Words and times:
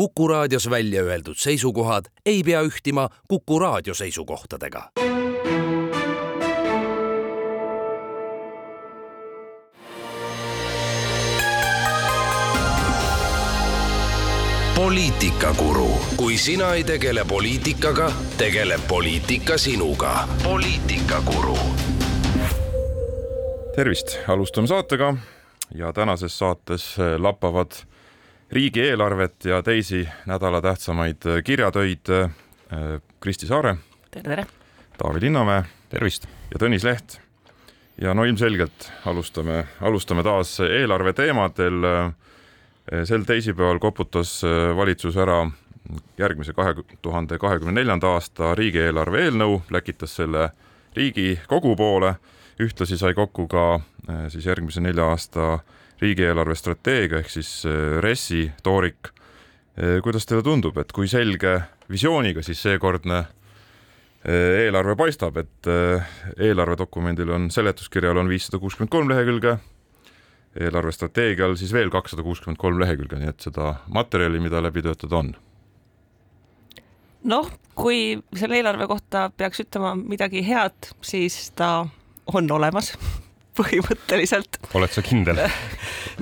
Kuku 0.00 0.28
raadios 0.28 0.70
välja 0.70 1.02
öeldud 1.02 1.36
seisukohad 1.36 2.04
ei 2.26 2.42
pea 2.42 2.62
ühtima 2.62 3.08
Kuku 3.28 3.58
raadio 3.58 3.94
seisukohtadega. 3.94 4.90
poliitikakuru, 14.74 15.90
kui 16.16 16.36
sina 16.36 16.72
ei 16.72 16.84
tegele 16.84 17.24
poliitikaga, 17.24 18.12
tegeleb 18.38 18.80
poliitika 18.88 19.58
sinuga. 19.58 20.28
poliitikakuru. 20.44 21.58
tervist, 23.76 24.18
alustame 24.28 24.66
saatega 24.66 25.14
ja 25.74 25.92
tänases 25.92 26.38
saates 26.38 26.96
lappavad 27.18 27.89
riigieelarvet 28.52 29.44
ja 29.44 29.62
teisi 29.62 30.08
nädala 30.26 30.60
tähtsamaid 30.60 31.22
kirjatöid 31.44 32.10
äh, 32.10 32.30
Kristi 33.20 33.46
Saare. 33.46 33.76
tere, 34.10 34.22
tere. 34.22 34.46
Taavi 34.98 35.20
Linnamäe. 35.20 35.62
tervist. 35.88 36.26
ja 36.50 36.58
Tõnis 36.58 36.84
Leht. 36.84 37.20
ja 38.00 38.14
no 38.14 38.24
ilmselgelt 38.24 38.92
alustame, 39.06 39.66
alustame 39.80 40.22
taas 40.22 40.60
eelarve 40.60 41.12
teemadel. 41.12 42.12
sel 43.04 43.22
teisipäeval 43.22 43.78
koputas 43.78 44.42
valitsus 44.76 45.16
ära 45.16 45.50
järgmise 46.18 46.52
kahe 46.52 46.74
tuhande 47.02 47.38
kahekümne 47.38 47.72
neljanda 47.72 48.14
aasta 48.16 48.54
riigieelarve 48.54 49.24
eelnõu, 49.24 49.62
läkitas 49.70 50.16
selle 50.16 50.50
Riigikogu 50.96 51.76
poole. 51.76 52.14
ühtlasi 52.60 52.98
sai 52.98 53.14
kokku 53.14 53.46
ka 53.48 53.74
äh, 53.74 54.26
siis 54.28 54.46
järgmise 54.46 54.80
nelja 54.80 55.06
aasta 55.08 55.58
riigieelarve 56.00 56.54
strateegia 56.56 57.20
ehk 57.20 57.32
siis 57.32 57.50
äh, 57.68 57.98
RES-i 58.02 58.46
toorik. 58.62 59.12
Äh, 59.76 59.98
kuidas 60.04 60.26
teile 60.28 60.42
tundub, 60.46 60.78
et 60.80 60.92
kui 60.92 61.08
selge 61.10 61.58
visiooniga 61.90 62.44
siis 62.46 62.62
seekordne 62.62 63.18
äh, 63.20 64.64
eelarve 64.66 64.96
paistab, 64.98 65.36
et 65.42 65.70
eelarvedokumendil 66.38 67.36
on, 67.36 67.50
seletuskirjal 67.52 68.20
on 68.20 68.30
viissada 68.30 68.62
kuuskümmend 68.62 68.92
kolm 68.92 69.12
lehekülge, 69.12 69.58
eelarvestrateegial 70.60 71.54
siis 71.56 71.72
veel 71.72 71.92
kakssada 71.92 72.24
kuuskümmend 72.26 72.58
kolm 72.60 72.80
lehekülge, 72.82 73.20
nii 73.20 73.30
et 73.30 73.46
seda 73.50 73.76
materjali, 73.94 74.42
mida 74.42 74.62
läbi 74.64 74.82
töötada 74.84 75.22
on 75.22 75.34
noh, 77.28 77.48
kui 77.76 78.18
selle 78.38 78.60
eelarve 78.60 78.86
kohta 78.90 79.28
peaks 79.36 79.62
ütlema 79.64 79.94
midagi 79.98 80.42
head, 80.46 80.92
siis 81.04 81.50
ta 81.56 81.86
on 82.30 82.50
olemas 82.52 82.92
põhimõtteliselt. 83.58 84.60
oled 84.74 84.94
sa 84.94 85.04
kindel? 85.04 85.42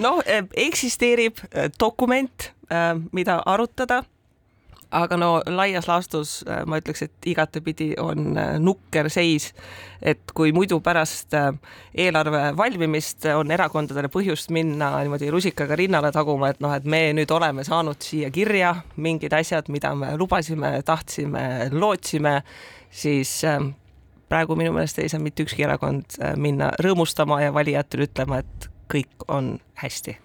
noh, 0.02 0.20
eksisteerib 0.56 1.42
eh, 1.52 1.72
dokument, 1.80 2.52
eh, 2.70 2.94
mida 3.12 3.42
arutada 3.46 4.04
aga 4.88 5.18
no 5.20 5.26
laias 5.52 5.84
laastus 5.84 6.38
eh, 6.48 6.62
ma 6.64 6.78
ütleks, 6.80 7.02
et 7.04 7.26
igatepidi 7.28 7.90
on 8.00 8.38
nukker 8.64 9.10
seis, 9.12 9.50
et 10.00 10.32
kui 10.32 10.54
muidu 10.56 10.78
pärast 10.80 11.36
eelarve 11.92 12.54
valmimist 12.56 13.26
on 13.34 13.52
erakondadel 13.52 14.08
põhjust 14.12 14.52
minna 14.54 14.94
niimoodi 15.02 15.28
rusikaga 15.34 15.76
rinnale 15.76 16.12
taguma, 16.14 16.54
et 16.54 16.62
noh, 16.64 16.72
et 16.72 16.88
me 16.88 17.02
nüüd 17.18 17.34
oleme 17.36 17.66
saanud 17.68 18.00
siia 18.00 18.30
kirja 18.32 18.78
mingid 18.96 19.36
asjad, 19.36 19.68
mida 19.68 19.92
me 19.98 20.14
lubasime, 20.16 20.78
tahtsime, 20.88 21.44
lootsime, 21.74 22.38
siis 22.88 23.42
praegu 24.28 24.56
minu 24.56 24.72
meelest 24.76 25.02
ei 25.02 25.12
saa 25.12 25.20
mitte 25.20 25.44
ükski 25.44 25.68
erakond 25.68 26.16
minna 26.40 26.72
rõõmustama 26.80 27.42
ja 27.44 27.52
valijatele 27.52 28.08
ütlema, 28.08 28.40
et 28.40 28.67
kõik 28.90 29.28
on 29.28 29.56
hästi. 29.82 30.16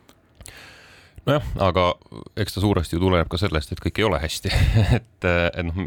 Nojah, 1.23 1.45
aga 1.63 1.85
eks 2.43 2.57
ta 2.57 2.61
suuresti 2.63 2.97
ju 2.97 3.01
tuleneb 3.05 3.29
ka 3.31 3.39
sellest, 3.39 3.71
et 3.71 3.79
kõik 3.79 4.01
ei 4.01 4.07
ole 4.09 4.19
hästi. 4.19 4.51
Et, 4.99 5.27
et 5.31 5.63
noh, 5.63 5.77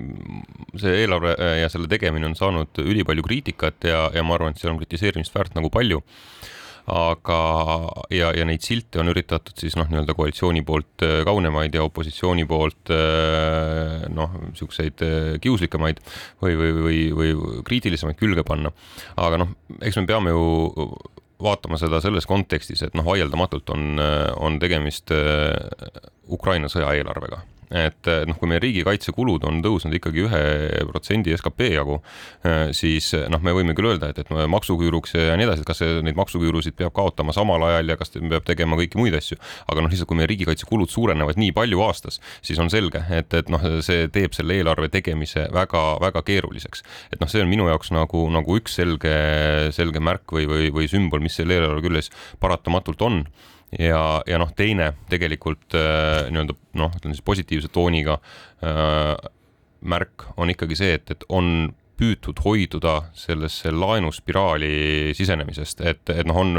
see 0.81 0.95
eelarve 1.03 1.35
ja 1.61 1.69
selle 1.69 1.91
tegemine 1.93 2.25
on 2.31 2.37
saanud 2.39 2.79
ülipalju 2.81 3.25
kriitikat 3.27 3.85
ja, 3.85 4.07
ja 4.17 4.23
ma 4.25 4.39
arvan, 4.39 4.55
et 4.55 4.63
seal 4.63 4.73
on 4.73 4.79
kritiseerimist 4.81 5.35
väärt 5.37 5.53
nagu 5.59 5.69
palju. 5.73 6.01
Aga, 6.89 7.37
ja, 8.15 8.31
ja 8.33 8.47
neid 8.49 8.65
silte 8.65 9.03
on 9.03 9.11
üritatud 9.11 9.59
siis 9.61 9.75
noh, 9.77 9.89
nii-öelda 9.91 10.15
koalitsiooni 10.17 10.63
poolt 10.65 11.05
äh, 11.05 11.19
kaunemaid 11.27 11.75
ja 11.75 11.83
opositsiooni 11.85 12.47
poolt 12.49 12.95
noh, 14.15 14.37
niisuguseid 14.47 15.05
kiuslikemaid 15.43 16.01
või, 16.41 16.55
või, 16.57 16.73
või, 16.79 17.01
või 17.19 17.61
kriitilisemaid 17.67 18.17
külge 18.23 18.47
panna. 18.47 18.73
aga 19.21 19.43
noh, 19.43 19.53
eks 19.83 19.99
me 20.01 20.07
peame 20.09 20.33
ju 20.33 20.47
vaatama 21.43 21.79
seda 21.81 22.01
selles 22.01 22.27
kontekstis, 22.27 22.83
et 22.87 22.95
noh, 22.97 23.05
vaieldamatult 23.05 23.71
on, 23.75 24.01
on 24.41 24.59
tegemist 24.63 25.13
Ukraina 26.33 26.71
sõja 26.73 26.95
eelarvega 26.97 27.43
et 27.71 28.11
noh, 28.29 28.37
kui 28.39 28.49
meie 28.51 28.61
riigikaitsekulud 28.63 29.45
on 29.49 29.61
tõusnud 29.65 29.95
ikkagi 29.99 30.25
ühe 30.27 30.43
protsendi 30.91 31.35
skp 31.37 31.71
jagu, 31.73 31.99
eh, 32.47 32.71
siis 32.77 33.13
noh, 33.33 33.43
me 33.43 33.55
võime 33.57 33.75
küll 33.77 33.91
öelda, 33.91 34.11
et, 34.13 34.21
et 34.23 34.31
maksuküüruks 34.31 35.17
ja 35.19 35.37
nii 35.39 35.49
edasi, 35.49 35.65
et 35.65 35.69
kas 35.69 35.83
neid 36.07 36.19
maksuküürusid 36.19 36.77
peab 36.79 36.95
kaotama 36.97 37.35
samal 37.37 37.63
ajal 37.69 37.95
ja 37.95 37.99
kas 38.01 38.15
peab 38.17 38.47
tegema 38.47 38.79
kõiki 38.79 39.01
muid 39.01 39.17
asju, 39.19 39.39
aga 39.67 39.83
noh, 39.83 39.93
lihtsalt 39.93 40.11
kui 40.11 40.21
meie 40.21 40.31
riigikaitsekulud 40.31 40.93
suurenevad 40.93 41.41
nii 41.41 41.55
palju 41.57 41.83
aastas, 41.87 42.21
siis 42.47 42.61
on 42.63 42.71
selge, 42.73 43.03
et, 43.11 43.35
et 43.35 43.51
noh, 43.53 43.63
see 43.87 44.07
teeb 44.15 44.37
selle 44.37 44.59
eelarve 44.61 44.91
tegemise 44.93 45.49
väga-väga 45.55 46.23
keeruliseks. 46.27 46.85
et 47.13 47.21
noh, 47.21 47.31
see 47.31 47.43
on 47.45 47.51
minu 47.51 47.69
jaoks 47.71 47.93
nagu, 47.95 48.27
nagu 48.33 48.61
üks 48.61 48.79
selge, 48.81 49.17
selge 49.77 50.03
märk 50.03 50.33
või, 50.39 50.47
või, 50.51 50.71
või 50.75 50.89
sümbol, 50.91 51.25
mis 51.25 51.37
selle 51.39 51.59
eelarve 51.59 51.85
küljes 51.85 52.13
paratamatult 52.43 53.03
on 53.07 53.23
ja, 53.79 54.23
ja 54.27 54.39
noh, 54.39 54.53
teine 54.57 54.93
tegelikult 55.11 55.75
äh, 55.75 56.29
nii-öelda 56.31 56.57
noh, 56.79 56.95
ütleme 56.99 57.17
siis 57.17 57.25
positiivse 57.27 57.71
tooniga 57.73 58.21
äh, 58.65 59.15
märk 59.87 60.29
on 60.37 60.51
ikkagi 60.53 60.79
see, 60.79 60.95
et, 60.99 61.11
et 61.11 61.27
on 61.29 61.75
püütud 61.97 62.41
hoiduda 62.45 63.07
sellesse 63.17 63.73
laenuspiraali 63.73 65.13
sisenemisest, 65.17 65.81
et, 65.81 66.03
et 66.13 66.27
noh, 66.29 66.43
on 66.43 66.59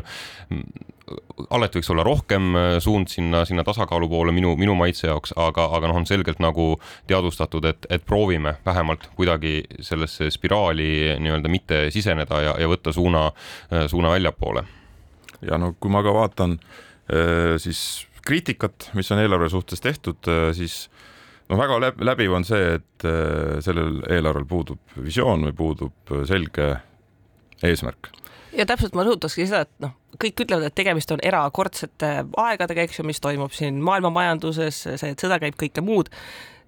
alati 1.53 1.79
võiks 1.79 1.91
olla 1.94 2.03
rohkem 2.03 2.56
äh, 2.57 2.69
suund 2.84 3.12
sinna, 3.12 3.44
sinna 3.47 3.63
tasakaalu 3.63 4.09
poole 4.12 4.34
minu, 4.35 4.56
minu 4.59 4.75
maitse 4.75 5.07
jaoks, 5.07 5.35
aga, 5.40 5.69
aga 5.78 5.91
noh, 5.91 6.01
on 6.01 6.07
selgelt 6.09 6.41
nagu 6.44 6.73
teadvustatud, 7.07 7.69
et, 7.69 7.88
et 7.94 8.03
proovime 8.06 8.57
vähemalt 8.66 9.07
kuidagi 9.16 9.62
sellesse 9.79 10.31
spiraali 10.34 11.16
nii-öelda 11.22 11.53
mitte 11.53 11.85
siseneda 11.96 12.41
ja, 12.44 12.57
ja 12.59 12.67
võtta 12.72 12.91
suuna, 12.96 13.29
äh, 13.72 13.88
suuna 13.88 14.12
väljapoole. 14.17 14.66
ja 15.46 15.57
no 15.62 15.75
kui 15.79 15.91
ma 15.94 16.01
ka 16.03 16.13
vaatan 16.17 16.57
äh, 16.57 16.84
siis 17.62 18.07
kriitikat, 18.28 18.90
mis 18.94 19.12
on 19.12 19.22
eelarve 19.22 19.50
suhtes 19.50 19.81
tehtud, 19.84 20.19
äh, 20.28 20.50
siis 20.56 20.88
noh, 21.47 21.59
väga 21.59 21.79
läbiv 22.03 22.35
on 22.35 22.45
see, 22.47 22.78
et 22.78 23.07
äh, 23.07 23.57
sellel 23.63 24.01
eelarvel 24.12 24.47
puudub 24.50 24.97
visioon 25.03 25.47
või 25.47 25.56
puudub 25.57 26.16
selge 26.28 26.73
eesmärk. 27.63 28.12
ja 28.57 28.66
täpselt 28.67 28.97
ma 28.97 29.06
rõhutakski 29.07 29.47
seda, 29.47 29.63
et 29.67 29.85
noh, 29.85 29.96
kõik 30.19 30.44
ütlevad, 30.46 30.67
et 30.67 30.75
tegemist 30.75 31.12
on 31.13 31.23
erakordsete 31.23 32.12
aegadega, 32.44 32.84
eks 32.84 33.00
ju, 33.00 33.07
mis 33.07 33.23
toimub 33.23 33.56
siin 33.56 33.79
maailma 33.84 34.12
majanduses, 34.13 34.84
see, 34.90 35.13
et 35.13 35.23
sõda 35.23 35.40
käib, 35.44 35.57
kõike 35.59 35.84
muud. 35.85 36.12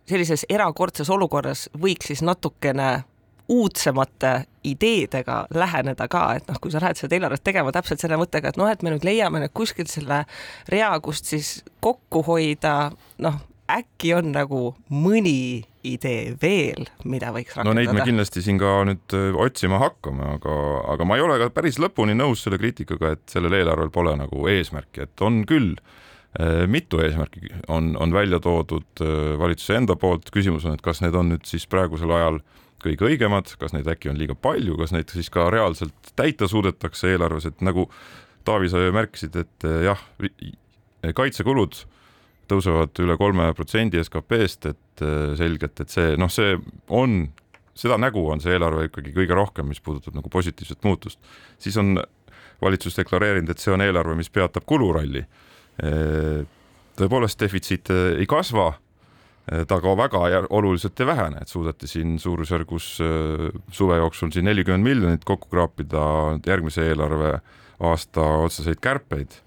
sellises 0.09 0.45
erakordses 0.49 1.09
olukorras 1.09 1.67
võiks 1.78 2.07
siis 2.09 2.23
natukene 2.25 3.03
uudsemate 3.49 4.43
ideedega 4.63 5.43
läheneda 5.53 6.07
ka, 6.11 6.23
et 6.37 6.49
noh, 6.49 6.59
kui 6.61 6.71
sa 6.73 6.81
lähed 6.83 6.99
seda 6.99 7.17
eelarvet 7.17 7.43
tegema 7.43 7.73
täpselt 7.73 8.01
selle 8.01 8.19
mõttega, 8.19 8.51
et 8.51 8.59
noh, 8.59 8.69
et 8.69 8.83
me 8.85 8.93
nüüd 8.93 9.05
leiame 9.07 9.41
nüüd 9.43 9.53
kuskilt 9.57 9.91
selle 9.91 10.23
rea, 10.69 10.91
kust 11.03 11.29
siis 11.31 11.59
kokku 11.83 12.21
hoida, 12.27 12.91
noh, 13.23 13.39
äkki 13.69 14.13
on 14.17 14.31
nagu 14.33 14.61
mõni 14.91 15.63
idee 15.85 16.33
veel, 16.41 16.89
mida 17.07 17.31
võiks 17.33 17.55
rakendada? 17.55 17.69
no 17.69 17.77
neid 17.77 17.93
me 17.95 18.05
kindlasti 18.05 18.43
siin 18.43 18.59
ka 18.61 18.73
nüüd 18.89 19.15
äh, 19.15 19.31
otsima 19.39 19.79
hakkame, 19.81 20.35
aga, 20.35 20.55
aga 20.95 21.07
ma 21.07 21.17
ei 21.17 21.23
ole 21.23 21.39
ka 21.41 21.49
päris 21.55 21.79
lõpuni 21.81 22.17
nõus 22.17 22.43
selle 22.43 22.59
kriitikaga, 22.61 23.16
et 23.16 23.25
sellel 23.31 23.55
eelarvel 23.61 23.91
pole 23.93 24.17
nagu 24.19 24.45
eesmärki, 24.51 25.05
et 25.07 25.25
on 25.25 25.43
küll 25.49 25.75
äh, 25.77 26.66
mitu 26.69 27.01
eesmärki 27.05 27.53
on, 27.71 27.93
on 27.97 28.13
välja 28.13 28.41
toodud 28.43 29.05
äh, 29.05 29.35
valitsuse 29.39 29.79
enda 29.79 29.95
poolt, 29.99 30.34
küsimus 30.35 30.67
on, 30.67 30.75
et 30.75 30.85
kas 30.85 31.02
need 31.05 31.16
on 31.16 31.31
nüüd 31.34 31.47
siis 31.47 31.69
praegusel 31.69 32.11
ajal 32.17 32.41
äh, 32.41 32.59
kõige 32.84 33.08
õigemad, 33.09 33.52
kas 33.59 33.73
neid 33.76 33.87
äkki 33.91 34.11
on 34.11 34.20
liiga 34.20 34.35
palju, 34.40 34.78
kas 34.79 34.93
neid 34.96 35.11
siis 35.14 35.29
ka 35.34 35.49
reaalselt 35.53 36.14
täita 36.20 36.47
suudetakse 36.49 37.14
eelarves, 37.14 37.49
et 37.49 37.64
nagu 37.66 37.90
Taavi, 38.47 38.70
sa 38.72 38.79
ju 38.81 38.93
märkisid, 38.96 39.35
et 39.35 39.66
eh, 39.67 39.81
jah, 39.90 39.99
kaitsekulud 41.16 41.76
tõusevad 42.49 42.97
üle 43.03 43.17
kolme 43.20 43.49
protsendi 43.53 43.99
SKP-st, 44.02 44.72
et 44.72 45.03
eh, 45.05 45.34
selgelt, 45.37 45.84
et 45.84 45.91
see 45.93 46.16
noh, 46.17 46.31
see 46.34 46.55
on, 46.96 47.22
seda 47.78 47.99
nägu 48.02 48.23
on 48.31 48.41
see 48.41 48.55
eelarve 48.55 48.87
ikkagi 48.87 49.14
kõige 49.17 49.37
rohkem, 49.37 49.70
mis 49.70 49.84
puudutab 49.84 50.16
nagu 50.17 50.31
positiivset 50.34 50.87
muutust. 50.87 51.20
siis 51.59 51.78
on 51.78 51.99
valitsus 52.61 52.97
deklareerinud, 52.97 53.52
et 53.52 53.61
see 53.61 53.76
on 53.76 53.84
eelarve, 53.84 54.17
mis 54.20 54.31
peatab 54.34 54.66
kuluralli. 54.67 55.22
Eh, 55.84 56.40
tõepoolest, 56.99 57.40
defitsiit 57.40 57.91
ei 57.91 58.28
kasva 58.28 58.73
ta 59.67 59.79
ka 59.81 59.96
väga 59.97 60.19
oluliselt 60.49 60.99
ei 60.99 61.07
vähene, 61.09 61.41
et 61.41 61.51
suudeti 61.51 61.87
siin 61.90 62.17
suurusjärgus 62.22 62.90
äh, 63.01 63.46
suve 63.72 63.97
jooksul 63.97 64.34
siin 64.34 64.46
nelikümmend 64.49 64.85
miljonit 64.85 65.25
kokku 65.25 65.49
kraapida 65.49 66.03
järgmise 66.46 66.85
eelarve 66.90 67.40
aasta 67.79 68.25
otseseid 68.46 68.81
kärpeid. 68.84 69.40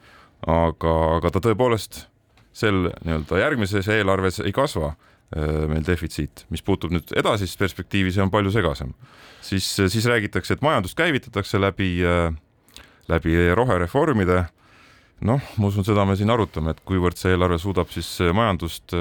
aga, 0.47 0.93
aga 1.17 1.31
ta 1.31 1.39
tõepoolest 1.39 2.07
sel 2.53 2.89
nii-öelda 3.07 3.39
järgmises 3.39 3.89
eelarves 3.89 4.41
ei 4.43 4.53
kasva 4.53 4.97
meil 5.33 5.85
defitsiit, 5.87 6.43
mis 6.53 6.61
puutub 6.61 6.91
nüüd 6.93 7.09
edasist 7.17 7.57
perspektiivi, 7.57 8.11
see 8.13 8.21
on 8.21 8.29
palju 8.31 8.51
segasem. 8.53 8.91
siis, 9.41 9.65
siis 9.77 10.05
räägitakse, 10.05 10.59
et 10.59 10.65
majandust 10.67 10.99
käivitatakse 10.99 11.61
läbi, 11.61 12.03
läbi 13.09 13.39
rohereformide 13.55 14.43
noh, 15.27 15.43
ma 15.59 15.71
usun, 15.71 15.87
seda 15.87 16.05
me 16.09 16.17
siin 16.19 16.33
arutame, 16.33 16.75
et 16.75 16.83
kuivõrd 16.89 17.19
see 17.19 17.35
eelarve 17.35 17.59
suudab 17.63 17.91
siis 17.95 18.09
majandust 18.35 18.95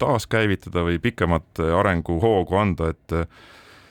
taaskäivitada 0.00 0.84
või 0.86 0.98
pikemat 1.02 1.62
arenguhoogu 1.80 2.60
anda, 2.60 2.92
et 2.94 3.18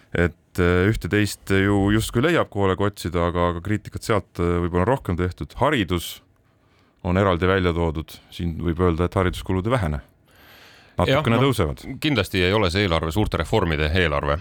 et 0.10 0.60
ühte-teist 0.60 1.54
ju 1.54 1.92
justkui 1.94 2.24
leiab, 2.26 2.50
kuhu 2.50 2.66
hoolega 2.66 2.88
otsida, 2.88 3.28
aga, 3.30 3.52
aga 3.54 3.62
kriitikat 3.64 4.04
sealt 4.04 4.42
võib-olla 4.42 4.82
on 4.82 4.90
rohkem 4.90 5.20
tehtud. 5.20 5.54
haridus 5.62 6.08
on 7.06 7.18
eraldi 7.22 7.48
välja 7.48 7.72
toodud, 7.78 8.18
siin 8.34 8.58
võib 8.60 8.82
öelda, 8.82 9.06
et 9.06 9.16
hariduskulud 9.16 9.70
ei 9.70 9.76
vähene 9.78 10.02
natukene 11.00 11.38
no, 11.38 11.48
tõusevad. 11.48 11.84
kindlasti 12.04 12.44
ei 12.44 12.54
ole 12.56 12.70
see 12.74 12.86
eelarve 12.86 13.12
suurte 13.16 13.40
reformide 13.42 13.90
eelarve, 14.00 14.38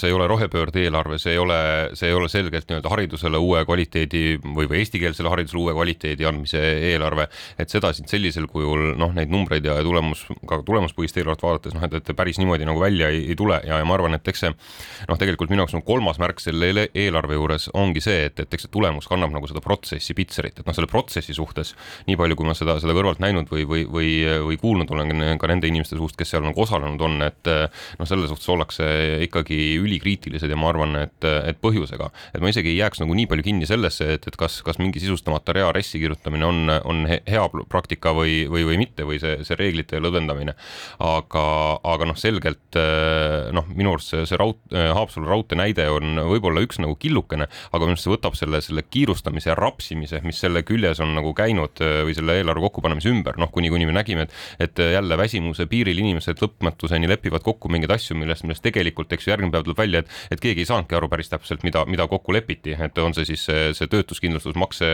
see 0.00 0.08
ei 0.10 0.16
ole 0.16 0.26
rohepöörde 0.30 0.84
eelarve, 0.84 1.18
see 1.20 1.34
ei 1.34 1.40
ole, 1.42 1.58
see 1.98 2.10
ei 2.10 2.16
ole 2.16 2.28
selgelt 2.32 2.68
nii-öelda 2.70 2.92
haridusele 2.92 3.40
uue 3.40 3.62
kvaliteedi 3.68 4.24
või, 4.44 4.68
või 4.70 4.80
eestikeelsele 4.80 5.32
haridusele 5.32 5.62
uue 5.64 5.74
kvaliteedi 5.76 6.28
andmise 6.28 6.62
eelarve. 6.90 7.28
et 7.58 7.72
seda 7.72 7.92
siin 7.96 8.08
sellisel 8.10 8.46
kujul 8.50 8.94
noh, 8.98 9.14
neid 9.16 9.32
numbreid 9.32 9.66
ja 9.66 9.78
tulemus, 9.84 10.24
ka 10.48 10.60
tulemuspõhist 10.66 11.20
eelarvet 11.20 11.44
vaadates 11.44 11.76
noh, 11.76 11.84
et, 11.86 11.98
et 12.00 12.12
päris 12.16 12.40
niimoodi 12.40 12.68
nagu 12.68 12.80
välja 12.80 13.10
ei, 13.12 13.24
ei 13.30 13.38
tule 13.38 13.60
ja, 13.66 13.80
ja 13.80 13.88
ma 13.88 13.96
arvan, 13.96 14.16
et 14.16 14.28
eks 14.28 14.46
see 14.46 14.52
noh, 14.52 15.18
tegelikult 15.20 15.52
minu 15.52 15.64
jaoks 15.64 15.76
nagu 15.76 15.86
kolmas 15.86 16.20
märk 16.22 16.42
selle 16.42 16.88
eelarve 16.94 17.38
juures 17.38 17.68
ongi 17.74 18.02
see, 18.04 18.26
et, 18.30 18.40
et 18.42 18.56
eks 18.56 18.66
see 18.66 18.72
tulemus 18.72 19.08
kannab 19.10 19.32
nagu 19.34 19.48
seda 19.50 19.62
protsessi 19.64 20.16
pitserit, 20.16 20.60
et 20.60 20.66
noh, 20.66 20.76
selle 20.76 20.90
protsessi 20.90 21.36
suhtes 21.36 21.74
nii 22.08 22.18
palju, 22.20 22.38
kui 22.38 22.48
ma 22.48 22.56
seda, 22.56 22.78
seda 22.82 22.94
kõrvalt 22.96 23.22
näinud 23.22 23.50
või, 23.52 23.66
või, 23.68 23.84
või, 23.90 24.10
või 24.46 24.58
kuulnud 24.60 24.90
olen 24.94 25.38
ka 25.40 25.50
nende 25.50 25.70
inimeste 25.70 25.89
inimeste 25.90 25.98
suust, 25.98 26.16
kes 26.18 26.30
seal 26.34 26.44
nagu 26.44 26.60
osalenud 26.62 27.00
on, 27.02 27.20
et 27.24 27.50
eh, 27.50 27.66
noh, 27.98 28.08
selles 28.08 28.30
suhtes 28.30 28.48
ollakse 28.52 28.86
ikkagi 29.26 29.76
ülikriitilised 29.80 30.50
ja 30.50 30.58
ma 30.58 30.70
arvan, 30.70 30.96
et, 31.00 31.24
et 31.24 31.58
põhjusega, 31.60 32.10
et 32.34 32.42
ma 32.42 32.50
isegi 32.50 32.72
ei 32.72 32.78
jääks 32.80 33.02
nagu 33.02 33.14
nii 33.16 33.28
palju 33.30 33.46
kinni 33.46 33.68
sellesse, 33.68 34.06
et, 34.14 34.26
et 34.26 34.36
kas, 34.38 34.60
kas 34.66 34.78
mingi 34.80 35.00
sisustamata 35.02 35.54
rea 35.56 35.70
RES-i 35.74 36.00
kirjutamine 36.02 36.46
on, 36.46 36.74
on 36.84 37.04
hea 37.08 37.44
praktika 37.70 38.14
või, 38.16 38.44
või, 38.50 38.66
või 38.68 38.80
mitte 38.80 39.06
või 39.08 39.20
see, 39.22 39.40
see 39.46 39.58
reeglite 39.58 40.00
lõdvendamine. 40.00 40.54
aga, 41.00 41.44
aga 41.92 42.08
noh, 42.10 42.18
selgelt 42.18 42.78
eh, 42.78 43.50
noh, 43.54 43.66
minu 43.74 43.94
arust 43.94 44.14
see, 44.14 44.26
see 44.28 44.40
raud-, 44.40 44.60
eh, 44.74 44.90
Haapsalu 44.94 45.28
raudtee 45.28 45.58
näide 45.58 45.88
on 45.92 46.18
võib-olla 46.30 46.62
üks 46.64 46.80
nagu 46.82 46.96
killukene, 47.00 47.48
aga 47.70 47.86
minu 47.86 47.96
arust 47.96 48.06
see 48.06 48.14
võtab 48.14 48.36
selle, 48.38 48.62
selle 48.64 48.84
kiirustamise 48.86 49.52
ja 49.52 49.58
rapsimise, 49.58 50.22
mis 50.26 50.40
selle 50.40 50.62
küljes 50.66 51.00
on 51.02 51.14
nagu 51.16 51.32
käinud 51.36 51.80
või 51.80 52.14
selle 52.16 52.36
eelarve 52.38 52.62
kokkupanemise 52.66 53.10
ümber, 53.10 53.38
noh, 53.40 53.50
kuni, 53.52 53.70
kuni 53.72 53.88
me 53.88 53.94
nägime, 53.96 54.26
et, 54.26 54.34
et 54.66 54.82
jälle 54.94 55.16
väsimuse 55.18 55.66
piir 55.70 55.79
piiril 55.80 56.04
inimesed 56.04 56.44
lõpmatuseni 56.44 57.08
lepivad 57.10 57.44
kokku 57.46 57.72
mingeid 57.72 57.96
asju, 57.96 58.18
millest, 58.20 58.44
millest 58.44 58.64
tegelikult, 58.64 59.12
eks 59.16 59.26
ju, 59.26 59.34
järgmine 59.34 59.54
päev 59.54 59.66
tuleb 59.66 59.80
välja, 59.80 60.04
et, 60.04 60.16
et 60.36 60.42
keegi 60.44 60.64
ei 60.64 60.68
saanudki 60.68 60.98
aru 60.98 61.08
päris 61.12 61.32
täpselt, 61.32 61.64
mida, 61.66 61.86
mida 61.88 62.06
kokku 62.10 62.36
lepiti, 62.36 62.76
et 62.76 62.98
on 63.00 63.16
see 63.16 63.28
siis 63.32 63.46
see, 63.48 63.70
see 63.76 63.90
töötuskindlustusmakse 63.90 64.90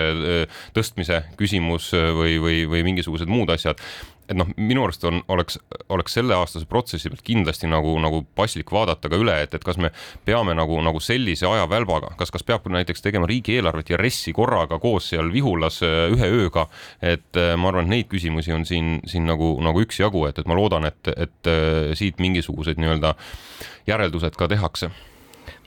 tõstmise 0.76 1.22
küsimus 1.40 1.90
äh, 1.96 2.10
või, 2.14 2.36
või, 2.42 2.60
või 2.70 2.84
mingisugused 2.86 3.30
muud 3.30 3.50
asjad 3.54 3.82
et 4.28 4.36
noh, 4.36 4.48
minu 4.56 4.84
arust 4.84 5.04
on, 5.06 5.20
oleks, 5.32 5.58
oleks 5.92 6.16
selleaastase 6.18 6.66
protsessi 6.70 7.10
pealt 7.10 7.22
kindlasti 7.26 7.70
nagu, 7.70 7.94
nagu 8.02 8.22
paslik 8.38 8.72
vaadata 8.74 9.10
ka 9.12 9.20
üle, 9.20 9.36
et, 9.44 9.54
et 9.54 9.64
kas 9.64 9.78
me 9.80 9.92
peame 10.26 10.54
nagu, 10.58 10.78
nagu 10.84 11.00
sellise 11.02 11.46
ajavälbaga, 11.48 12.14
kas, 12.18 12.32
kas 12.34 12.46
peab 12.46 12.66
näiteks 12.72 13.04
tegema 13.04 13.28
riigieelarvet 13.30 13.94
ja 13.94 14.00
RES-i 14.00 14.34
korraga 14.36 14.80
koos 14.82 15.10
seal 15.12 15.30
Vihulas 15.32 15.80
äh, 15.86 16.06
ühe 16.14 16.30
ööga. 16.42 16.66
et 17.00 17.36
äh, 17.38 17.54
ma 17.56 17.70
arvan, 17.70 17.86
et 17.86 17.94
neid 17.94 18.10
küsimusi 18.10 18.54
on 18.54 18.66
siin, 18.66 19.00
siin 19.06 19.26
nagu, 19.28 19.54
nagu 19.62 19.82
üksjagu, 19.82 20.26
et, 20.30 20.38
et 20.38 20.48
ma 20.48 20.58
loodan, 20.58 20.88
et, 20.88 21.12
et 21.16 21.52
äh, 21.52 21.92
siit 21.98 22.22
mingisugused 22.22 22.80
nii-öelda 22.80 23.14
järeldused 23.86 24.38
ka 24.38 24.48
tehakse 24.50 24.90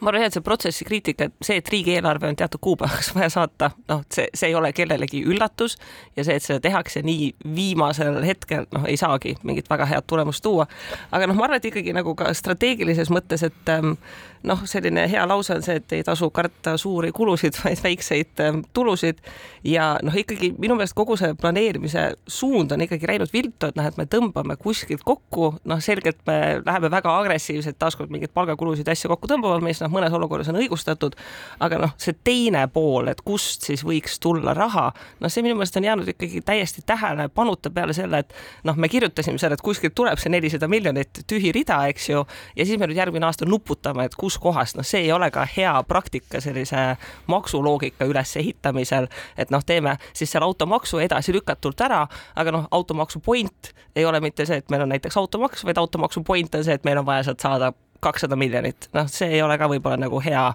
ma 0.02 0.12
arvan 0.12 0.24
jah, 0.24 0.32
et 0.32 0.38
see 0.38 0.46
protsessi 0.46 0.88
kriitika, 0.88 1.28
et 1.28 1.46
see, 1.46 1.60
et 1.60 1.72
riigieelarve 1.74 2.30
on 2.30 2.38
teatud 2.40 2.62
kuupäevaks 2.64 3.12
vaja 3.18 3.30
saata, 3.34 3.72
noh, 3.92 4.04
see, 4.14 4.28
see 4.34 4.52
ei 4.52 4.56
ole 4.56 4.72
kellelegi 4.76 5.22
üllatus 5.28 5.78
ja 6.18 6.26
see, 6.26 6.38
et 6.40 6.46
seda 6.46 6.60
tehakse 6.64 7.04
nii 7.06 7.34
viimasel 7.56 8.22
hetkel, 8.26 8.68
noh, 8.76 8.88
ei 8.90 8.98
saagi 9.00 9.36
mingit 9.44 9.70
väga 9.70 9.88
head 9.90 10.08
tulemust 10.08 10.44
tuua. 10.46 10.68
aga 11.12 11.30
noh, 11.30 11.38
ma 11.40 11.48
arvan, 11.48 11.62
et 11.62 11.70
ikkagi 11.72 11.94
nagu 11.96 12.16
ka 12.20 12.34
strateegilises 12.38 13.12
mõttes, 13.14 13.44
et 13.48 13.74
ähm, 13.74 13.96
noh, 14.44 14.62
selline 14.70 15.06
hea 15.12 15.26
lause 15.28 15.56
on 15.56 15.64
see, 15.66 15.80
et 15.80 15.98
ei 15.98 16.04
tasu 16.06 16.30
karta 16.32 16.76
suuri 16.80 17.12
kulusid, 17.16 17.58
vaid 17.64 17.82
väikseid 17.84 18.44
ähm, 18.46 18.62
tulusid 18.74 19.20
ja 19.68 19.92
noh, 20.04 20.16
ikkagi 20.16 20.54
minu 20.58 20.78
meelest 20.80 20.96
kogu 20.98 21.18
see 21.20 21.34
planeerimise 21.40 22.06
suund 22.28 22.72
on 22.76 22.86
ikkagi 22.86 23.10
läinud 23.10 23.34
viltu, 23.34 23.70
et 23.70 23.80
noh, 23.80 23.88
et 23.88 24.00
me 24.00 24.08
tõmbame 24.10 24.56
kuskilt 24.62 25.04
kokku, 25.08 25.54
noh, 25.68 25.84
selgelt 25.84 26.22
me 26.30 26.40
läheme 26.66 26.92
väga 26.92 27.16
agressiivselt 27.24 27.80
taaskord 27.80 28.12
mingeid 28.14 28.34
palgakulusid 28.36 28.88
asju 28.90 29.12
kokku 29.14 29.32
tõmbama, 29.32 29.62
mis 29.66 29.82
noh, 29.84 29.89
noh, 29.90 29.96
mõnes 29.98 30.14
olukorras 30.14 30.50
on 30.52 30.60
õigustatud, 30.62 31.18
aga 31.66 31.82
noh, 31.82 31.94
see 32.00 32.16
teine 32.24 32.66
pool, 32.74 33.10
et 33.12 33.22
kust 33.26 33.66
siis 33.68 33.84
võiks 33.86 34.20
tulla 34.22 34.54
raha, 34.58 34.90
noh, 35.20 35.32
see 35.32 35.44
minu 35.46 35.58
meelest 35.58 35.78
on 35.80 35.88
jäänud 35.88 36.14
ikkagi 36.14 36.44
täiesti 36.46 36.84
tähelepanuta 36.86 37.72
peale 37.74 37.96
selle, 37.98 38.24
et 38.24 38.34
noh, 38.68 38.78
me 38.78 38.90
kirjutasime 38.92 39.42
selle, 39.42 39.58
et 39.58 39.66
kuskilt 39.66 39.96
tuleb 39.98 40.22
see 40.22 40.32
nelisada 40.32 40.70
miljonit 40.72 41.24
tühi 41.30 41.54
rida, 41.56 41.82
eks 41.92 42.10
ju, 42.12 42.24
ja 42.56 42.68
siis 42.68 42.80
me 42.80 42.90
nüüd 42.90 43.00
järgmine 43.00 43.28
aasta 43.28 43.48
nuputame, 43.50 44.06
et 44.06 44.18
kuskohast, 44.20 44.78
noh, 44.80 44.88
see 44.88 45.08
ei 45.08 45.12
ole 45.16 45.32
ka 45.34 45.46
hea 45.50 45.74
praktika 45.90 46.42
sellise 46.44 46.94
maksuloogika 47.32 48.08
ülesehitamisel, 48.10 49.10
et 49.38 49.54
noh, 49.54 49.66
teeme 49.66 49.98
siis 50.14 50.32
selle 50.32 50.48
automaksu 50.50 51.02
edasilükatult 51.04 51.88
ära, 51.90 52.06
aga 52.40 52.56
noh, 52.56 52.70
automaksu 52.72 53.24
point 53.24 53.74
ei 53.96 54.06
ole 54.06 54.22
mitte 54.24 54.46
see, 54.46 54.62
et 54.62 54.70
meil 54.72 54.86
on 54.86 54.94
näiteks 54.94 55.18
automaks, 55.18 55.66
vaid 55.66 55.80
automaksu 55.82 56.24
point 56.24 56.56
on 56.56 56.64
see, 56.64 56.78
et 56.78 56.86
meil 56.88 57.02
on 57.02 57.08
vaja 57.08 57.26
sealt 57.30 57.44
saada 57.44 57.74
kakssada 58.00 58.38
miljonit, 58.40 58.90
noh, 58.94 59.10
see 59.12 59.36
ei 59.38 59.42
ole 59.46 59.58
ka 59.60 59.68
võib-olla 59.72 60.00
nagu 60.00 60.22
hea 60.24 60.46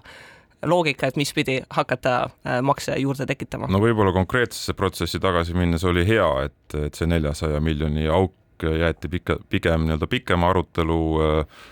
loogika, 0.65 1.07
et 1.07 1.19
mispidi 1.19 1.59
hakata 1.69 2.15
äh, 2.25 2.61
makse 2.65 2.95
juurde 2.99 3.27
tekitama. 3.29 3.69
no 3.71 3.81
võib-olla 3.83 4.13
konkreetsesse 4.15 4.73
protsessi 4.77 5.19
tagasi 5.21 5.55
minnes 5.57 5.83
oli 5.87 6.05
hea, 6.07 6.27
et, 6.47 6.77
et 6.87 6.97
see 6.97 7.09
neljasaja 7.09 7.61
miljoni 7.63 8.09
auk 8.11 8.33
jäeti 8.63 9.11
pika, 9.11 9.37
pigem 9.51 9.83
nii-öelda 9.85 10.07
pikema 10.07 10.49
arutelu 10.53 10.99
äh, 11.21 11.63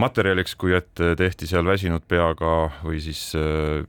materjaliks, 0.00 0.56
kui 0.56 0.74
et 0.76 0.92
tehti 0.96 1.48
seal 1.50 1.66
väsinud 1.68 2.06
peaga 2.08 2.70
või 2.84 3.02
siis 3.04 3.30
äh, 3.38 3.84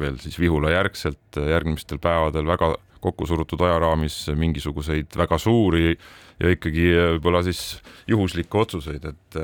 veel 0.00 0.18
siis 0.20 0.38
Vihula 0.40 0.74
järgselt 0.74 1.38
järgmistel 1.38 2.00
päevadel 2.02 2.46
väga 2.48 2.74
kokku 3.00 3.26
surutud 3.28 3.60
ajaraamis 3.62 4.26
mingisuguseid 4.34 5.14
väga 5.16 5.38
suuri 5.38 5.94
ja 6.40 6.52
ikkagi 6.52 6.88
võib-olla 7.16 7.42
siis 7.46 7.78
juhuslikke 8.08 8.58
otsuseid, 8.58 9.04
et 9.04 9.38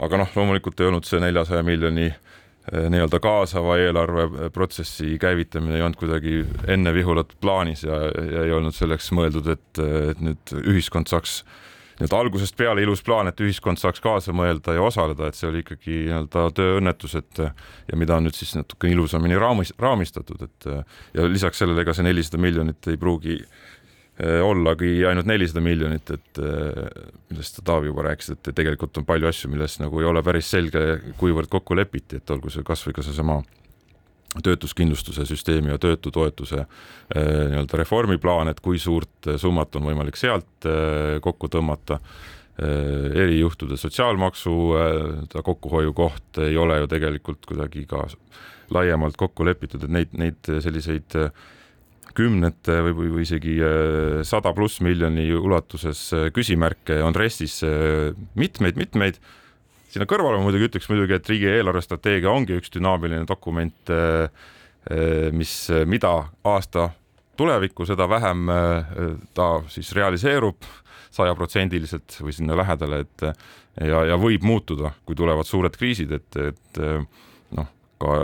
aga 0.00 0.22
noh, 0.22 0.34
loomulikult 0.36 0.80
ei 0.80 0.90
olnud 0.90 1.06
see 1.08 1.20
neljasaja 1.22 1.64
miljoni 1.66 2.08
eh, 2.10 2.86
nii-öelda 2.92 3.20
kaasava 3.22 3.78
eelarveprotsessi 3.84 5.16
käivitamine 5.20 5.78
ei 5.78 5.86
olnud 5.86 6.00
kuidagi 6.00 6.44
enne 6.70 6.94
Vihulat 6.96 7.34
plaanis 7.40 7.84
ja, 7.86 8.04
ja 8.08 8.46
ei 8.46 8.54
olnud 8.56 8.76
selleks 8.76 9.10
mõeldud, 9.16 9.50
et, 9.56 9.82
et 10.12 10.22
nüüd 10.24 10.54
ühiskond 10.62 11.10
saaks 11.10 11.42
nii-öelda 12.00 12.16
algusest 12.16 12.56
peale 12.56 12.80
ilus 12.80 13.02
plaan, 13.04 13.28
et 13.28 13.40
ühiskond 13.44 13.80
saaks 13.80 14.00
kaasa 14.00 14.32
mõelda 14.32 14.72
ja 14.72 14.84
osaleda, 14.86 15.28
et 15.28 15.36
see 15.36 15.50
oli 15.50 15.60
ikkagi 15.60 15.98
nii-öelda 16.06 16.46
tööõnnetus, 16.56 17.18
et 17.20 17.42
ja 17.44 17.98
mida 18.00 18.16
on 18.16 18.24
nüüd 18.24 18.38
siis 18.38 18.54
natuke 18.56 18.88
ilusamini 18.88 19.36
raamis, 19.40 19.74
raamistatud, 19.78 20.46
et 20.48 20.70
ja 21.16 21.28
lisaks 21.28 21.60
sellele, 21.60 21.84
ega 21.84 21.92
see 21.96 22.08
nelisada 22.08 22.40
miljonit 22.40 22.88
ei 22.88 22.96
pruugi 23.00 23.36
ollagi 24.44 25.04
ainult 25.08 25.28
nelisada 25.28 25.62
miljonit, 25.64 26.10
et 26.12 26.40
äh, 26.42 26.88
millest 27.30 27.60
Taavi, 27.64 27.90
juba 27.90 28.04
rääkisid, 28.08 28.40
et 28.40 28.56
tegelikult 28.56 28.98
on 29.00 29.06
palju 29.08 29.30
asju, 29.30 29.50
milles 29.52 29.78
nagu 29.80 30.02
ei 30.02 30.08
ole 30.08 30.22
päris 30.26 30.50
selge, 30.52 30.82
kuivõrd 31.20 31.50
kokku 31.52 31.78
lepiti, 31.78 32.20
et 32.20 32.34
olgu 32.34 32.52
see 32.52 32.66
kasvõi 32.66 32.96
ka 32.96 33.04
seesama 33.06 33.40
töötuskindlustuse 34.46 35.24
süsteemi 35.26 35.72
ja 35.72 35.78
töötutoetuse 35.82 36.60
äh, 36.60 36.66
nii-öelda 37.52 37.80
reformiplaan, 37.80 38.52
et 38.52 38.60
kui 38.64 38.78
suurt 38.78 39.32
summat 39.40 39.80
on 39.80 39.88
võimalik 39.90 40.20
sealt 40.20 40.68
kokku 41.24 41.50
tõmmata. 41.52 42.00
Erijuhtude 42.60 43.78
sotsiaalmaksu 43.80 44.52
kokkuhoiu 45.32 45.94
koht 45.96 46.40
ei 46.44 46.58
ole 46.60 46.74
ju 46.82 46.90
tegelikult 46.92 47.46
kuidagi 47.48 47.86
ka 47.88 48.02
laiemalt 48.74 49.16
kokku 49.16 49.46
lepitud, 49.46 49.84
et 49.86 49.94
neid, 49.94 50.12
neid 50.18 50.50
selliseid 50.62 51.16
äh, 51.18 51.30
kümnete 52.16 52.80
või, 52.84 52.94
või, 52.96 53.10
või 53.14 53.24
isegi 53.26 53.56
äh, 53.62 54.20
sada 54.26 54.52
pluss 54.56 54.80
miljoni 54.84 55.28
ulatuses 55.36 56.02
äh, 56.16 56.28
küsimärke 56.34 57.00
on 57.04 57.16
RES-is 57.16 57.60
mitmeid-mitmeid. 58.38 59.20
Äh, 59.20 59.36
sinna 59.94 60.06
kõrvale 60.10 60.38
ma 60.38 60.46
muidugi 60.46 60.70
ütleks 60.70 60.90
muidugi, 60.90 61.16
et 61.16 61.30
riigi 61.30 61.50
eelarvestrateegia 61.50 62.30
ongi 62.30 62.58
üks 62.60 62.70
dünaamiline 62.76 63.26
dokument, 63.26 63.90
mis, 65.34 65.54
mida 65.90 66.12
aasta 66.46 66.84
tulevikku, 67.36 67.84
seda 67.88 68.06
vähem 68.08 68.46
ta 69.34 69.48
siis 69.68 69.90
realiseerub 69.98 70.62
sajaprotsendiliselt 71.10 72.20
või 72.22 72.36
sinna 72.36 72.54
lähedale, 72.62 73.02
et 73.02 73.26
ja, 73.26 74.04
ja 74.12 74.20
võib 74.20 74.46
muutuda, 74.46 74.94
kui 75.04 75.18
tulevad 75.18 75.50
suured 75.50 75.74
kriisid, 75.74 76.14
et, 76.14 76.38
et 76.54 76.80
noh, 77.58 77.74
ka 77.98 78.16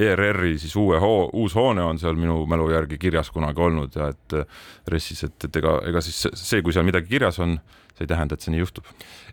ERR-i 0.00 0.56
siis 0.60 0.74
uue 0.80 0.98
hoo, 1.02 1.28
uus 1.42 1.54
hoone 1.58 1.84
on 1.84 1.98
seal 2.00 2.16
minu 2.18 2.42
mälu 2.50 2.70
järgi 2.72 2.98
kirjas 3.00 3.30
kunagi 3.34 3.62
olnud 3.66 3.96
ja 3.96 4.10
et 4.12 4.36
RES-is, 4.88 5.24
et, 5.28 5.48
et 5.48 5.60
ega, 5.62 5.76
ega 5.90 6.02
siis 6.04 6.26
see, 6.34 6.62
kui 6.64 6.74
seal 6.76 6.86
midagi 6.88 7.10
kirjas 7.12 7.40
on, 7.44 7.58
see 8.00 8.08
ei 8.08 8.14
tähenda, 8.14 8.36
et 8.36 8.46
see 8.46 8.54
nii 8.54 8.64
juhtub 8.64 8.88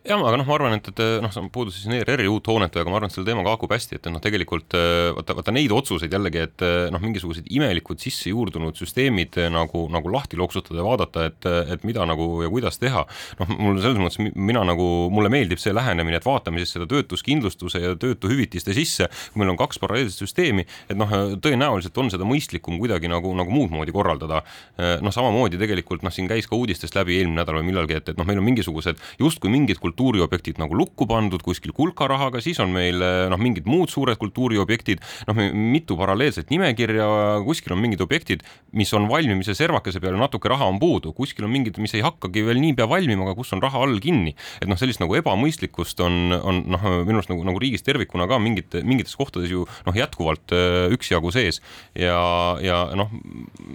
jah, 0.07 0.21
aga 0.23 0.37
noh, 0.39 0.47
ma 0.47 0.55
arvan, 0.55 0.75
et, 0.77 0.87
et 0.91 1.01
noh, 1.23 1.31
sa 1.33 1.43
puudusid 1.53 1.85
siin 1.85 1.95
ERR-i 1.99 2.27
uut 2.31 2.47
hoonet, 2.49 2.75
aga 2.79 2.91
ma 2.91 2.99
arvan, 2.99 3.11
et 3.11 3.15
selle 3.15 3.27
teemaga 3.27 3.53
haakub 3.53 3.73
hästi, 3.73 3.99
et 3.99 4.09
noh, 4.11 4.21
tegelikult 4.23 4.75
äh, 4.77 5.09
vaata, 5.17 5.35
vaata 5.37 5.53
neid 5.55 5.73
otsuseid 5.75 6.13
jällegi, 6.13 6.43
et 6.47 6.65
äh, 6.65 6.75
noh, 6.93 7.01
mingisugused 7.03 7.47
imelikud 7.53 8.01
sisse 8.01 8.31
juurdunud 8.31 8.77
süsteemid 8.79 9.39
äh, 9.41 9.49
nagu, 9.53 9.85
nagu 9.93 10.11
lahti 10.13 10.39
loksutada 10.39 10.81
ja 10.81 10.85
vaadata, 10.87 11.25
et, 11.31 11.49
et 11.75 11.87
mida 11.87 12.05
nagu 12.07 12.29
ja 12.45 12.51
kuidas 12.51 12.79
teha. 12.81 13.03
noh, 13.41 13.53
mul 13.57 13.81
selles 13.83 13.99
mõttes, 14.01 14.19
mina 14.35 14.63
nagu, 14.67 14.87
mulle 15.13 15.31
meeldib 15.33 15.61
see 15.61 15.75
lähenemine, 15.75 16.19
et 16.19 16.27
vaatame 16.27 16.63
siis 16.63 16.75
seda 16.77 16.87
töötuskindlustuse 16.89 17.83
ja 17.83 17.95
töötuhüvitiste 17.99 18.75
sisse, 18.77 19.09
kui 19.33 19.43
meil 19.43 19.53
on 19.53 19.59
kaks 19.59 19.81
paralleelset 19.83 20.23
süsteemi, 20.23 20.67
et 20.87 20.97
noh, 20.99 21.11
tõenäoliselt 21.43 21.97
on 21.99 22.11
seda 22.13 22.27
mõistlikum 22.27 22.79
kuidagi 22.81 23.11
nagu, 23.11 23.33
nagu 23.37 23.53
muud 23.53 23.73
moodi 23.73 23.95
korraldada. 23.95 24.43
noh, 24.77 25.13
samamoodi 25.13 25.59
tegelikult 25.59 26.03
noh, 26.05 26.13
siin 26.13 26.27
käis 26.29 26.47
ka 26.47 26.55
uudistest 26.57 26.95
läbi 26.95 27.17
eelmine 27.19 27.41
nädal 27.41 27.59
või 27.59 27.69
millalgi, 27.71 27.97
et, 27.99 28.11
et 28.13 28.19
noh, 28.19 28.27
meil 28.27 28.39
on 28.41 28.45
mingisugused 28.57 29.01
justkui 29.21 29.51
mingid 29.53 29.79
kultuuriobjektid 29.81 30.59
nagu 30.61 30.75
lukku 30.77 31.07
pandud 31.09 31.41
kuskil 31.45 31.73
kulkarahaga, 31.77 32.41
siis 32.41 32.59
on 32.63 32.73
meil 32.73 33.01
noh, 33.29 33.39
mingid 33.41 33.67
muud 33.69 33.91
suured 33.91 34.17
kultuuriobjektid, 34.19 35.03
noh, 35.29 35.41
mitu 35.53 35.97
paralleelset 35.99 36.51
nimekirja, 36.53 37.07
kuskil 37.45 37.75
on 37.75 37.81
mingid 37.83 38.01
objektid, 38.03 38.43
mis 38.77 38.91
on 38.97 39.07
valmimise 39.09 39.55
servakese 39.57 40.01
peal 40.03 40.15
ja 40.17 40.21
natuke 40.21 40.49
raha 40.51 40.67
on 40.69 40.79
puudu, 40.81 41.13
kuskil 41.17 41.47
on 41.47 41.53
mingid, 41.53 41.77
mis 41.81 41.93
ei 41.97 42.03
hakkagi 42.05 42.45
veel 42.47 42.61
niipea 42.63 42.87
valmima, 42.89 43.27
aga 43.27 43.37
kus 43.37 43.53
on 43.55 43.63
raha 43.63 43.83
all 43.85 43.99
kinni. 44.03 44.35
et 44.61 44.69
noh, 44.69 44.79
sellist 44.79 45.01
nagu 45.03 45.15
ebamõistlikkust 45.19 46.01
on, 46.05 46.33
on 46.37 46.63
noh, 46.73 46.87
minu 47.05 47.21
arust 47.21 47.31
nagu, 47.31 47.45
nagu 47.47 47.61
riigis 47.61 47.85
tervikuna 47.85 48.27
ka 48.29 48.39
mingit, 48.41 48.79
mingites 48.87 49.15
kohtades 49.17 49.51
ju 49.53 49.65
noh, 49.87 49.95
jätkuvalt 49.95 50.55
äh, 50.55 50.87
üksjagu 50.95 51.31
sees 51.35 51.61
ja, 51.93 52.17
ja 52.63 52.81
noh, 52.97 53.11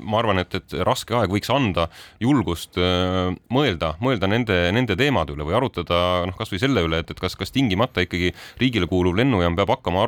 ma 0.02 0.20
arvan, 0.22 0.42
et, 0.42 0.54
et 0.58 0.76
raske 0.86 1.14
aeg 1.16 1.32
võiks 1.32 1.50
anda 1.52 1.88
julgust 2.22 2.78
äh, 2.80 3.32
mõelda, 3.52 3.94
mõelda 4.02 4.28
nende, 4.30 4.58
nende 4.74 4.96
teemade 4.98 5.34
üle 5.34 5.46
või 5.48 5.56
arutada 5.58 5.98
noh, 6.28 6.36
kasvõi 6.38 6.60
selle 6.62 6.84
üle, 6.86 7.02
et, 7.02 7.10
et 7.12 7.20
kas, 7.20 7.36
kas 7.38 7.54
tingimata 7.54 8.04
ikkagi 8.06 8.32
riigile 8.60 8.88
kuuluv 8.90 9.16
lennujaam 9.18 9.56
peab 9.58 9.74
hakkama 9.74 10.06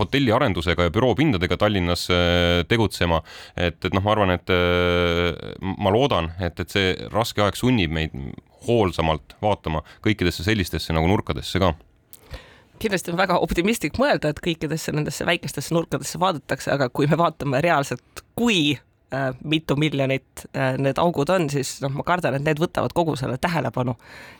hotelliarendusega 0.00 0.88
ja 0.88 0.94
büroopindadega 0.94 1.58
Tallinnas 1.60 2.06
äh, 2.14 2.62
tegutsema. 2.70 3.22
et, 3.56 3.78
et 3.84 3.92
noh, 3.96 4.04
ma 4.04 4.14
arvan, 4.14 4.34
et 4.36 4.54
äh, 4.54 5.36
ma 5.60 5.92
loodan, 5.94 6.32
et, 6.40 6.60
et 6.60 6.72
see 6.72 6.94
raske 7.12 7.44
aeg 7.44 7.58
sunnib 7.58 7.92
meid 7.94 8.16
hoolsamalt 8.66 9.36
vaatama 9.42 9.84
kõikidesse 10.04 10.44
sellistesse 10.46 10.94
nagu 10.96 11.08
nurkadesse 11.10 11.62
ka 11.62 11.74
kindlasti 12.80 13.12
on 13.12 13.18
väga 13.20 13.36
optimistlik 13.44 13.98
mõelda, 14.00 14.30
et 14.32 14.38
kõikidesse 14.40 14.94
nendesse 14.96 15.26
väikestesse 15.28 15.74
nurkadesse 15.76 16.20
vaadatakse, 16.20 16.70
aga 16.72 16.88
kui 16.88 17.08
me 17.10 17.18
vaatame 17.20 17.60
reaalselt, 17.60 18.22
kui 18.38 18.78
mitu 19.44 19.76
miljonit 19.76 20.44
äh, 20.56 20.76
need 20.78 20.98
augud 21.02 21.30
on, 21.34 21.48
siis 21.50 21.80
noh, 21.82 21.90
ma 21.98 22.04
kardan, 22.06 22.36
et 22.38 22.44
need 22.46 22.60
võtavad 22.62 22.94
kogu 22.94 23.16
selle 23.18 23.38
tähelepanu. 23.42 23.96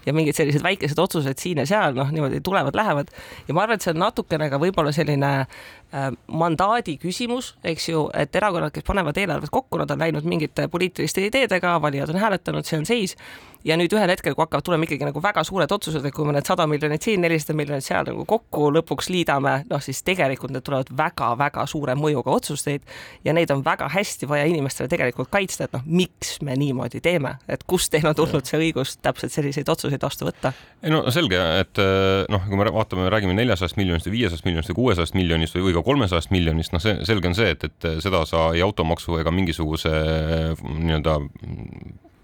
Ja 0.07 0.15
mingid 0.17 0.39
sellised 0.39 0.62
väikesed 0.62 0.99
otsused 1.03 1.43
siin 1.43 1.59
ja 1.62 1.67
seal 1.67 1.97
noh, 1.97 2.12
niimoodi 2.15 2.41
tulevad-lähevad 2.45 3.11
ja 3.49 3.57
ma 3.57 3.65
arvan, 3.65 3.81
et 3.81 3.87
see 3.87 3.95
on 3.95 4.00
natukene 4.05 4.47
ka 4.53 4.61
võib-olla 4.62 4.93
selline 4.95 5.33
äh, 5.43 6.11
mandaadi 6.31 6.97
küsimus, 7.03 7.55
eks 7.67 7.91
ju, 7.91 8.07
et 8.15 8.37
erakonnad, 8.39 8.73
kes 8.75 8.87
panevad 8.87 9.19
eelarvet 9.19 9.50
kokku, 9.50 9.81
nad 9.83 9.91
on 9.91 10.07
läinud 10.07 10.29
mingite 10.29 10.69
poliitiliste 10.71 11.27
ideedega, 11.27 11.79
valijad 11.83 12.15
on 12.15 12.23
hääletanud, 12.23 12.69
see 12.69 12.79
on 12.79 12.87
seis 12.89 13.17
ja 13.64 13.76
nüüd 13.76 13.93
ühel 13.95 14.11
hetkel, 14.12 14.35
kui 14.37 14.45
hakkavad 14.45 14.64
tulema 14.64 14.87
ikkagi 14.87 15.07
nagu 15.09 15.23
väga 15.23 15.43
suured 15.47 15.73
otsused, 15.75 16.05
et 16.07 16.14
kui 16.14 16.26
me 16.26 16.35
need 16.37 16.49
sada 16.49 16.67
miljonit 16.71 17.05
siin, 17.05 17.21
nelisada 17.25 17.57
miljonit 17.59 17.85
seal 17.85 18.07
nagu 18.09 18.25
kokku 18.29 18.71
lõpuks 18.75 19.11
liidame, 19.12 19.55
noh 19.71 19.83
siis 19.85 20.02
tegelikult 20.07 20.55
need 20.55 20.64
tulevad 20.67 20.93
väga-väga 20.97 21.67
suure 21.71 21.97
mõjuga 21.99 22.33
otsuseid 22.38 22.87
ja 23.26 23.35
neid 23.37 23.52
on 23.52 23.64
väga 23.67 23.90
hästi 23.93 24.29
vaja 24.31 24.49
inimestele 24.50 24.90
tegelikult 24.93 25.31
kaitsta, 25.33 25.69
et 25.69 25.76
noh, 25.76 25.85
miks 25.87 26.38
me 26.47 26.57
niimoodi 26.61 27.02
teeme, 27.05 27.37
et 27.49 27.64
kust 27.69 27.93
teil 27.93 28.09
on 28.11 28.17
tulnud 28.17 28.49
see 28.49 28.61
õigus 28.61 28.97
täpselt 29.05 29.35
selliseid 29.35 29.69
otsuseid 29.69 30.02
vastu 30.02 30.29
võtta? 30.29 30.55
ei 30.83 30.93
no 30.93 31.02
selge, 31.12 31.40
et 31.61 31.81
eh, 31.83 32.25
noh, 32.33 32.47
kui 32.49 32.61
me 32.61 32.71
vaatame, 32.73 33.09
räägime 33.12 33.37
neljasajast 33.37 33.76
miljonist 33.81 34.09
või 34.09 34.19
viiesajast 34.19 34.49
miljonist 34.49 34.73
või 34.73 34.81
kuuesajast 34.81 35.19
miljonist 35.19 35.57
või, 35.57 35.69
või 35.69 35.76
ka 35.76 35.85
kolmesajast 35.85 36.33
miljonist, 36.33 36.73
noh, 36.73 36.83
see 36.83 36.97
selge 37.09 37.29
on 37.29 37.37
see, 37.37 37.52
et, 37.57 37.67
et 37.69 37.90
seda 38.05 38.25
sa 38.29 38.50
ei 38.57 38.64
automaksu 38.64 39.21
ega 39.21 39.33
mingisuguse 39.35 39.93
nii-öelda 40.64 41.19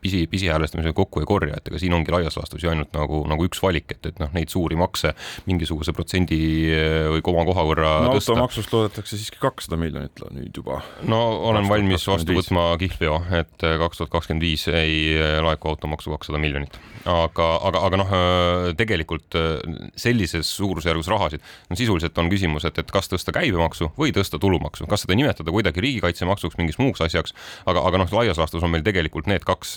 pisi, 0.07 0.27
pisihäälestamisega 0.31 0.95
kokku 0.95 1.21
ei 1.21 1.27
korja, 1.27 1.57
et 1.59 1.69
ega 1.71 1.81
siin 1.81 1.95
ongi 1.97 2.13
laias 2.15 2.37
laastus 2.39 2.63
ju 2.63 2.71
ainult 2.71 2.93
nagu, 2.97 3.23
nagu 3.31 3.47
üks 3.49 3.61
valik, 3.63 3.91
et, 3.97 4.11
et 4.13 4.21
noh, 4.23 4.31
neid 4.37 4.53
suuri 4.53 4.79
makse 4.79 5.13
mingisuguse 5.51 5.95
protsendi 5.97 6.39
eh, 6.71 7.07
või 7.11 7.25
koma 7.27 7.45
koha 7.49 7.65
võrra 7.67 7.93
no, 8.07 8.15
tõsta. 8.15 8.37
automaksust 8.37 8.75
loodetakse 8.75 9.19
siiski 9.19 9.41
kakssada 9.43 9.79
miljonit 9.81 10.23
nüüd 10.35 10.61
juba. 10.61 10.81
no 11.09 11.21
olen 11.51 11.69
valmis 11.71 12.07
vastu 12.09 12.37
võtma 12.37 12.69
kihlveo, 12.81 13.19
et 13.41 13.67
eh, 13.67 13.79
kaks 13.83 14.03
tuhat 14.03 14.13
kakskümmend 14.15 14.47
viis 14.47 14.67
ei 14.71 15.17
eh, 15.17 15.39
laeku 15.45 15.73
automaksu 15.73 16.15
kakssada 16.15 16.41
miljonit. 16.43 16.79
aga, 17.07 17.49
aga, 17.69 17.83
aga 17.87 18.01
noh, 18.03 18.15
tegelikult 18.79 19.37
sellises 19.99 20.49
suurusjärgus 20.57 21.11
rahasid, 21.11 21.43
no 21.71 21.79
sisuliselt 21.79 22.19
on 22.19 22.31
küsimus, 22.33 22.67
et, 22.69 22.79
et 22.83 22.91
kas 22.93 23.11
tõsta 23.11 23.35
käibemaksu 23.35 23.93
või 23.99 24.15
tõsta 24.15 24.41
tulumaksu, 24.43 24.89
kas 24.91 25.05
seda 25.05 25.19
nimetada 25.19 25.55
kuidagi 25.55 25.83
riigikaitsemaksuks, 25.85 26.59
mingiks 26.59 26.81
muuks 26.83 27.05
asjaks, 27.07 27.35
aga, 27.67 27.85
aga 27.87 28.03
noh, 28.03 28.11
laias 28.19 28.41
laastus 28.41 28.65
on 28.67 28.75
meil 28.75 28.85
tegelikult 28.87 29.31
need 29.31 29.47
kaks 29.47 29.77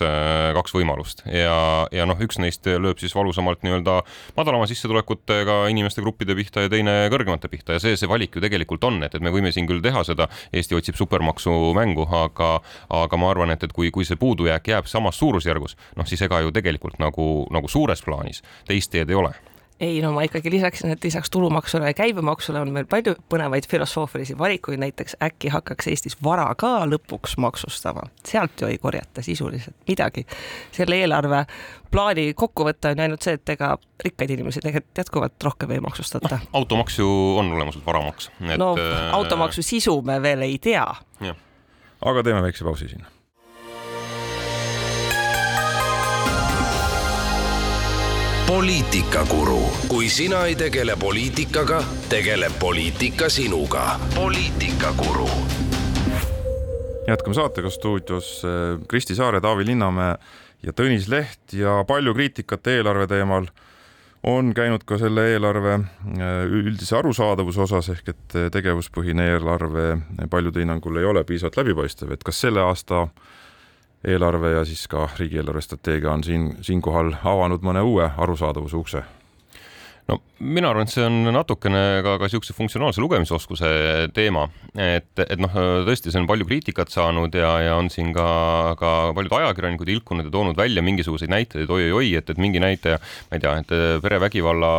kaks 0.58 0.74
võimalust. 0.76 1.24
Ja, 1.30 1.88
ja 1.96 2.06
noh, 2.10 2.20
üks 2.22 2.40
neist 2.42 2.68
lööb 2.70 3.02
siis 3.02 3.16
valusamalt 3.16 3.64
nii-öelda 3.66 4.00
madalama 4.38 4.68
sissetulekutega 4.70 5.62
inimeste 5.72 6.04
gruppide 6.06 6.36
pihta 6.38 6.66
ja 6.66 6.72
teine 6.72 6.96
kõrgemate 7.14 7.52
pihta. 7.52 7.78
Ja 7.78 7.84
see, 7.84 7.98
see 8.00 8.10
valik 8.10 8.36
ju 8.36 8.44
tegelikult 8.44 8.84
on, 8.88 9.02
et, 9.06 9.16
et 9.16 9.26
me 9.26 9.34
võime 9.34 9.54
siin 9.56 9.68
küll 9.70 9.84
teha 9.84 10.04
seda, 10.08 10.30
Eesti 10.54 10.78
otsib 10.78 10.98
supermaksu 11.00 11.54
mängu, 11.78 12.08
aga, 12.16 12.56
aga 13.02 13.20
ma 13.22 13.32
arvan, 13.34 13.54
et, 13.54 13.64
et 13.66 13.76
kui, 13.76 13.92
kui 13.96 14.08
see 14.08 14.20
puudujääk 14.20 14.74
jääb 14.74 14.90
samas 14.90 15.20
suurusjärgus, 15.22 15.78
noh 16.00 16.10
siis 16.10 16.24
ega 16.26 16.42
ju 16.46 16.54
tegelikult 16.56 17.00
nagu, 17.02 17.30
nagu 17.54 17.72
suures 17.72 18.04
plaanis 18.06 18.44
teist 18.68 18.92
teed 18.94 19.10
ei 19.10 19.20
ole 19.20 19.34
ei 19.80 20.02
no 20.02 20.12
ma 20.12 20.22
ikkagi 20.28 20.52
lisaksin, 20.52 20.92
et 20.92 21.04
lisaks 21.04 21.30
tulumaksule 21.30 21.88
ja 21.88 21.94
käibemaksule 21.94 22.60
on 22.60 22.72
meil 22.76 22.88
palju 22.90 23.16
põnevaid 23.32 23.68
filosoofilisi 23.70 24.38
valikuid, 24.38 24.80
näiteks 24.80 25.16
äkki 25.24 25.52
hakkaks 25.54 25.88
Eestis 25.88 26.18
vara 26.24 26.48
ka 26.60 26.84
lõpuks 26.90 27.38
maksustama, 27.40 28.10
sealt 28.28 28.62
ju 28.62 28.68
ei 28.68 28.78
korjata 28.78 29.24
sisuliselt 29.24 29.76
midagi. 29.88 30.26
selle 30.72 31.00
eelarve 31.00 31.46
plaani 31.92 32.34
kokkuvõte 32.34 32.92
on 32.94 33.04
ainult 33.06 33.26
see, 33.26 33.38
et 33.40 33.56
ega 33.56 33.76
rikkaid 34.04 34.36
inimesi 34.36 34.64
tegelikult 34.64 35.04
jätkuvalt 35.04 35.44
rohkem 35.44 35.72
ei 35.72 35.80
maksustata 35.84 36.36
no,. 36.36 36.50
automaks 36.54 37.00
ju 37.00 37.08
on 37.38 37.52
olemuselt 37.52 37.86
varamaks 37.86 38.32
et.... 38.42 38.58
no 38.58 38.74
äh, 38.78 39.14
automaksu 39.16 39.64
sisu 39.64 40.02
me 40.02 40.22
veel 40.22 40.44
ei 40.48 40.60
tea. 40.60 40.86
aga 42.02 42.24
teeme 42.24 42.44
väikse 42.44 42.68
pausi 42.68 42.92
siin 42.92 43.08
poliitikakuru, 48.50 49.60
kui 49.88 50.08
sina 50.10 50.40
ei 50.50 50.56
tegele 50.58 50.96
poliitikaga, 51.00 51.84
tegeleb 52.10 52.52
poliitika 52.60 53.30
sinuga. 53.30 54.00
poliitikakuru. 54.16 55.30
jätkame 57.08 57.34
saatega 57.34 57.70
stuudios 57.70 58.42
eh, 58.44 58.88
Kristi 58.88 59.16
Saare, 59.16 59.42
Taavi 59.42 59.66
Linnamäe 59.66 60.16
ja 60.64 60.74
Tõnis 60.74 61.06
Leht 61.10 61.54
ja 61.54 61.84
palju 61.88 62.14
kriitikat 62.14 62.68
eelarve 62.68 63.08
teemal 63.08 63.46
on 64.24 64.54
käinud 64.54 64.82
ka 64.86 64.98
selle 64.98 65.28
eelarve 65.30 65.74
eh, 65.76 66.50
üldise 66.50 66.98
arusaadavuse 66.98 67.62
osas 67.62 67.92
ehk 67.94 68.10
et 68.16 68.40
tegevuspõhine 68.52 69.30
eelarve 69.36 69.92
paljude 70.30 70.66
hinnangul 70.66 70.98
ei 70.98 71.06
ole 71.06 71.24
piisavalt 71.24 71.62
läbipaistev, 71.62 72.18
et 72.18 72.26
kas 72.26 72.42
selle 72.48 72.66
aasta 72.66 73.08
eelarve 74.04 74.52
ja 74.52 74.66
siis 74.66 74.88
ka 74.88 75.10
riigieelarve 75.20 75.62
strateegia 75.62 76.12
on 76.12 76.24
siin, 76.24 76.52
siinkohal 76.62 77.14
avanud 77.24 77.64
mõne 77.66 77.82
uue 77.82 78.12
arusaadavuse 78.18 78.78
ukse 78.78 79.04
no 80.10 80.20
mina 80.40 80.70
arvan, 80.72 80.88
et 80.88 80.94
see 80.94 81.04
on 81.04 81.30
natukene 81.34 81.82
ka, 82.04 82.16
ka 82.20 82.28
niisuguse 82.30 82.56
funktsionaalse 82.56 83.02
lugemisoskuse 83.04 83.70
teema, 84.16 84.46
et, 84.80 85.12
et 85.20 85.40
noh, 85.42 85.52
tõesti, 85.88 86.14
see 86.14 86.22
on 86.22 86.28
palju 86.30 86.48
kriitikat 86.48 86.92
saanud 86.94 87.34
ja, 87.36 87.50
ja 87.66 87.74
on 87.80 87.90
siin 87.92 88.14
ka, 88.16 88.28
ka 88.80 88.92
paljud 89.18 89.36
ajakirjanikud 89.42 89.92
ilkunud 89.96 90.30
ja 90.30 90.34
toonud 90.34 90.58
välja 90.60 90.84
mingisuguseid 90.86 91.32
näiteid 91.34 91.70
oi-oi-oi, 91.70 92.14
et, 92.22 92.32
et 92.32 92.40
mingi 92.40 92.62
näitaja, 92.64 93.02
ma 93.30 93.40
ei 93.40 93.44
tea, 93.44 93.56
et 93.60 93.74
perevägivalla 94.06 94.72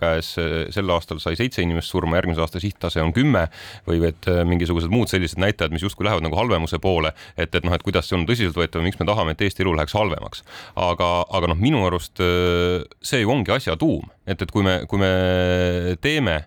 käes 0.00 0.32
sel 0.74 0.94
aastal 0.94 1.22
sai 1.22 1.38
seitse 1.38 1.62
inimest 1.62 1.94
surma, 1.94 2.18
järgmise 2.18 2.42
aasta 2.42 2.62
sihttase 2.62 3.04
on 3.04 3.14
kümme 3.14 3.46
või 3.86 4.02
et 4.10 4.26
mingisugused 4.48 4.90
muud 4.92 5.12
sellised 5.12 5.38
näitajad, 5.42 5.74
mis 5.74 5.86
justkui 5.86 6.08
lähevad 6.08 6.26
nagu 6.26 6.38
halvemuse 6.38 6.82
poole, 6.82 7.14
et, 7.36 7.54
et 7.54 7.62
noh, 7.62 7.76
et 7.76 7.86
kuidas 7.86 8.10
see 8.10 8.18
on 8.18 8.26
tõsiseltvõetav, 8.26 8.82
miks 8.82 8.98
me 8.98 9.06
tahame, 9.06 9.36
et 9.36 9.46
Eesti 9.46 9.62
elu 9.62 9.76
läheks 9.78 9.94
halvemaks. 9.94 10.42
aga, 10.74 11.12
aga 11.30 11.52
noh, 11.54 11.62
minu 11.62 11.86
arust 11.86 12.18
see 12.18 13.22
ju 13.22 13.30
ongi 13.30 13.54
asja 13.54 13.78
tuum 13.78 14.10
et, 14.26 14.42
et 14.42 14.50
kui 14.50 14.62
me, 14.66 14.84
kui 14.86 15.00
me 15.02 15.96
teeme 16.02 16.38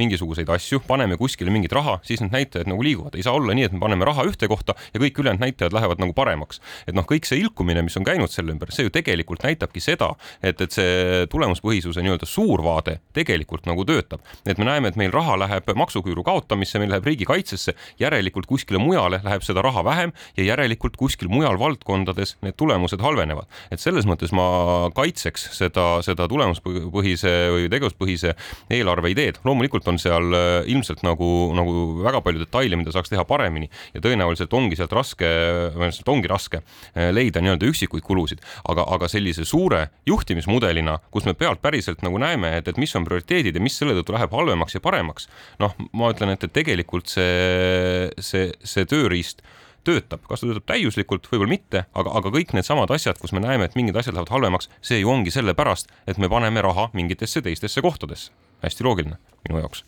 mingisuguseid 0.00 0.48
asju, 0.50 0.80
paneme 0.86 1.16
kuskile 1.20 1.52
mingit 1.54 1.72
raha, 1.72 1.98
siis 2.06 2.22
need 2.22 2.34
näitajad 2.34 2.68
nagu 2.70 2.82
liiguvad, 2.84 3.14
ei 3.18 3.24
saa 3.26 3.34
olla 3.36 3.54
nii, 3.54 3.68
et 3.68 3.74
me 3.76 3.82
paneme 3.82 4.06
raha 4.08 4.24
ühte 4.28 4.48
kohta 4.50 4.74
ja 4.94 5.00
kõik 5.02 5.20
ülejäänud 5.22 5.44
näitajad 5.44 5.74
lähevad 5.76 6.02
nagu 6.02 6.14
paremaks. 6.16 6.60
et 6.86 6.94
noh, 6.94 7.06
kõik 7.08 7.28
see 7.28 7.38
ilkumine, 7.42 7.82
mis 7.82 7.96
on 7.96 8.06
käinud 8.06 8.30
selle 8.32 8.52
ümber, 8.54 8.72
see 8.74 8.86
ju 8.86 8.92
tegelikult 8.94 9.44
näitabki 9.46 9.80
seda, 9.80 10.12
et, 10.42 10.60
et 10.60 10.72
see 10.74 11.26
tulemuspõhisuse 11.30 12.02
nii-öelda 12.04 12.28
suur 12.28 12.62
vaade 12.64 12.98
tegelikult 13.14 13.66
nagu 13.70 13.84
töötab. 13.84 14.20
et 14.46 14.58
me 14.58 14.68
näeme, 14.68 14.88
et 14.88 14.96
meil 14.96 15.12
raha 15.12 15.38
läheb 15.44 15.70
maksuküüru 15.76 16.24
kaotamisse, 16.26 16.78
meil 16.78 16.90
läheb 16.94 17.06
riigikaitsesse, 17.06 17.74
järelikult 18.00 18.46
kuskile 18.46 18.78
mujale 18.82 19.20
läheb 19.24 19.42
seda 19.46 19.62
raha 19.62 19.84
vähem 19.84 20.12
ja 20.36 20.44
järelikult 20.44 20.96
kuskil 20.96 21.28
mujal 21.28 21.58
valdkondades 21.58 22.36
need 22.42 22.56
tulemused 22.56 23.00
halvenevad. 23.00 23.46
et 23.70 23.80
selles 23.80 24.06
mõttes 24.06 24.32
ma 24.32 24.90
kaitseks 24.94 25.48
seda, 25.56 26.02
seda 26.02 26.28
tulemuspõhise 26.28 27.32
või 27.54 27.68
tegevuspõhise 27.72 28.34
eelarve 28.70 29.10
ideed. 29.14 29.40
loomulikult 29.44 29.83
on 29.90 29.98
seal 30.00 30.36
äh, 30.36 30.68
ilmselt 30.70 31.04
nagu, 31.06 31.28
nagu 31.56 31.74
väga 32.04 32.20
palju 32.24 32.44
detaile, 32.44 32.78
mida 32.80 32.94
saaks 32.94 33.12
teha 33.12 33.24
paremini 33.28 33.70
ja 33.94 34.02
tõenäoliselt 34.04 34.54
ongi 34.56 34.78
sealt 34.78 34.94
raske, 34.96 35.30
sealt 35.74 36.12
ongi 36.12 36.30
raske 36.30 36.60
äh, 36.60 37.10
leida 37.14 37.42
nii-öelda 37.44 37.68
üksikuid 37.70 38.04
kulusid, 38.06 38.44
aga, 38.68 38.86
aga 38.96 39.10
sellise 39.10 39.46
suure 39.48 39.86
juhtimismudelina, 40.08 40.98
kus 41.14 41.28
me 41.28 41.36
pealt 41.38 41.62
päriselt 41.64 42.04
nagu 42.06 42.20
näeme, 42.22 42.56
et, 42.60 42.70
et 42.70 42.80
mis 42.80 42.94
on 42.98 43.06
prioriteedid 43.08 43.56
ja 43.56 43.64
mis 43.64 43.76
selle 43.80 43.96
tõttu 43.98 44.16
läheb 44.16 44.32
halvemaks 44.34 44.78
ja 44.78 44.84
paremaks. 44.84 45.28
noh, 45.62 45.74
ma 45.92 46.12
ütlen, 46.14 46.34
et, 46.34 46.44
et 46.46 46.54
tegelikult 46.54 47.10
see, 47.10 48.08
see, 48.22 48.50
see 48.64 48.88
tööriist 48.88 49.44
töötab, 49.84 50.24
kas 50.28 50.42
ta 50.42 50.48
töötab 50.48 50.66
täiuslikult, 50.68 51.28
võib-olla 51.30 51.52
mitte, 51.52 51.84
aga, 51.92 52.16
aga 52.20 52.32
kõik 52.34 52.54
needsamad 52.56 52.90
asjad, 52.94 53.20
kus 53.20 53.34
me 53.36 53.42
näeme, 53.44 53.68
et 53.68 53.76
mingid 53.78 53.96
asjad 54.00 54.16
lähevad 54.16 54.32
halvemaks, 54.34 54.70
see 54.84 55.02
ju 55.02 55.12
ongi 55.12 55.34
sellepärast, 55.34 55.92
et 56.08 56.20
me 56.20 56.30
paneme 56.32 56.64
raha 56.64 56.88
mingitesse 56.96 57.44
teistesse 57.44 57.84
kohtadesse. 57.84 58.32
Hästi 58.68 58.84
loogiline 58.84 59.18
minu 59.48 59.60
jaoks. 59.62 59.84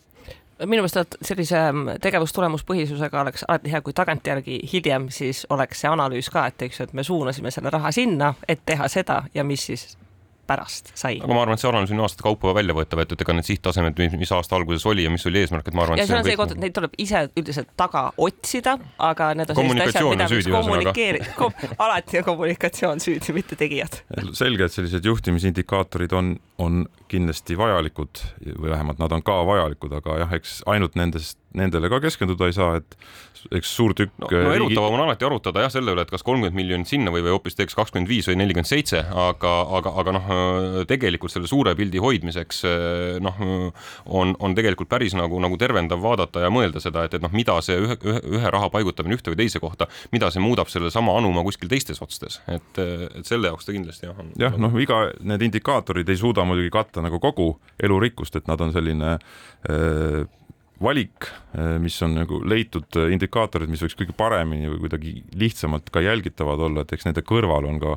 Minu 0.65 0.81
meelest 0.87 1.19
sellise 1.21 1.59
mm, 1.73 1.99
tegevustulemuspõhisusega 2.01 3.21
oleks 3.21 3.45
alati 3.45 3.73
hea, 3.73 3.83
kui 3.85 3.93
tagantjärgi 3.93 4.61
hiljem 4.73 5.11
siis 5.13 5.45
oleks 5.53 5.83
see 5.85 5.91
analüüs 5.93 6.31
ka, 6.33 6.47
et 6.49 6.63
eks 6.65 6.81
ju, 6.81 6.87
et 6.89 6.95
me 6.97 7.05
suunasime 7.05 7.53
selle 7.53 7.73
raha 7.73 7.93
sinna, 7.93 8.33
et 8.49 8.65
teha 8.65 8.89
seda 8.89 9.23
ja 9.35 9.45
mis 9.45 9.67
siis 9.69 9.99
pärast 10.47 10.93
sai. 10.95 11.19
aga 11.21 11.33
ma 11.33 11.43
arvan, 11.45 11.59
et 11.59 11.63
see 11.63 11.71
analüüs 11.71 11.93
on 11.95 12.03
aastate 12.07 12.27
kaupa 12.27 12.55
välja 12.57 12.77
võetav, 12.77 13.03
et, 13.03 13.15
et 13.15 13.25
ega 13.27 13.37
need 13.37 13.49
sihttasemed, 13.49 14.03
mis 14.17 14.33
aasta 14.35 14.59
alguses 14.59 14.87
oli 14.89 15.07
ja 15.07 15.13
mis 15.13 15.27
oli 15.29 15.43
eesmärk, 15.43 15.71
et 15.71 15.77
ma 15.77 15.87
arvan. 15.87 16.01
ja 16.01 16.07
see 16.09 16.19
on 16.19 16.27
see 16.27 16.39
koht, 16.39 16.55
et 16.57 16.63
neid 16.63 16.77
tuleb 16.77 16.97
ise 17.03 17.27
üldiselt 17.37 17.73
taga 17.79 18.07
otsida, 18.17 18.77
aga 19.03 19.33
need 19.39 19.53
on 19.53 19.61
sellised 19.61 19.87
asjad, 19.89 20.11
mida 20.13 20.29
võiks 20.33 20.51
kommunikeerida 20.53 21.33
kom, 21.41 21.57
alati 21.79 22.23
on 22.23 22.29
kommunikatsioon 22.31 23.03
süüdi, 23.03 23.37
mitte 23.37 23.59
tegijad. 23.59 24.01
selge, 24.37 24.69
et 24.69 24.77
sellised 24.77 25.11
juhtimisindikaatorid 25.11 26.15
on, 26.17 26.37
on 26.63 26.85
kindlasti 27.11 27.59
vajalikud 27.59 28.23
või 28.57 28.73
vähemalt 28.73 29.03
nad 29.03 29.13
on 29.15 29.25
ka 29.27 29.41
vajalikud, 29.47 29.99
aga 30.01 30.21
jah, 30.25 30.37
eks 30.39 30.61
ainult 30.71 30.99
nendest 30.99 31.39
nendele 31.57 31.89
ka 31.93 32.01
keskenduda 32.05 32.49
ei 32.51 32.57
saa, 32.57 32.81
et 32.81 32.97
eks 33.55 33.71
suur 33.79 33.95
tükk 33.97 34.13
no, 34.19 34.27
no 34.27 34.41
riigi... 34.51 34.57
erutavam 34.59 34.97
on 34.97 35.03
alati 35.05 35.27
arutada 35.27 35.63
jah, 35.65 35.73
selle 35.73 35.93
üle, 35.95 36.03
et 36.03 36.11
kas 36.11 36.25
kolmkümmend 36.27 36.57
miljonit 36.57 36.91
sinna 36.91 37.13
või, 37.15 37.23
või 37.25 37.35
hoopis 37.37 37.57
teeks 37.59 37.77
kakskümmend 37.79 38.11
viis 38.11 38.29
või 38.31 38.39
nelikümmend 38.41 38.69
seitse, 38.69 39.03
aga, 39.07 39.53
aga, 39.79 39.93
aga 40.03 40.15
noh, 40.17 40.31
tegelikult 40.91 41.33
selle 41.33 41.51
suure 41.51 41.77
pildi 41.79 42.03
hoidmiseks 42.03 42.63
noh, 43.25 43.41
on, 44.07 44.35
on 44.43 44.57
tegelikult 44.59 44.91
päris 44.91 45.17
nagu, 45.19 45.39
nagu 45.43 45.59
tervendav 45.61 46.03
vaadata 46.03 46.47
ja 46.47 46.53
mõelda 46.53 46.83
seda, 46.83 47.07
et, 47.07 47.17
et 47.19 47.25
noh, 47.25 47.33
mida 47.37 47.59
see 47.65 47.79
ühe, 47.83 47.99
ühe, 48.03 48.23
ühe 48.39 48.55
raha 48.57 48.71
paigutamine 48.75 49.19
ühte 49.19 49.33
või 49.33 49.41
teise 49.45 49.63
kohta, 49.63 49.89
mida 50.15 50.33
see 50.35 50.43
muudab 50.43 50.73
sellesama 50.73 51.15
anuma 51.21 51.45
kuskil 51.47 51.71
teistes 51.73 52.03
otstes, 52.05 52.41
et, 52.51 52.83
et 52.83 53.29
selle 53.29 53.53
jaoks 53.53 53.69
ta 53.69 53.77
kindlasti 53.77 54.11
jah 54.11 54.19
on. 54.23 54.33
jah, 54.41 54.59
noh, 54.61 54.75
iga, 54.83 55.07
need 55.23 55.47
indikaatorid 55.49 56.09
ei 56.11 56.21
suuda 56.21 56.45
muidugi 56.49 56.73
katta 56.75 57.05
nagu 57.05 57.21
kogu 57.23 57.55
elurikkust, 57.83 58.41
et 58.41 58.51
nad 58.51 58.61
on 58.65 58.75
selline 58.75 59.17
äh, 59.17 60.27
valik, 60.83 61.29
eh, 61.57 61.77
mis 61.81 61.97
on 62.05 62.15
nagu 62.19 62.39
leitud 62.45 62.99
eh, 63.01 63.13
indikaatorid, 63.15 63.71
mis 63.73 63.83
võiks 63.85 63.97
kõige 63.97 64.15
paremini 64.17 64.69
või 64.69 64.83
kuidagi 64.85 65.13
lihtsamalt 65.39 65.89
ka 65.93 66.03
jälgitavad 66.05 66.61
olla, 66.69 66.85
et 66.85 66.93
eks 66.93 67.09
nende 67.09 67.25
kõrval 67.27 67.69
on 67.71 67.81
ka 67.81 67.95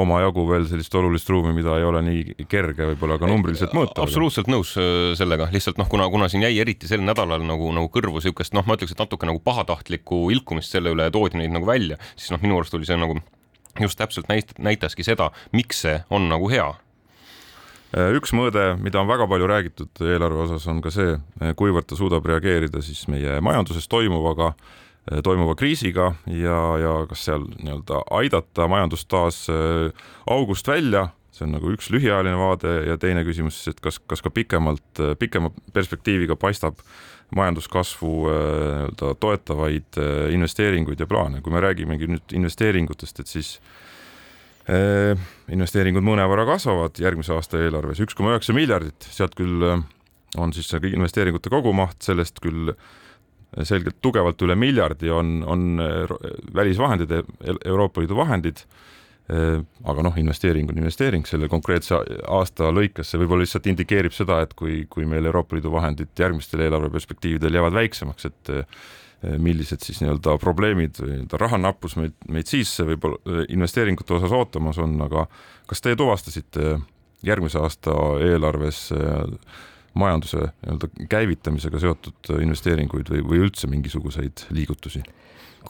omajagu 0.00 0.46
veel 0.48 0.64
sellist 0.70 0.94
olulist 0.98 1.28
ruumi, 1.30 1.52
mida 1.54 1.76
ei 1.78 1.84
ole 1.86 2.00
nii 2.02 2.48
kerge 2.50 2.88
võib-olla 2.92 3.18
ka 3.20 3.28
numbriliselt 3.30 3.76
mõõta. 3.76 4.02
absoluutselt 4.06 4.48
nõus 4.50 4.72
eh, 4.80 5.12
sellega, 5.18 5.50
lihtsalt 5.52 5.78
noh, 5.80 5.90
kuna, 5.90 6.08
kuna 6.12 6.30
siin 6.32 6.46
jäi 6.46 6.56
eriti 6.64 6.88
sel 6.90 7.04
nädalal 7.04 7.44
nagu, 7.44 7.68
nagu 7.76 7.92
kõrvu 7.92 8.22
niisugust 8.22 8.56
noh, 8.56 8.64
ma 8.66 8.78
ütleks, 8.78 8.96
et 8.96 9.04
natuke 9.04 9.28
nagu 9.28 9.42
pahatahtlikku 9.44 10.28
ilkumist 10.32 10.72
selle 10.72 10.94
üle 10.96 11.10
toodi 11.12 11.42
neid 11.42 11.52
nagu 11.52 11.68
välja, 11.68 12.00
siis 12.16 12.32
noh, 12.32 12.40
minu 12.44 12.56
arust 12.56 12.76
oli 12.78 12.88
see 12.88 12.96
nagu 13.00 13.20
just 13.80 13.98
täpselt 14.00 14.30
näit-, 14.30 14.56
näitaski 14.62 15.04
seda, 15.04 15.28
miks 15.52 15.84
see 15.84 15.98
on 16.14 16.30
nagu 16.32 16.48
hea 16.48 16.72
üks 17.94 18.32
mõõde, 18.34 18.74
mida 18.82 19.00
on 19.02 19.08
väga 19.08 19.26
palju 19.30 19.48
räägitud 19.48 20.02
eelarve 20.02 20.46
osas, 20.46 20.66
on 20.70 20.80
ka 20.82 20.92
see, 20.94 21.14
äh, 21.42 21.52
kuivõrd 21.58 21.86
ta 21.90 21.98
suudab 21.98 22.26
reageerida 22.26 22.82
siis 22.82 23.04
meie 23.12 23.38
majanduses 23.44 23.86
toimuvaga, 23.90 24.54
äh, 25.10 25.20
toimuva 25.24 25.54
kriisiga 25.58 26.14
ja, 26.26 26.58
ja 26.80 26.94
kas 27.10 27.26
seal 27.28 27.46
nii-öelda 27.60 28.04
aidata 28.18 28.68
majandust 28.70 29.08
taas 29.08 29.44
august 30.30 30.68
välja, 30.68 31.08
see 31.34 31.46
on 31.46 31.54
nagu 31.56 31.70
üks 31.74 31.90
lühiajaline 31.94 32.38
vaade 32.38 32.74
ja 32.88 32.98
teine 32.98 33.24
küsimus 33.26 33.60
siis, 33.60 33.74
et 33.74 33.82
kas, 33.84 34.00
kas 34.10 34.22
ka 34.22 34.30
pikemalt, 34.30 35.02
pikema 35.18 35.52
perspektiiviga 35.74 36.36
paistab 36.40 36.82
majanduskasvu 37.34 38.12
nii-öelda 38.26 39.14
toetavaid 39.20 40.02
investeeringuid 40.34 41.00
ja 41.00 41.08
plaane, 41.10 41.40
kui 41.42 41.54
me 41.54 41.62
räägimegi 41.64 42.10
nüüd 42.10 42.36
investeeringutest, 42.38 43.22
et 43.22 43.30
siis 43.30 43.56
Äh, 43.58 43.93
investeeringud 44.64 46.04
mõnevõrra 46.04 46.46
kasvavad 46.48 46.96
järgmise 47.00 47.34
aasta 47.36 47.60
eelarves, 47.60 48.00
üks 48.00 48.16
koma 48.16 48.32
üheksa 48.32 48.56
miljardit, 48.56 49.08
sealt 49.12 49.36
küll 49.36 49.64
äh, 49.68 49.82
on 50.40 50.54
siis 50.56 50.70
see 50.72 50.94
investeeringute 50.94 51.52
kogumaht, 51.52 52.00
sellest 52.04 52.40
küll 52.44 52.72
selgelt 53.62 54.00
tugevalt 54.02 54.40
üle 54.42 54.56
miljardi 54.58 55.12
on, 55.12 55.36
on 55.46 55.84
äh, 55.84 56.16
välisvahendid, 56.56 57.12
Euroopa 57.64 58.02
Liidu 58.02 58.18
vahendid. 58.18 58.66
aga 59.24 60.02
noh, 60.04 60.12
investeering 60.20 60.68
on 60.68 60.76
investeering 60.82 61.22
selle 61.24 61.46
konkreetse 61.48 61.96
aasta 62.28 62.66
lõikes, 62.76 63.08
see 63.08 63.20
võib-olla 63.22 63.46
lihtsalt 63.46 63.70
indikeerib 63.70 64.12
seda, 64.12 64.42
et 64.44 64.52
kui, 64.52 64.82
kui 64.92 65.06
meil 65.08 65.24
Euroopa 65.24 65.56
Liidu 65.56 65.72
vahendid 65.72 66.12
järgmistel 66.20 66.60
eelarveperspektiividel 66.66 67.56
jäävad 67.56 67.78
väiksemaks, 67.78 68.28
et 68.28 68.52
millised 69.22 69.84
siis 69.84 70.00
nii-öelda 70.02 70.36
probleemid 70.42 70.98
või 71.00 71.12
nii-öelda 71.14 71.38
rahanappus 71.40 71.96
meid, 72.00 72.16
meid 72.28 72.50
siis 72.50 72.72
võib-olla 72.84 73.20
eh, 73.24 73.44
investeeringute 73.54 74.18
osas 74.18 74.34
ootamas 74.36 74.80
on, 74.82 74.96
aga 75.06 75.26
kas 75.70 75.84
teie 75.84 75.96
tuvastasite 75.96 76.78
järgmise 77.24 77.60
aasta 77.62 77.94
eelarves 78.24 78.86
eh, 78.92 79.22
majanduse 79.94 80.40
nii-öelda 80.46 80.90
käivitamisega 81.10 81.82
seotud 81.82 82.32
investeeringuid 82.40 83.12
või, 83.12 83.22
või 83.26 83.44
üldse 83.46 83.70
mingisuguseid 83.70 84.48
liigutusi? 84.54 85.04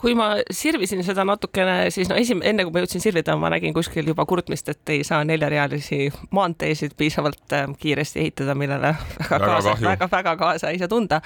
kui 0.00 0.14
ma 0.18 0.26
sirvisin 0.50 1.04
seda 1.06 1.24
natukene, 1.26 1.90
siis 1.94 2.08
no 2.10 2.16
esim-, 2.18 2.42
enne 2.46 2.66
kui 2.66 2.74
ma 2.74 2.82
jõudsin 2.82 3.02
sirvida, 3.02 3.37
ma 3.38 3.50
nägin 3.54 3.74
kuskil 3.76 4.08
juba 4.10 4.26
kurtmist, 4.28 4.68
et 4.72 4.92
ei 4.92 5.04
saa 5.06 5.22
neljarealisi 5.26 6.08
maanteesid 6.34 6.96
piisavalt 6.98 7.54
äh, 7.54 7.68
kiiresti 7.80 8.24
ehitada, 8.24 8.56
millele 8.58 8.94
väga, 8.94 9.28
väga 9.30 9.52
kaasa, 9.52 9.76
väga-väga 9.84 10.37
kaasa 10.40 10.72
ei 10.74 10.82
saa 10.82 10.90
tunda. 10.90 11.20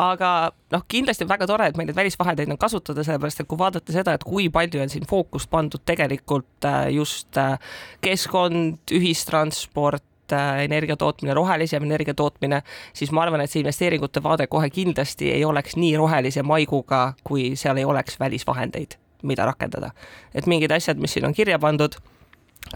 aga 0.00 0.32
noh, 0.72 0.84
kindlasti 0.88 1.26
on 1.26 1.32
väga 1.34 1.48
tore, 1.50 1.68
et 1.68 1.78
meil 1.78 1.90
neid 1.90 1.98
välisvahendeid 1.98 2.50
on 2.52 2.60
kasutada, 2.60 3.04
sellepärast 3.06 3.44
et 3.44 3.50
kui 3.50 3.60
vaadata 3.60 3.94
seda, 3.94 4.16
et 4.16 4.24
kui 4.26 4.48
palju 4.52 4.82
on 4.82 4.92
siin 4.92 5.06
fookust 5.08 5.52
pandud 5.52 5.84
tegelikult 5.86 6.68
äh, 6.68 6.88
just 6.96 7.36
äh, 7.40 7.58
keskkond, 8.04 8.80
ühistransport, 8.96 10.04
energia 10.32 10.96
tootmine, 10.96 11.34
rohelisem 11.34 11.84
energia 11.84 12.14
tootmine, 12.14 12.62
siis 12.96 13.12
ma 13.12 13.22
arvan, 13.22 13.40
et 13.40 13.50
see 13.50 13.60
investeeringute 13.60 14.22
vaade 14.22 14.46
kohe 14.50 14.70
kindlasti 14.70 15.30
ei 15.32 15.44
oleks 15.44 15.76
nii 15.76 15.96
rohelise 15.96 16.42
maiguga, 16.42 17.12
kui 17.24 17.54
seal 17.56 17.76
ei 17.76 17.84
oleks 17.84 18.20
välisvahendeid, 18.20 18.98
mida 19.22 19.46
rakendada. 19.46 19.90
et 20.34 20.46
mingid 20.46 20.70
asjad, 20.70 20.98
mis 20.98 21.12
siin 21.12 21.26
on 21.26 21.34
kirja 21.34 21.58
pandud, 21.58 21.96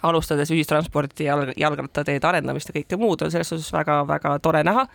alustades 0.03 0.51
ühistransporti, 0.51 1.25
jalg, 1.25 1.53
jalgrattateede 1.57 2.27
arendamist 2.27 2.71
ja 2.71 2.81
kõike 2.81 2.99
muud, 3.01 3.23
on 3.23 3.31
selles 3.31 3.49
suhtes 3.49 3.73
väga-väga 3.73 4.39
tore 4.39 4.63
näha 4.65 4.87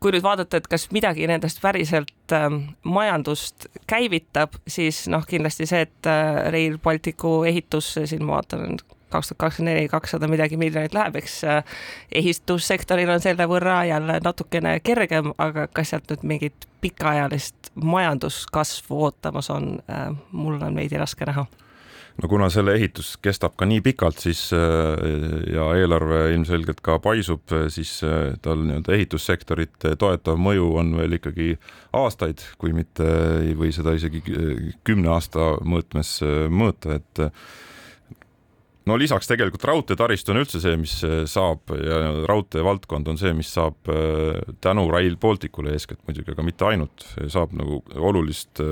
kui 0.00 0.14
nüüd 0.14 0.24
vaadata, 0.24 0.60
et 0.60 0.68
kas 0.70 0.88
midagi 0.94 1.26
nendest 1.28 1.60
päriselt 1.60 2.32
äh, 2.32 2.48
majandust 2.88 3.68
käivitab, 3.90 4.56
siis 4.68 5.04
noh, 5.12 5.26
kindlasti 5.28 5.68
see, 5.68 5.84
et 5.84 6.08
äh, 6.08 6.46
Rail 6.52 6.78
Balticu 6.82 7.42
ehitus, 7.48 7.92
siin 8.08 8.24
ma 8.24 8.38
vaatan, 8.38 8.80
kaks 9.10 9.30
tuhat 9.30 9.38
kakskümmend 9.44 9.74
neli 9.74 9.88
kakssada 9.88 10.28
midagi 10.30 10.58
miljonit 10.60 10.94
läheb, 10.94 11.20
eks 11.20 11.40
äh, 11.44 11.62
ehitussektoril 12.22 13.10
on 13.10 13.22
selle 13.22 13.46
võrra 13.50 13.82
jälle 13.88 14.20
natukene 14.24 14.78
kergem, 14.84 15.32
aga 15.38 15.66
kas 15.72 15.94
sealt 15.94 16.10
nüüd 16.12 16.26
mingit 16.34 16.68
pikaajalist 16.80 17.72
majanduskasvu 17.74 19.02
ootamas 19.08 19.50
on, 19.52 19.74
äh, 19.90 20.10
mul 20.32 20.60
on 20.62 20.78
veidi 20.78 21.00
raske 21.00 21.28
näha. 21.28 21.46
No 22.20 22.28
kuna 22.28 22.50
selle 22.52 22.74
ehitus 22.76 23.14
kestab 23.22 23.54
ka 23.56 23.64
nii 23.64 23.80
pikalt, 23.84 24.18
siis 24.20 24.42
äh, 24.52 25.04
ja 25.54 25.70
eelarve 25.78 26.26
ilmselgelt 26.34 26.82
ka 26.84 26.98
paisub, 27.00 27.54
siis 27.72 27.94
tal 28.44 28.66
nii-öelda 28.66 28.96
ehitussektorit 28.96 29.88
toetav 29.98 30.36
mõju 30.40 30.74
on 30.82 30.92
veel 30.98 31.16
ikkagi 31.16 31.54
aastaid, 31.96 32.44
kui 32.60 32.74
mitte 32.76 33.06
või 33.56 33.72
seda 33.72 33.94
isegi 33.96 34.22
kümne 34.84 35.14
aasta 35.14 35.54
mõõtmes 35.64 36.18
mõõta, 36.52 37.00
et 37.00 37.24
no 38.88 38.96
lisaks 38.98 39.28
tegelikult 39.28 39.64
raudteetaristu 39.68 40.32
on 40.32 40.40
üldse 40.42 40.60
see, 40.62 40.76
mis 40.80 40.94
saab 41.30 41.72
ja 41.76 41.98
raudtee 42.28 42.62
valdkond 42.64 43.10
on 43.12 43.18
see, 43.20 43.32
mis 43.36 43.50
saab 43.52 43.90
tänu 44.64 44.86
Rail 44.92 45.18
Balticule 45.20 45.74
eeskätt 45.76 46.00
muidugi, 46.06 46.32
aga 46.34 46.46
mitte 46.46 46.68
ainult, 46.70 47.04
saab 47.32 47.52
nagu 47.58 47.82
olulist 47.96 48.62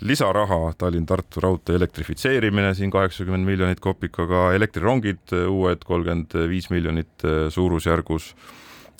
lisaraha, 0.00 0.74
Tallinn-Tartu 0.78 1.42
raudtee 1.42 1.74
elektrifitseerimine 1.78 2.74
siin 2.78 2.92
kaheksakümmend 2.94 3.48
miljonit 3.48 3.80
kopikaga, 3.82 4.52
elektrirongid 4.54 5.34
uued 5.48 5.82
kolmkümmend 5.86 6.36
viis 6.50 6.70
miljonit 6.70 7.26
suurusjärgus. 7.54 8.34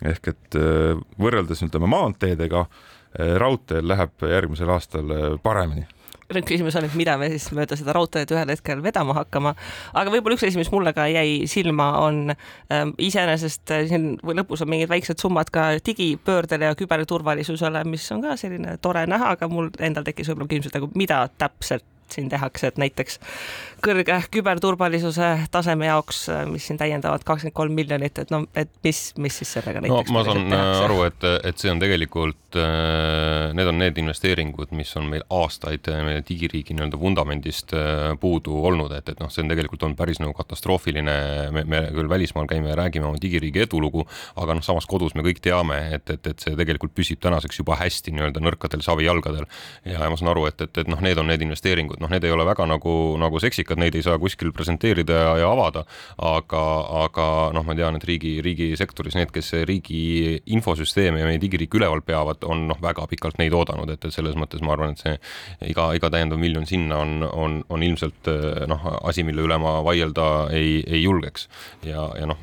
Ehk 0.08 0.32
et 0.32 0.58
võrreldes 1.18 1.62
ütleme 1.66 1.90
maanteedega, 1.90 2.64
raudteel 3.42 3.86
läheb 3.88 4.26
järgmisel 4.30 4.74
aastal 4.74 5.38
paremini 5.42 5.86
nüüd 6.34 6.44
küsimus 6.48 6.76
on, 6.76 6.84
et 6.84 6.96
mida 6.98 7.16
me 7.20 7.30
siis 7.32 7.48
mööda 7.56 7.76
seda 7.78 7.94
raudteed 7.96 8.32
ühel 8.34 8.52
hetkel 8.52 8.82
vedama 8.84 9.16
hakkama, 9.16 9.54
aga 9.96 10.12
võib-olla 10.12 10.36
üks 10.36 10.44
asi, 10.44 10.60
mis 10.60 10.70
mulle 10.74 10.92
ka 10.96 11.06
jäi 11.08 11.48
silma, 11.48 11.88
on 12.04 12.34
ähm, 12.34 12.92
iseenesest 13.00 13.72
äh, 13.72 13.86
siin 13.88 14.10
lõpus 14.20 14.64
on 14.64 14.72
mingid 14.72 14.92
väiksed 14.92 15.20
summad 15.22 15.48
ka 15.54 15.70
digipöördele 15.86 16.68
ja 16.68 16.78
küberturvalisusele, 16.78 17.84
mis 17.88 18.04
on 18.12 18.26
ka 18.26 18.36
selline 18.40 18.76
tore 18.84 19.06
näha, 19.08 19.36
aga 19.38 19.48
mul 19.52 19.72
endal 19.80 20.04
tekkis 20.04 20.28
võib-olla 20.28 20.52
küsimus, 20.52 20.72
et 20.72 20.80
nagu 20.80 20.92
mida 21.00 21.24
täpselt 21.40 21.86
siin 22.14 22.28
tehakse, 22.32 22.72
et 22.72 22.80
näiteks 22.80 23.18
kõrge 23.84 24.16
küberturvalisuse 24.34 25.30
taseme 25.54 25.88
jaoks, 25.88 26.24
mis 26.50 26.66
siin 26.66 26.78
täiendavad 26.80 27.24
kakskümmend 27.26 27.56
kolm 27.56 27.76
miljonit, 27.78 28.18
et 28.18 28.32
no, 28.34 28.42
et 28.58 28.70
mis, 28.84 29.00
mis 29.20 29.38
siis 29.40 29.52
sellega 29.58 29.82
näiteks 29.84 30.10
no 30.10 30.16
ma 30.16 30.24
saan 30.26 30.44
tehakse? 30.50 30.84
aru, 30.88 30.98
et, 31.06 31.26
et 31.50 31.62
see 31.62 31.70
on 31.72 31.82
tegelikult, 31.82 32.58
äh, 32.58 33.54
need 33.56 33.70
on 33.70 33.78
need 33.80 34.00
investeeringud, 34.02 34.72
mis 34.78 34.90
on 34.98 35.08
meil 35.12 35.24
aastaid 35.34 35.90
äh, 35.92 36.00
meie 36.06 36.24
digiriigi 36.26 36.76
nii-öelda 36.76 37.00
vundamendist 37.00 37.74
äh, 37.76 38.12
puudu 38.20 38.58
olnud, 38.68 38.94
et, 38.98 39.12
et 39.12 39.22
noh, 39.22 39.30
see 39.32 39.44
on 39.44 39.52
tegelikult 39.52 39.86
olnud 39.86 39.98
päris 39.98 40.22
nagu 40.22 40.34
katastroofiline, 40.38 41.16
me, 41.54 41.64
me 41.68 41.82
küll 41.94 42.10
välismaal 42.10 42.50
käime 42.50 42.72
ja 42.72 42.78
räägime 42.82 43.10
oma 43.10 43.22
digiriigi 43.22 43.64
edulugu, 43.66 44.06
aga 44.36 44.58
noh, 44.58 44.66
samas 44.66 44.88
kodus 44.90 45.14
me 45.18 45.26
kõik 45.26 45.42
teame, 45.44 45.78
et, 45.98 46.10
et, 46.14 46.32
et 46.32 46.46
see 46.46 46.58
tegelikult 46.58 46.94
püsib 46.96 47.22
tänaseks 47.22 47.62
juba 47.62 47.78
hästi 47.78 48.14
nii-öelda 48.16 48.42
nõrkadel 48.42 48.82
savijalgadel. 48.84 49.46
ja, 49.84 50.02
ja 50.02 50.10
ma 50.10 50.18
saan 50.18 50.32
aru, 50.34 50.48
et, 50.50 50.60
et, 50.66 50.82
et 50.82 50.90
noh, 50.90 51.00
need 51.04 51.18
on 51.20 51.30
need 51.30 51.46
investeeringud, 51.46 51.97
noh, 52.00 52.10
need 52.10 52.24
ei 52.24 52.32
ole 52.34 52.46
väga 52.46 52.66
nagu, 52.68 52.94
nagu 53.20 53.40
seksikad, 53.42 53.80
neid 53.80 53.96
ei 53.98 54.04
saa 54.06 54.18
kuskil 54.20 54.52
presenteerida 54.56 55.18
ja, 55.18 55.32
ja 55.42 55.50
avada, 55.52 55.84
aga, 56.22 56.62
aga 57.04 57.26
noh, 57.56 57.66
ma 57.66 57.76
tean, 57.78 57.98
et 57.98 58.06
riigi, 58.08 58.38
riigisektoris 58.44 59.16
need, 59.18 59.32
kes 59.34 59.52
riigi 59.68 60.38
infosüsteeme 60.54 61.22
ja 61.22 61.28
meie 61.28 61.40
digiriiki 61.42 61.80
üleval 61.80 62.02
peavad, 62.06 62.44
on 62.48 62.66
noh, 62.70 62.80
väga 62.82 63.06
pikalt 63.10 63.40
neid 63.42 63.56
oodanud, 63.56 63.90
et, 63.94 64.04
et 64.04 64.14
selles 64.14 64.36
mõttes 64.38 64.62
ma 64.64 64.74
arvan, 64.74 64.94
et 64.94 65.02
see 65.02 65.16
iga, 65.72 65.90
iga 65.98 66.10
täiendav 66.14 66.40
miljon 66.40 66.66
sinna 66.68 67.00
on, 67.02 67.22
on, 67.28 67.58
on 67.68 67.86
ilmselt 67.86 68.30
noh, 68.70 68.88
asi, 69.02 69.24
mille 69.26 69.44
üle 69.46 69.58
ma 69.62 69.78
vaielda 69.86 70.28
ei, 70.54 70.78
ei 70.86 71.02
julgeks. 71.02 71.48
ja, 71.86 72.08
ja 72.18 72.28
noh, 72.30 72.40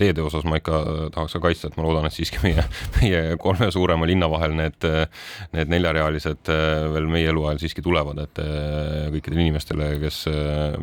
teede 0.00 0.24
osas 0.24 0.46
ma 0.48 0.58
ikka 0.60 0.82
tahaks 1.14 1.38
ka 1.38 1.44
kaitsta, 1.48 1.70
et 1.70 1.78
ma 1.78 1.86
loodan, 1.86 2.08
et 2.08 2.16
siiski 2.16 2.42
meie, 2.44 2.64
meie 2.98 3.22
kolme 3.40 3.70
suurema 3.74 4.08
linna 4.08 4.28
vahel 4.30 4.56
need, 4.58 4.88
need 5.54 5.72
neljarealised 5.72 6.50
veel 6.94 7.08
meie 7.10 7.30
eluajal 7.32 7.60
siiski 7.62 7.84
tulevad, 7.84 8.20
et 8.24 8.42
kõikidele 9.14 9.44
inimestele, 9.44 9.88
kes 10.02 10.22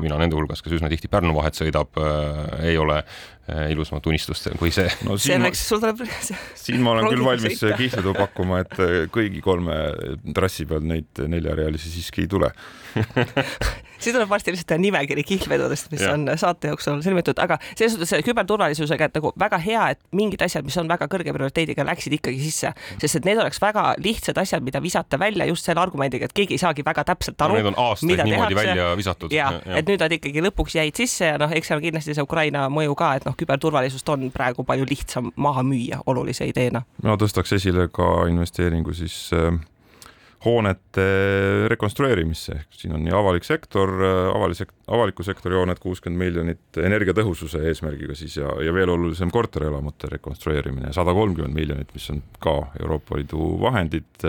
mina 0.01 0.19
nende 0.21 0.38
hulgas, 0.38 0.63
kes 0.65 0.78
üsna 0.78 0.89
tihti 0.91 1.10
Pärnu 1.12 1.36
vahet 1.38 1.58
sõidab, 1.58 1.97
ei 2.65 2.78
ole 2.82 3.01
ilusamat 3.71 4.08
unistust 4.10 4.49
kui 4.60 4.71
see. 4.73 4.88
no 5.06 5.19
siin 5.21 5.38
Selleks, 5.38 5.62
ma, 5.62 5.69
sul 5.69 5.84
tuleb 5.84 5.99
siin 6.58 6.82
ma 6.82 6.95
olen 6.95 7.10
küll 7.12 7.25
valmis 7.25 7.62
kihlvedu 7.62 8.15
pakkuma, 8.17 8.63
et 8.65 8.78
kõigi 9.13 9.43
kolme 9.45 9.78
trassi 10.36 10.65
peal 10.69 10.86
neid 10.86 11.25
neljarealisi 11.30 11.93
siiski 11.93 12.25
ei 12.25 12.32
tule 12.32 12.49
siis 13.99 14.15
tuleb 14.15 14.29
varsti 14.29 14.53
lihtsalt 14.53 14.79
nimekiri 14.81 15.23
kihlvedudest, 15.23 15.91
mis 15.91 16.03
ja. 16.03 16.13
on 16.13 16.29
saate 16.39 16.71
jooksul 16.71 17.01
sõlmitud, 17.05 17.39
aga 17.41 17.58
selles 17.73 17.95
suhtes 17.95 18.25
küberturvalisusega, 18.25 19.10
et 19.10 19.19
nagu 19.19 19.31
väga 19.39 19.60
hea, 19.63 19.89
et 19.95 20.01
mingid 20.15 20.41
asjad, 20.45 20.65
mis 20.67 20.77
on 20.81 20.89
väga 20.91 21.08
kõrge 21.12 21.34
prioriteediga, 21.36 21.86
läksid 21.88 22.17
ikkagi 22.19 22.39
sisse, 22.43 22.73
sest 23.01 23.19
et 23.19 23.27
need 23.27 23.41
oleks 23.41 23.62
väga 23.62 23.88
lihtsad 24.01 24.39
asjad, 24.41 24.65
mida 24.65 24.81
visata 24.84 25.19
välja 25.19 25.47
just 25.49 25.67
selle 25.67 25.84
argumendiga, 25.84 26.29
et 26.29 26.36
keegi 26.36 26.58
ei 26.58 26.62
saagi 26.62 26.86
väga 26.86 27.05
täpselt 27.12 27.41
aru. 27.41 27.60
Need 27.60 27.71
on 27.71 27.79
aastaid 27.86 28.23
niimoodi 28.23 28.55
tehakse. 28.55 28.55
välja 28.62 28.89
visatud. 28.97 29.36
ja, 29.36 29.51
ja., 29.65 29.77
et 29.79 29.89
nüüd 29.89 30.01
nad 30.03 30.17
ikkagi 30.17 30.43
lõpuks 30.45 30.77
jäid 30.79 30.97
sisse 30.97 31.31
ja 31.34 31.39
noh, 31.41 31.51
eks 31.55 31.71
seal 31.71 31.84
kindlasti 31.84 32.15
see 32.17 32.25
Ukraina 32.25 32.67
mõju 32.73 32.97
ka, 32.99 33.13
et 33.19 33.27
noh, 33.27 33.38
küberturvalisust 33.38 34.10
on 34.13 34.27
praegu 34.34 34.65
palju 34.67 34.88
lihtsam 34.89 35.31
maha 35.36 35.63
müüa 35.65 36.01
olulise 36.05 36.47
ideena. 36.49 36.86
ma 37.03 37.17
tõstaks 37.19 37.55
esile 37.60 37.89
ka 37.93 38.27
investeeringu 38.31 38.93
siis 38.95 39.29
äh 39.36 39.55
hoonete 40.45 41.05
rekonstrueerimisse, 41.71 42.60
ehk 42.60 42.77
siin 42.77 42.93
on 42.95 43.03
nii 43.05 43.13
avalik 43.17 43.47
sektor, 43.47 43.91
avalik, 44.31 44.71
avaliku 44.88 45.25
sektori 45.25 45.58
hooned 45.58 45.81
kuuskümmend 45.81 46.21
miljonit 46.21 46.79
energiatõhususe 46.81 47.63
eesmärgiga 47.71 48.17
siis 48.17 48.38
ja, 48.39 48.51
ja 48.63 48.73
veel 48.75 48.93
olulisem 48.93 49.34
korterelamute 49.34 50.10
rekonstrueerimine, 50.15 50.93
sada 50.95 51.13
kolmkümmend 51.17 51.58
miljonit, 51.58 51.93
mis 51.97 52.10
on 52.13 52.21
ka 52.43 52.55
Euroopa 52.79 53.19
Liidu 53.19 53.55
vahendid 53.62 54.25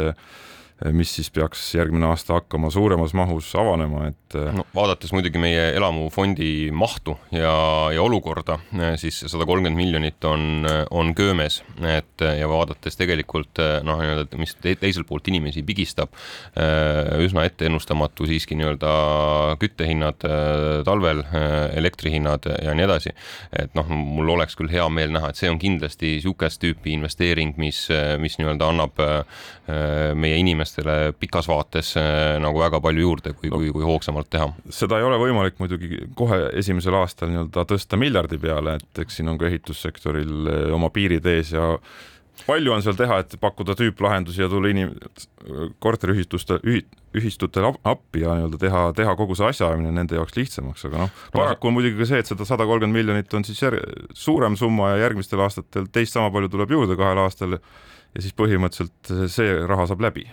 mis 0.92 1.14
siis 1.16 1.30
peaks 1.32 1.62
järgmine 1.74 2.04
aasta 2.10 2.36
hakkama 2.36 2.68
suuremas 2.70 3.14
mahus 3.16 3.48
avanema, 3.56 4.10
et. 4.10 4.36
no 4.52 4.66
vaadates 4.76 5.12
muidugi 5.16 5.40
meie 5.40 5.70
elamufondi 5.76 6.68
mahtu 6.76 7.14
ja, 7.32 7.54
ja 7.94 8.02
olukorda, 8.04 8.58
siis 9.00 9.22
sada 9.24 9.46
kolmkümmend 9.48 9.78
miljonit 9.78 10.26
on, 10.28 10.68
on 10.90 11.14
köömes, 11.16 11.62
et 11.80 12.24
ja 12.26 12.48
vaadates 12.50 13.00
tegelikult 13.00 13.62
noh, 13.86 14.02
nii-öelda, 14.02 14.40
mis 14.40 14.52
te, 14.60 14.74
teiselt 14.76 15.08
poolt 15.08 15.30
inimesi 15.32 15.64
pigistab, 15.64 16.12
üsna 17.24 17.46
etteennustamatu 17.48 18.28
siiski 18.28 18.58
nii-öelda 18.60 18.92
küttehinnad 19.62 20.28
talvel, 20.84 21.24
elektrihinnad 21.72 22.50
ja 22.52 22.76
nii 22.76 22.84
edasi. 22.84 23.14
et 23.56 23.72
noh, 23.78 23.88
mul 23.88 24.36
oleks 24.36 24.58
küll 24.60 24.68
hea 24.72 24.84
meel 24.92 25.14
näha, 25.16 25.32
et 25.32 25.40
see 25.40 25.48
on 25.48 25.58
kindlasti 25.62 26.18
niisugust 26.18 26.60
tüüpi 26.60 26.92
investeering, 26.98 27.56
mis, 27.60 27.86
mis 28.20 28.36
nii-öelda 28.36 28.68
annab 28.68 29.00
meie 30.20 30.36
inimestele 30.36 30.65
inimestele 30.66 31.12
pikas 31.18 31.48
vaates 31.48 31.94
äh, 31.96 32.38
nagu 32.42 32.58
väga 32.60 32.80
palju 32.80 33.06
juurde, 33.06 33.32
kui 33.34 33.50
no,, 33.50 33.60
kui, 33.60 33.70
kui 33.72 33.84
hoogsamalt 33.84 34.30
teha. 34.30 34.50
seda 34.70 34.98
ei 34.98 35.06
ole 35.06 35.18
võimalik 35.20 35.58
muidugi 35.58 36.08
kohe 36.16 36.50
esimesel 36.58 36.94
aastal 36.94 37.30
nii-öelda 37.30 37.66
tõsta 37.68 37.96
miljardi 37.96 38.38
peale, 38.38 38.78
et 38.80 39.00
eks 39.04 39.20
siin 39.20 39.28
on 39.28 39.38
ka 39.38 39.48
ehitussektoril 39.48 40.50
äh, 40.50 40.68
oma 40.74 40.90
piirid 40.90 41.26
ees 41.26 41.52
ja 41.54 41.76
palju 42.46 42.72
on 42.74 42.82
seal 42.84 42.96
teha, 42.98 43.22
et 43.22 43.38
pakkuda 43.40 43.74
tüüplahendusi 43.78 44.42
ja 44.42 44.48
tulla 44.52 44.68
inim-, 44.68 44.92
korteriühistuste, 45.80 46.58
ühistutele 47.16 47.72
appi 47.88 48.26
ja 48.26 48.36
nii-öelda 48.36 48.60
teha, 48.60 48.82
teha 48.98 49.16
kogu 49.16 49.36
see 49.38 49.48
asjaajamine 49.48 49.94
nende 49.96 50.18
jaoks 50.18 50.36
lihtsamaks, 50.36 50.84
aga 50.88 51.06
noh, 51.06 51.20
paraku 51.32 51.70
on 51.70 51.78
muidugi 51.78 51.96
ka 52.02 52.10
see, 52.10 52.20
et 52.20 52.32
seda 52.32 52.48
sada 52.48 52.68
kolmkümmend 52.68 52.98
miljonit 52.98 53.38
on 53.38 53.46
siis 53.46 53.62
jär, 53.62 53.78
suurem 54.12 54.58
summa 54.60 54.92
ja 54.94 55.06
järgmistel 55.06 55.40
aastatel 55.46 55.88
teist 55.92 56.16
sama 56.16 56.28
palju 56.34 56.52
tuleb 56.52 56.76
juurde 56.76 56.98
kahel 56.98 57.24
aastal 57.24 57.56
ja 57.56 58.20
siis 58.20 58.36
põhimõtteliselt 58.36 59.32
see 59.32 59.54
raha 59.64 59.88
saab 59.88 60.04
läbi 60.04 60.26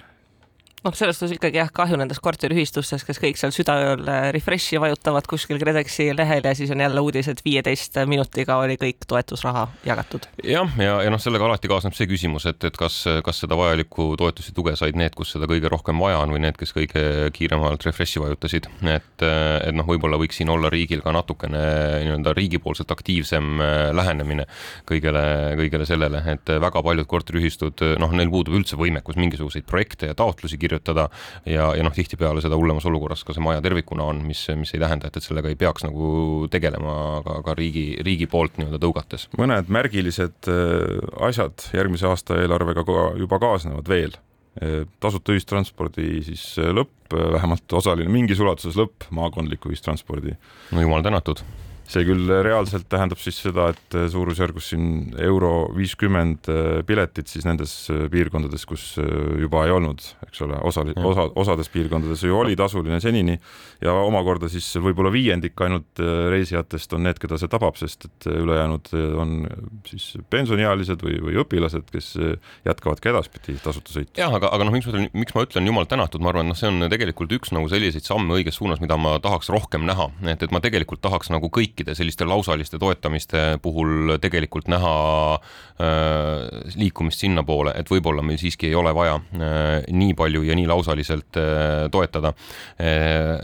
noh, 0.83 0.95
selles 0.95 1.17
suhtes 1.17 1.37
ikkagi 1.37 1.59
jah, 1.61 1.69
kahju 1.73 1.97
nendest 1.99 2.21
korteriühistustest, 2.23 3.05
kes 3.07 3.19
kõik 3.21 3.39
seal 3.39 3.53
südaööl 3.55 4.03
äh, 4.09 4.27
refresh'i 4.35 4.79
vajutavad 4.81 5.27
kuskil 5.29 5.59
KredExi 5.61 6.09
lehel 6.17 6.43
ja 6.43 6.53
siis 6.57 6.71
on 6.73 6.83
jälle 6.83 7.03
uudis, 7.03 7.29
et 7.31 7.41
viieteist 7.45 7.97
minutiga 8.09 8.57
oli 8.61 8.75
kõik 8.81 9.07
toetusraha 9.07 9.67
jagatud. 9.87 10.27
jah, 10.43 10.69
ja, 10.77 10.83
ja, 10.83 10.97
ja 11.07 11.13
noh, 11.13 11.21
sellega 11.23 11.47
alati 11.47 11.71
kaasneb 11.71 11.95
see 11.97 12.07
küsimus, 12.11 12.47
et, 12.51 12.59
et 12.67 12.77
kas, 12.79 12.99
kas 13.25 13.39
seda 13.45 13.57
vajalikku 13.59 14.13
toetust 14.19 14.51
ja 14.51 14.57
tuge 14.57 14.75
said 14.79 14.99
need, 14.99 15.15
kus 15.15 15.33
seda 15.35 15.47
kõige 15.49 15.71
rohkem 15.71 16.01
vaja 16.03 16.19
on 16.23 16.35
või 16.35 16.43
need, 16.43 16.59
kes 16.59 16.75
kõige 16.75 17.05
kiiremalt 17.35 17.87
refresh'i 17.87 18.21
vajutasid, 18.23 18.67
et, 18.91 19.25
et 19.25 19.75
noh, 19.75 19.87
võib-olla 19.87 20.19
võiks 20.19 20.41
siin 20.41 20.51
olla 20.51 20.71
riigil 20.73 21.03
ka 21.05 21.15
natukene 21.15 21.63
nii-öelda 22.03 22.35
riigipoolselt 22.35 22.91
aktiivsem 22.91 23.55
äh, 23.63 23.87
lähenemine 23.95 24.47
kõigele, 24.89 25.23
kõigele 25.63 25.87
sellele, 25.87 26.23
et 26.35 26.53
väga 26.67 26.83
paljud 26.83 27.07
korteriühistud, 27.09 27.87
noh, 28.03 28.15
neil 28.15 28.31
puudub 28.33 28.59
üldse 28.59 28.77
võimekus 28.79 29.19
mingisuguseid 29.19 29.67
projekte 29.69 30.11
ja 30.11 30.17
taotlusi 30.17 30.59
kirjutada 30.59 30.72
kirjutada 30.73 31.07
ja, 31.45 31.69
ja 31.77 31.85
noh, 31.85 31.93
tihtipeale 31.93 32.41
seda 32.43 32.57
hullemas 32.59 32.85
olukorras 32.89 33.23
ka 33.25 33.35
see 33.35 33.43
maja 33.43 33.61
tervikuna 33.63 34.07
on, 34.09 34.23
mis, 34.27 34.45
mis 34.59 34.73
ei 34.75 34.81
tähenda, 34.81 35.09
et, 35.09 35.17
et 35.19 35.25
sellega 35.25 35.51
ei 35.51 35.59
peaks 35.59 35.85
nagu 35.85 36.49
tegelema 36.53 37.21
ka, 37.25 37.39
ka 37.47 37.57
riigi, 37.59 37.85
riigi 38.05 38.27
poolt 38.29 38.59
nii-öelda 38.59 38.81
tõugates. 38.83 39.27
mõned 39.39 39.71
märgilised 39.73 40.51
äh, 40.51 41.25
asjad 41.29 41.69
järgmise 41.75 42.09
aasta 42.09 42.39
eelarvega 42.41 42.85
juba 43.19 43.39
kaasnevad 43.43 43.89
veel 43.89 44.15
äh, 44.15 44.83
tasuta 45.03 45.35
ühistranspordi 45.35 46.23
siis 46.29 46.47
äh, 46.61 46.73
lõpp, 46.75 47.13
vähemalt 47.13 47.77
osaline, 47.77 48.09
mingis 48.09 48.41
ulatuses 48.41 48.79
lõpp 48.79 49.09
maakondliku 49.13 49.73
ühistranspordi. 49.73 50.37
no 50.73 50.87
jumal 50.87 51.05
tänatud 51.05 51.43
see 51.89 52.05
küll 52.07 52.29
reaalselt 52.45 52.87
tähendab 52.91 53.19
siis 53.21 53.37
seda, 53.43 53.69
et 53.73 53.97
suurusjärgus 54.11 54.69
siin 54.71 54.85
euro 55.21 55.67
viiskümmend 55.75 56.47
äh, 56.51 56.79
piletit 56.87 57.31
siis 57.31 57.45
nendes 57.47 57.73
äh, 57.91 58.05
piirkondades, 58.11 58.65
kus 58.69 58.93
äh, 59.01 59.07
juba 59.43 59.65
ei 59.67 59.73
olnud, 59.75 60.03
eks 60.27 60.43
ole, 60.45 60.59
osa, 60.65 60.85
osa, 61.03 61.27
osades 61.43 61.69
piirkondades 61.73 62.23
ju 62.23 62.37
oli 62.37 62.55
tasuline 62.59 62.99
senini 63.03 63.35
ja 63.83 63.95
omakorda 64.07 64.49
siis 64.51 64.67
võib-olla 64.79 65.11
viiendik 65.13 65.59
ainult 65.65 65.99
reisijatest 66.31 66.95
on 66.95 67.05
need, 67.07 67.19
keda 67.21 67.37
see 67.41 67.51
tabab, 67.51 67.77
sest 67.79 68.07
et 68.07 68.29
ülejäänud 68.31 68.91
on 69.19 69.35
siis 69.89 70.13
pensioniealised 70.33 71.03
või, 71.03 71.19
või 71.27 71.39
õpilased, 71.43 71.89
kes 71.91 72.13
jätkavadki 72.65 73.11
edaspidi 73.11 73.57
tasuta 73.63 73.95
sõitu. 73.95 74.15
jah, 74.19 74.33
aga, 74.33 74.51
aga 74.55 74.67
noh, 74.67 74.75
miks 74.75 74.87
ma 74.87 74.95
ütlen, 74.95 75.09
miks 75.13 75.35
ma 75.35 75.45
ütlen 75.45 75.69
jumal 75.69 75.89
tänatud, 75.89 76.23
ma 76.23 76.31
arvan, 76.31 76.49
noh, 76.51 76.57
see 76.57 76.71
on 76.71 76.87
tegelikult 76.91 77.35
üks 77.35 77.53
nagu 77.55 77.69
selliseid 77.71 78.07
samme 78.07 78.37
õiges 78.39 78.59
suunas, 78.61 78.81
mida 78.83 78.97
ma 78.99 79.17
tahaks 79.23 79.51
rohkem 79.53 79.85
näha, 79.89 80.09
et, 80.31 80.45
et 80.45 80.55
ma 80.55 80.63
tegelikult 80.63 81.03
tahaks 81.03 81.31
nagu 81.33 81.51
kõiki 81.53 81.72
kõikide 81.73 81.95
selliste 81.97 82.25
lausaliste 82.25 82.77
toetamiste 82.77 83.57
puhul 83.61 84.17
tegelikult 84.21 84.67
näha 84.69 84.93
äh, 85.33 86.75
liikumist 86.77 87.23
sinnapoole, 87.23 87.73
et 87.75 87.89
võib-olla 87.89 88.21
meil 88.21 88.37
siiski 88.37 88.69
ei 88.69 88.75
ole 88.77 88.93
vaja 88.93 89.17
äh, 89.17 89.81
nii 89.89 90.13
palju 90.13 90.43
ja 90.45 90.55
nii 90.55 90.67
lausaliselt 90.69 91.37
äh, 91.37 91.89
toetada. 91.91 92.33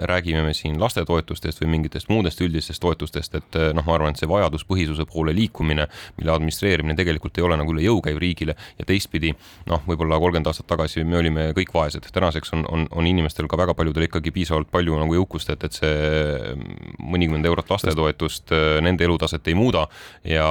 Räägime 0.09 0.43
me 0.43 0.53
siin 0.53 0.77
lastetoetustest 0.79 1.61
või 1.61 1.69
mingitest 1.75 2.09
muudest 2.09 2.41
üldistest 2.41 2.81
toetustest, 2.81 3.35
et 3.35 3.57
noh, 3.75 3.85
ma 3.85 3.95
arvan, 3.95 4.13
et 4.13 4.19
see 4.19 4.29
vajaduspõhisuse 4.29 5.05
poole 5.09 5.33
liikumine, 5.35 5.87
mille 6.17 6.33
administreerimine 6.33 6.95
tegelikult 6.97 7.37
ei 7.37 7.45
ole 7.45 7.57
nagu 7.59 7.73
üle 7.73 7.83
jõu 7.85 8.01
käiv 8.03 8.19
riigile 8.21 8.55
ja 8.79 8.87
teistpidi 8.87 9.31
noh, 9.69 9.83
võib-olla 9.87 10.19
kolmkümmend 10.19 10.49
aastat 10.51 10.67
tagasi 10.69 11.05
me 11.07 11.19
olime 11.21 11.49
kõik 11.57 11.71
vaesed, 11.73 12.09
tänaseks 12.13 12.53
on, 12.57 12.65
on, 12.69 12.85
on 12.91 13.09
inimestel 13.09 13.47
ka 13.49 13.59
väga 13.59 13.75
paljudel 13.77 14.07
ikkagi 14.09 14.33
piisavalt 14.35 14.71
palju 14.73 14.99
nagu 14.99 15.17
jõukust, 15.19 15.53
et, 15.53 15.65
et 15.69 15.79
see 15.79 16.55
mõnikümmend 16.99 17.49
eurot 17.49 17.71
lastetoetus 17.71 18.18
just 18.21 18.51
äh, 18.55 18.79
nende 18.83 19.05
elutaset 19.05 19.47
ei 19.47 19.55
muuda 19.57 19.85
ja, 20.27 20.49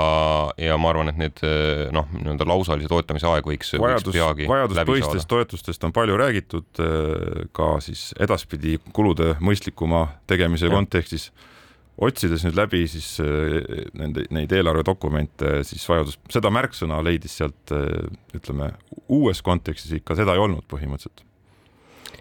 ja 0.59 0.79
ma 0.81 0.93
arvan, 0.93 1.13
et 1.13 1.21
need 1.21 1.43
äh, 1.47 1.85
noh, 1.95 2.09
nii-öelda 2.15 2.47
lausalise 2.49 2.91
toetamise 2.91 3.29
aeg 3.31 3.47
võiks, 3.49 3.75
vajadus, 3.81 4.17
vajaduspõhistest 4.49 5.31
toetustest 5.31 5.87
on 5.89 5.95
palju 5.97 6.19
räägitud 6.21 6.83
äh, 6.83 7.45
ka 7.57 7.77
siis 7.85 8.11
edaspidi 8.21 8.79
kulude 8.97 9.35
mõistlikuma 9.45 10.07
tegemise 10.31 10.69
ja. 10.69 10.75
kontekstis. 10.75 11.31
Otsides 11.99 12.45
nüüd 12.47 12.55
läbi 12.55 12.85
siis 12.87 13.17
nende, 13.99 14.23
neid 14.31 14.53
eelarvedokumente, 14.55 15.65
siis 15.67 15.83
vajadus, 15.91 16.15
seda 16.31 16.53
märksõna 16.55 17.01
leidis 17.03 17.35
sealt 17.41 17.73
ütleme, 18.39 18.71
uues 19.11 19.43
kontekstis 19.43 19.97
ikka, 19.99 20.15
seda 20.21 20.37
ei 20.39 20.45
olnud 20.45 20.63
põhimõtteliselt 20.71 21.25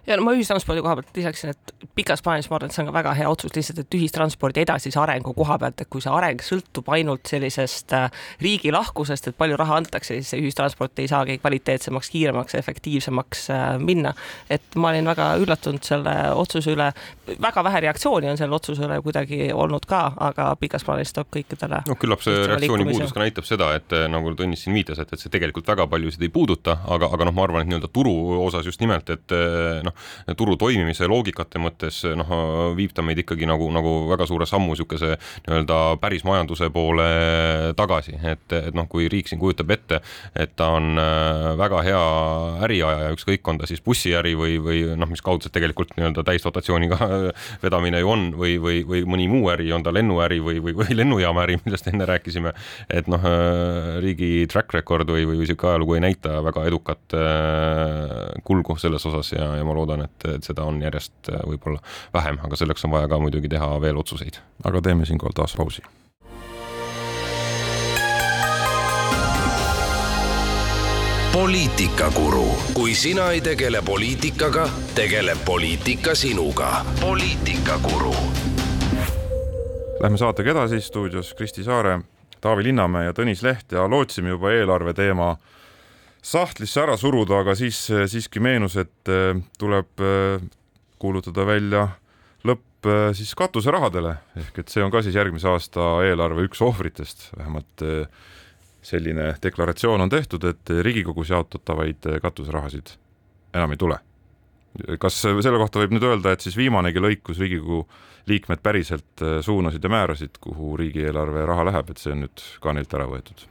ja 0.07 0.15
no 0.17 0.23
ma 0.23 0.33
ühistranspordi 0.35 0.81
koha 0.83 0.95
pealt 0.99 1.17
lisaksin, 1.19 1.51
et 1.51 1.87
pikas 1.97 2.21
plaanis 2.23 2.47
ma 2.49 2.57
arvan, 2.57 2.71
et 2.71 2.75
see 2.75 2.83
on 2.83 2.89
ka 2.89 2.95
väga 2.95 3.13
hea 3.17 3.29
otsus 3.29 3.53
lihtsalt, 3.55 3.81
et 3.83 3.97
ühistranspordi 3.97 4.63
edasise 4.63 4.99
arengu 5.01 5.33
koha 5.35 5.57
pealt, 5.59 5.83
et 5.83 5.89
kui 5.91 6.03
see 6.03 6.13
areng 6.13 6.43
sõltub 6.43 6.87
ainult 6.95 7.27
sellisest 7.27 7.95
äh, 7.97 8.07
riigi 8.43 8.71
lahkusest, 8.73 9.27
et 9.27 9.37
palju 9.37 9.57
raha 9.59 9.79
antakse, 9.81 10.15
siis 10.15 10.31
see 10.31 10.43
ühistransport 10.43 11.01
ei 11.03 11.09
saagi 11.11 11.37
kvaliteetsemaks, 11.41 12.11
kiiremaks, 12.13 12.55
efektiivsemaks 12.61 13.43
äh, 13.53 13.65
minna. 13.83 14.13
et 14.49 14.77
ma 14.79 14.93
olin 14.93 15.11
väga 15.11 15.27
üllatunud 15.43 15.83
selle 15.83 16.15
otsuse 16.39 16.71
üle, 16.75 16.91
väga 17.43 17.63
vähe 17.67 17.83
reaktsiooni 17.87 18.31
on 18.31 18.39
selle 18.39 18.55
otsuse 18.55 18.87
üle 18.87 19.01
kuidagi 19.03 19.51
olnud 19.53 19.85
ka, 19.89 20.05
aga 20.29 20.53
pikas 20.59 20.87
plaanis 20.87 21.11
toob 21.15 21.31
kõikidele. 21.35 21.83
no 21.87 21.99
küllap 21.99 22.23
see 22.23 22.45
reaktsiooni 22.47 22.87
puudus 22.93 23.15
ka 23.15 23.25
näitab 23.25 23.49
seda, 23.49 23.73
et 23.75 23.97
äh, 23.97 24.07
nagu 24.11 24.35
Tõnis 24.37 24.61
siin 24.61 24.75
viitas, 24.75 24.99
et, 25.01 25.09
et 25.15 25.19
see 25.19 25.31
tegelikult 25.33 25.65
väga 25.65 25.87
paljusid 25.89 26.21
ei 26.21 26.29
puuduta, 26.29 26.75
aga, 26.93 27.07
aga 27.15 27.25
noh, 27.25 27.33
ma 27.33 27.47
arvan, 27.47 27.63
et 27.63 27.71
nii-öelda 27.71 27.89
turu 27.89 28.13
osas 28.43 28.67
just 28.69 28.83
nimelt, 28.83 29.09
et 29.09 29.33
noh, 29.81 29.96
turu 30.37 30.57
toimimise 30.59 31.07
loogikate 31.09 31.59
mõttes 31.61 32.03
noh, 32.17 32.33
viib 32.77 32.95
ta 32.95 33.05
meid 33.05 33.21
ikkagi 33.23 33.47
nagu, 33.49 33.69
nagu 33.73 33.97
väga 34.11 34.27
suure 34.29 34.47
sammu 34.49 34.75
niisuguse 34.77 35.15
nii-öelda 35.47 35.97
päris 36.01 36.23
majanduse 36.27 36.69
poole 36.73 37.07
tagasi, 37.77 38.17
et, 38.23 38.45
et 38.53 38.75
noh, 38.77 38.87
kui 38.89 39.07
riik 39.11 39.29
siin 39.29 39.39
kujutab 39.41 39.71
ette, 39.73 40.01
et 40.35 40.53
ta 40.57 40.69
on 40.77 40.97
äh, 41.01 41.49
väga 41.59 41.81
hea 41.85 42.01
äriajaja, 42.67 43.11
ükskõik, 43.15 43.47
on 43.49 43.61
ta 43.61 43.69
siis 43.69 43.81
bussiäri 43.83 44.35
või, 44.37 44.57
või 44.63 44.83
noh, 44.99 45.09
mis 45.09 45.23
kaudselt 45.25 45.55
tegelikult 45.55 45.95
nii-öelda 45.97 46.23
täisdotatsiooniga 46.27 46.99
vedamine 47.65 48.01
ju 48.03 48.11
on 48.13 48.27
või, 48.37 48.57
või, 48.61 48.81
või 48.87 49.03
mõni 49.09 49.27
muu 49.31 49.49
äri, 49.53 49.69
on 49.75 49.85
ta 49.85 49.93
lennuäri 49.95 50.39
või, 50.43 50.61
või, 50.63 50.75
või 50.77 50.97
lennujaama 51.01 51.45
äri, 51.45 51.59
millest 51.65 51.89
enne 51.91 52.07
rääkisime, 52.09 52.53
et 52.89 53.09
noh, 53.11 53.23
äh, 53.23 53.97
riigi 54.03 54.31
track 54.51 54.75
record 54.77 55.09
või, 55.13 55.25
või 55.29 55.41
niisugune 55.41 55.73
ajalugu 55.73 55.97
ei 55.97 56.05
näita 56.09 56.37
väga 56.45 56.67
edukat 56.69 57.17
äh, 57.17 58.41
kulgu 58.47 58.77
selles 58.81 59.05
osas 59.09 59.33
ja, 59.33 59.49
ja 59.57 59.65
ma 59.65 59.75
loodan, 59.77 59.86
loodan, 59.87 60.07
et, 60.07 60.27
et 60.35 60.43
seda 60.43 60.67
on 60.67 60.81
järjest 60.83 61.31
äh, 61.31 61.45
võib-olla 61.47 61.79
vähem, 62.13 62.41
aga 62.43 62.59
selleks 62.59 62.85
on 62.85 62.91
vaja 62.91 63.07
ka 63.07 63.21
muidugi 63.23 63.49
teha 63.49 63.69
veel 63.81 63.97
otsuseid. 63.97 64.41
aga 64.63 64.81
teeme 64.81 65.05
siinkohal 65.05 65.35
taas 65.35 65.55
pausi. 65.57 65.85
poliitikakuru, 71.37 72.47
kui 72.73 72.95
sina 72.95 73.29
ei 73.31 73.41
tegele 73.41 73.81
poliitikaga, 73.85 74.69
tegeleb 74.95 75.37
poliitika 75.45 76.15
sinuga. 76.15 76.85
poliitikakuru. 77.01 78.13
Lähme 80.01 80.17
saatega 80.17 80.51
edasi, 80.51 80.81
stuudios 80.81 81.33
Kristi 81.33 81.63
Saare, 81.63 81.99
Taavi 82.41 82.63
Linnamäe 82.63 83.05
ja 83.05 83.13
Tõnis 83.13 83.43
Leht 83.43 83.71
ja 83.71 83.85
lootsime 83.89 84.29
juba 84.29 84.51
eelarve 84.51 84.93
teema 84.93 85.35
sahtlisse 86.27 86.81
ära 86.83 86.97
suruda, 86.99 87.41
aga 87.43 87.55
siis 87.57 87.79
siiski 88.11 88.41
meenus, 88.43 88.77
et 88.79 89.11
äh, 89.11 89.37
tuleb 89.59 90.03
äh, 90.03 90.43
kuulutada 90.99 91.45
välja 91.47 91.87
lõpp 92.47 92.87
siis 93.17 93.33
katuserahadele 93.35 94.13
ehk 94.39 94.59
et 94.61 94.71
see 94.71 94.83
on 94.85 94.91
ka 94.93 95.01
siis 95.03 95.15
järgmise 95.17 95.49
aasta 95.49 95.87
eelarve 96.05 96.45
üks 96.47 96.61
ohvritest, 96.63 97.31
vähemalt 97.37 97.83
selline 98.85 99.31
deklaratsioon 99.43 100.05
on 100.05 100.13
tehtud, 100.13 100.45
et 100.47 100.71
Riigikogus 100.85 101.33
jaotatavaid 101.33 102.05
katuserahasid 102.21 102.93
enam 103.57 103.73
ei 103.73 103.81
tule. 103.81 103.97
kas 105.01 105.19
selle 105.25 105.57
kohta 105.57 105.81
võib 105.81 105.97
nüüd 105.97 106.05
öelda, 106.05 106.31
et 106.31 106.45
siis 106.45 106.57
viimanegi 106.57 107.01
lõik, 107.03 107.25
kus 107.25 107.41
Riigikogu 107.41 107.83
liikmed 108.29 108.63
päriselt 108.63 109.25
suunasid 109.41 109.83
ja 109.83 109.91
määrasid, 109.91 110.37
kuhu 110.41 110.77
riigieelarve 110.77 111.45
raha 111.49 111.69
läheb, 111.71 111.91
et 111.91 112.01
see 112.01 112.13
on 112.13 112.25
nüüd 112.27 112.47
ka 112.61 112.77
neilt 112.77 112.93
ära 112.93 113.09
võetud? 113.09 113.47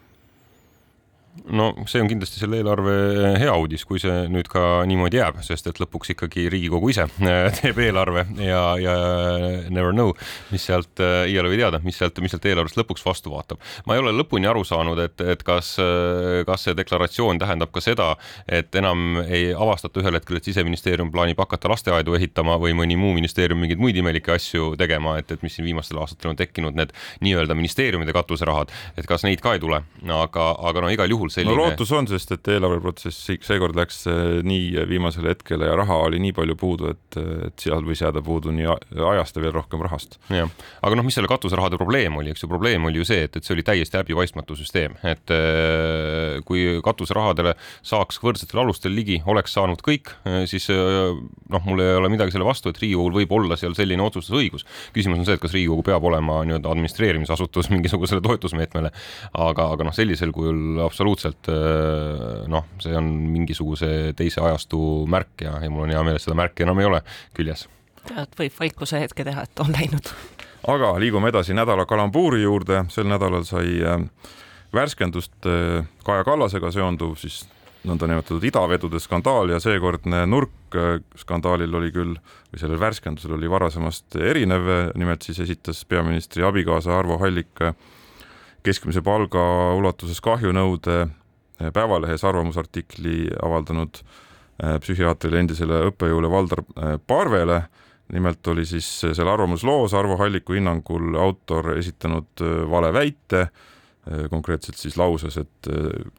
No 1.46 1.70
see 1.86 2.02
on 2.02 2.10
kindlasti 2.10 2.40
selle 2.40 2.60
eelarve 2.60 2.96
hea 3.40 3.54
uudis, 3.56 3.84
kui 3.88 4.00
see 4.02 4.26
nüüd 4.32 4.48
ka 4.50 4.84
niimoodi 4.88 5.20
jääb, 5.20 5.40
sest 5.46 5.70
et 5.70 5.80
lõpuks 5.82 6.14
ikkagi 6.14 6.48
Riigikogu 6.52 6.90
ise 6.92 7.06
äh, 7.06 7.48
teeb 7.58 7.80
eelarve 7.84 8.26
ja, 8.42 8.62
ja 8.80 8.96
never 9.70 9.94
know, 9.94 10.14
mis 10.52 10.66
sealt 10.66 11.02
iial 11.02 11.48
või 11.50 11.60
teada, 11.60 11.80
mis 11.84 11.98
sealt, 12.00 12.18
mis 12.24 12.34
sealt 12.34 12.48
eelarvest 12.48 12.78
lõpuks 12.80 13.04
vastu 13.06 13.32
vaatab. 13.34 13.62
ma 13.86 13.96
ei 13.96 14.02
ole 14.02 14.14
lõpuni 14.16 14.48
aru 14.50 14.64
saanud, 14.66 15.00
et, 15.04 15.20
et 15.20 15.44
kas, 15.46 15.74
kas 16.48 16.66
see 16.66 16.76
deklaratsioon 16.78 17.40
tähendab 17.42 17.72
ka 17.74 17.82
seda, 17.84 18.12
et 18.48 18.74
enam 18.78 19.22
ei 19.26 19.52
avastata 19.54 20.00
ühel 20.02 20.18
hetkel, 20.18 20.40
et 20.40 20.48
siseministeerium 20.48 21.10
plaanib 21.14 21.40
hakata 21.40 21.70
lasteaedu 21.72 22.16
ehitama 22.18 22.56
või 22.62 22.74
mõni 22.76 22.98
muu 23.00 23.14
ministeerium 23.16 23.60
mingeid 23.62 23.82
muid 23.82 23.96
imelikke 24.00 24.34
asju 24.36 24.74
tegema, 24.80 25.16
et, 25.20 25.30
et 25.32 25.44
mis 25.46 25.54
siin 25.56 25.66
viimastel 25.66 26.00
aastatel 26.02 26.32
on 26.32 26.38
tekkinud, 26.38 26.76
need 26.78 26.94
nii-öelda 27.24 27.56
ministeeriumide 27.58 28.14
katuserahad, 28.16 28.72
et 28.96 29.08
kas 29.08 29.26
neid 29.26 29.42
ka 29.44 29.56
ei 29.56 29.62
tule, 29.62 29.82
aga, 30.16 30.48
aga 30.70 30.84
no 30.84 30.92
igal 30.92 31.10
juhul 31.12 31.25
juhul 31.26 31.34
selline. 31.34 31.56
no 31.56 31.66
lootus 31.66 31.92
on, 31.92 32.06
sest 32.10 32.32
et 32.34 32.50
eelarveprotsess 32.54 33.30
seekord 33.46 33.76
läks 33.78 34.04
äh, 34.10 34.40
nii 34.46 34.86
viimasele 34.88 35.32
hetkele 35.34 35.68
ja 35.68 35.76
raha 35.78 35.98
oli 36.06 36.20
nii 36.22 36.34
palju 36.36 36.56
puudu, 36.58 36.90
et, 36.94 37.18
et 37.48 37.66
seal 37.66 37.84
võis 37.86 38.02
jääda 38.02 38.22
puudu 38.24 38.54
nii 38.54 38.68
ajast 39.10 39.36
ja 39.36 39.44
veel 39.44 39.54
rohkem 39.56 39.82
rahast. 39.84 40.18
jah, 40.32 40.50
aga 40.82 40.98
noh, 40.98 41.06
mis 41.06 41.16
selle 41.18 41.30
katuserahade 41.30 41.78
probleem 41.80 42.16
oli, 42.20 42.32
eks 42.32 42.44
ju, 42.44 42.50
probleem 42.50 42.86
oli 42.88 43.02
ju 43.02 43.08
see, 43.08 43.26
et, 43.26 43.36
et 43.36 43.46
see 43.46 43.56
oli 43.56 43.66
täiesti 43.66 43.98
läbipaistmatu 43.98 44.56
süsteem, 44.58 44.96
et 45.06 45.34
äh, 45.34 46.38
kui 46.46 46.78
katuserahadele 46.84 47.56
saaks 47.86 48.20
võrdsetel 48.22 48.62
alustel 48.62 48.94
ligi, 48.96 49.20
oleks 49.26 49.56
saanud 49.56 49.82
kõik, 49.84 50.14
äh, 50.28 50.44
siis 50.50 50.68
noh, 50.70 51.62
mul 51.66 51.82
ei 51.82 51.96
ole 51.98 52.10
midagi 52.12 52.34
selle 52.34 52.46
vastu, 52.46 52.70
et 52.70 52.80
Riigikogul 52.80 53.20
võib 53.20 53.36
olla 53.38 53.58
seal 53.58 53.74
selline 53.76 54.02
otsustusõigus. 54.04 54.66
küsimus 54.94 55.22
on 55.22 55.28
see, 55.28 55.36
et 55.38 55.42
kas 55.42 55.54
Riigikogu 55.56 55.84
peab 55.86 56.04
olema 56.06 56.42
nii-öelda 56.46 56.70
administreerimisasutus 56.72 57.70
mingisugusele 57.74 58.22
toetusmeetmele, 58.24 58.92
aga, 59.32 59.70
aga 59.74 59.88
noh, 59.88 59.96
sellisel 59.96 60.32
kujul 60.34 60.82
absoluutselt 60.84 61.15
absoluutselt 61.16 61.48
äh, 61.48 62.48
noh, 62.48 62.66
see 62.82 62.94
on 62.96 63.08
mingisuguse 63.32 64.12
teise 64.16 64.42
ajastu 64.44 64.78
märk 65.08 65.46
ja, 65.46 65.56
ja 65.62 65.70
mul 65.70 65.86
on 65.86 65.94
hea 65.94 66.02
meel, 66.04 66.18
et 66.18 66.24
seda 66.24 66.36
märki 66.36 66.66
enam 66.66 66.80
ei 66.80 66.88
ole 66.88 67.02
küljes. 67.36 67.66
et 68.12 68.38
võib 68.38 68.54
vaikuse 68.60 69.00
hetke 69.00 69.24
teha, 69.24 69.46
et 69.46 69.64
on 69.64 69.72
läinud. 69.72 70.12
aga 70.68 70.94
liigume 71.00 71.32
edasi 71.32 71.56
nädala 71.56 71.86
kalambuuri 71.86 72.42
juurde, 72.42 72.84
sel 72.92 73.08
nädalal 73.08 73.46
sai 73.48 73.80
äh, 73.82 74.00
värskendust 74.74 75.46
äh, 75.48 75.86
Kaja 76.04 76.24
Kallasega 76.24 76.72
seonduv 76.74 77.16
siis 77.20 77.44
nõndanimetatud 77.86 78.42
idavedude 78.42 78.98
skandaal 78.98 79.52
ja 79.52 79.60
seekordne 79.62 80.24
nurk 80.26 80.74
skandaalil 81.20 81.74
oli 81.78 81.92
küll, 81.94 82.16
või 82.50 82.58
sellel 82.58 82.80
värskendusel 82.82 83.36
oli 83.36 83.46
varasemast 83.46 84.16
erinev, 84.18 84.66
nimelt 84.98 85.22
siis 85.22 85.38
esitas 85.44 85.84
peaministri 85.86 86.42
abikaasa 86.42 86.96
Arvo 86.98 87.20
Hallik 87.22 87.62
keskmise 88.66 89.02
palga 89.04 89.42
ulatuses 89.78 90.20
kahjunõude 90.24 90.98
eh, 91.06 91.70
Päevalehes 91.74 92.24
arvamusartikli 92.26 93.30
avaldanud 93.42 94.00
eh, 94.02 94.76
psühhiaatrile, 94.82 95.42
endisele 95.44 95.84
õppejõule 95.90 96.30
Valdar 96.32 96.62
eh, 96.64 96.96
Parvele, 97.06 97.62
nimelt 98.14 98.46
oli 98.52 98.66
siis 98.68 98.88
seal 99.02 99.28
arvamusloos 99.30 99.94
Arvo 99.98 100.18
Halliku 100.20 100.54
hinnangul 100.54 101.16
autor 101.18 101.72
esitanud 101.74 102.44
valeväite, 102.70 103.48
konkreetselt 104.30 104.78
siis 104.78 104.94
lauses, 104.94 105.34
et 105.40 105.68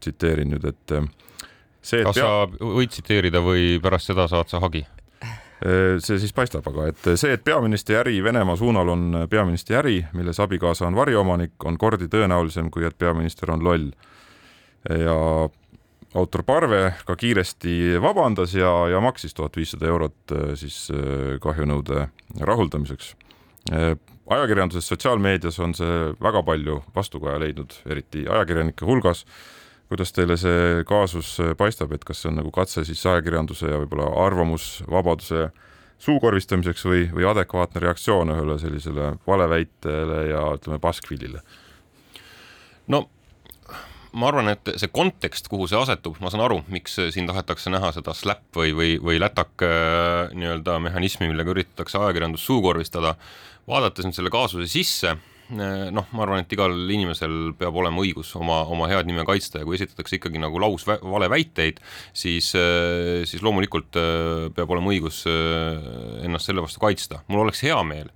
tsiteerin 0.01 0.51
nüüd, 0.51 0.65
et 0.67 0.95
see, 1.79 2.01
et 2.01 2.10
kas 2.10 2.19
pea... 2.19 2.25
sa 2.27 2.73
võid 2.75 2.91
tsiteerida 2.91 3.39
või 3.39 3.77
pärast 3.79 4.12
seda 4.12 4.27
saad 4.27 4.51
sa 4.51 4.60
hagi? 4.60 4.83
See 5.57 6.19
siis 6.21 6.33
paistab, 6.37 6.67
aga 6.69 6.91
et 6.91 7.07
see, 7.17 7.31
et 7.33 7.43
peaministri 7.43 7.97
äri 7.97 8.19
Venemaa 8.23 8.57
suunal 8.59 8.91
on 8.93 9.05
peaministri 9.29 9.77
äri, 9.79 9.95
milles 10.13 10.39
abikaasa 10.43 10.85
on 10.87 10.97
variomanik, 10.97 11.55
on 11.65 11.79
kordi 11.81 12.09
tõenäolisem, 12.11 12.69
kui 12.73 12.85
et 12.85 12.97
peaminister 12.97 13.51
on 13.51 13.63
loll. 13.65 13.87
ja 14.87 15.15
autor 16.15 16.43
Parve 16.43 16.93
ka 17.05 17.15
kiiresti 17.15 17.97
vabandas 18.01 18.53
ja, 18.55 18.69
ja 18.91 19.01
maksis 19.03 19.33
tuhat 19.33 19.57
viissada 19.57 19.89
eurot 19.89 20.35
siis 20.55 20.87
kahjunõude 21.41 22.07
rahuldamiseks. 22.39 23.15
ajakirjanduses, 24.29 24.87
sotsiaalmeedias 24.87 25.59
on 25.59 25.73
see 25.73 26.13
väga 26.21 26.43
palju 26.43 26.83
vastukaja 26.95 27.39
leidnud, 27.39 27.73
eriti 27.89 28.27
ajakirjanike 28.29 28.85
hulgas 28.85 29.25
kuidas 29.88 30.12
teile 30.15 30.38
see 30.39 30.84
kaasus 30.88 31.38
paistab, 31.58 31.93
et 31.95 32.04
kas 32.08 32.21
see 32.21 32.32
on 32.32 32.41
nagu 32.41 32.52
katse 32.56 32.84
siis 32.88 33.06
ajakirjanduse 33.08 33.69
ja 33.71 33.80
võib-olla 33.84 34.10
arvamusvabaduse 34.26 35.50
suukorvistamiseks 36.04 36.86
või, 36.86 37.06
või 37.13 37.26
adekvaatne 37.30 37.82
reaktsioon 37.82 38.34
ühele 38.36 38.58
sellisele 38.62 39.13
valeväitele 39.28 40.23
ja 40.32 40.43
ütleme, 40.58 40.82
paskvillile? 40.84 41.41
no 42.88 43.08
ma 44.17 44.30
arvan, 44.32 44.50
et 44.52 44.73
see 44.80 44.89
kontekst, 44.93 45.50
kuhu 45.52 45.67
see 45.69 45.80
asetub, 45.80 46.17
ma 46.23 46.32
saan 46.34 46.45
aru, 46.45 46.62
miks 46.73 46.95
siin 47.13 47.28
tahetakse 47.30 47.71
näha 47.73 47.91
seda 47.95 48.15
slap 48.17 48.45
või, 48.56 48.73
või, 48.78 48.91
või 49.04 49.19
lätak 49.21 49.65
äh, 49.65 50.34
nii-öelda 50.38 50.78
mehhanismi, 50.88 51.30
millega 51.32 51.54
üritatakse 51.54 52.00
ajakirjandust 52.02 52.47
suukorvistada. 52.47 53.15
vaadates 53.67 54.06
nüüd 54.08 54.15
selle 54.15 54.32
kaasuse 54.34 54.67
sisse 54.71 55.17
noh, 55.49 56.07
ma 56.12 56.23
arvan, 56.25 56.43
et 56.43 56.53
igal 56.55 56.73
inimesel 56.75 57.53
peab 57.60 57.75
olema 57.79 58.03
õigus 58.03 58.33
oma, 58.39 58.62
oma 58.67 58.89
head 58.91 59.07
nime 59.07 59.23
kaitsta 59.27 59.62
ja 59.62 59.67
kui 59.67 59.77
esitatakse 59.77 60.17
ikkagi 60.19 60.41
nagu 60.43 60.60
laus 60.60 60.83
valeväiteid, 60.88 61.79
siis, 62.15 62.51
eh, 62.60 63.23
siis 63.29 63.43
loomulikult 63.45 63.99
eh, 63.99 64.47
peab 64.55 64.75
olema 64.75 64.91
õigus 64.91 65.23
ennast 65.27 66.49
selle 66.49 66.65
vastu 66.65 66.83
kaitsta. 66.83 67.23
mul 67.27 67.45
oleks 67.45 67.63
hea 67.63 67.79
meel 67.88 68.12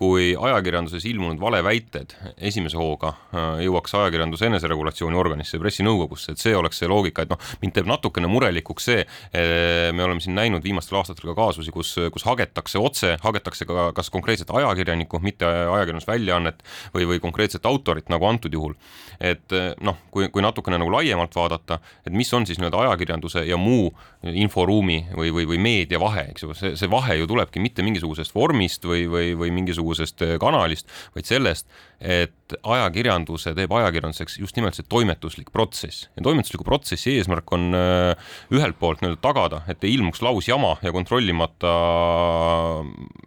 kui 0.00 0.30
ajakirjanduses 0.32 1.04
ilmunud 1.10 1.40
valeväited 1.42 2.14
esimese 2.48 2.78
hooga 2.80 3.10
äh, 3.12 3.58
jõuaks 3.66 3.92
ajakirjanduse 3.98 4.46
eneseregulatsiooni 4.48 5.18
organisse, 5.20 5.58
pressinõukogusse, 5.60 6.32
et 6.32 6.40
see 6.40 6.54
oleks 6.56 6.80
see 6.80 6.88
loogika, 6.88 7.26
et 7.26 7.32
noh, 7.34 7.40
mind 7.60 7.74
teeb 7.76 7.90
natukene 7.90 8.30
murelikuks 8.32 8.88
see, 8.88 9.02
äh, 9.04 9.90
me 9.92 10.06
oleme 10.06 10.24
siin 10.24 10.38
näinud 10.38 10.64
viimastel 10.64 11.02
aastatel 11.02 11.28
ka 11.28 11.34
kaasusi, 11.42 11.74
kus, 11.74 11.92
kus 12.14 12.24
hagetakse 12.24 12.80
otse, 12.80 13.10
hagetakse 13.20 13.68
ka 13.68 13.90
kas 13.96 14.08
konkreetset 14.14 14.54
ajakirjanikku, 14.56 15.20
mitte 15.20 15.44
ajakirjandusväljaannet 15.44 16.64
või, 16.96 17.04
või 17.12 17.20
konkreetset 17.20 17.68
autorit, 17.68 18.08
nagu 18.08 18.24
antud 18.30 18.56
juhul. 18.56 18.78
et 19.20 19.52
äh, 19.52 19.74
noh, 19.84 20.00
kui, 20.08 20.30
kui 20.32 20.40
natukene 20.40 20.80
nagu 20.80 20.94
laiemalt 20.96 21.36
vaadata, 21.36 21.76
et 22.08 22.16
mis 22.16 22.32
on 22.32 22.48
siis 22.48 22.56
nii-öelda 22.56 22.86
ajakirjanduse 22.86 23.44
ja 23.44 23.60
muu 23.60 23.92
inforuumi 24.24 25.02
või, 25.12 25.28
või, 25.28 25.44
või 25.52 25.60
meedia 25.60 26.00
vahe, 26.00 26.30
eks 26.32 26.48
ju, 26.48 26.56
see, 26.56 26.72
see 26.80 26.88
vahe 26.88 27.20
ju 27.20 27.28
tulebki 27.28 27.60
mitte 27.60 27.84
mingisugusest 27.84 28.32
vormist 28.32 28.88
või, 28.88 29.04
või, 29.12 29.36
või 29.36 29.52
mingisugusest 29.60 29.89
mingisugusest 29.90 30.22
äh, 30.22 30.36
kanalist, 30.40 30.88
vaid 31.14 31.28
sellest, 31.28 31.66
et 32.00 32.54
ajakirjanduse 32.62 33.54
teeb 33.54 33.72
ajakirjanduseks 33.72 34.38
just 34.40 34.56
nimelt 34.56 34.74
see 34.74 34.86
toimetuslik 34.88 35.50
protsess. 35.52 36.08
Ja 36.16 36.24
toimetusliku 36.24 36.64
protsessi 36.64 37.18
eesmärk 37.18 37.50
on 37.52 37.74
äh, 37.74 38.14
ühelt 38.52 38.78
poolt 38.80 39.02
nii-öelda 39.02 39.20
tagada, 39.22 39.62
et 39.68 39.84
ei 39.84 39.96
ilmuks 39.98 40.22
lausjama 40.22 40.78
ja 40.82 40.92
kontrollimata 40.92 41.74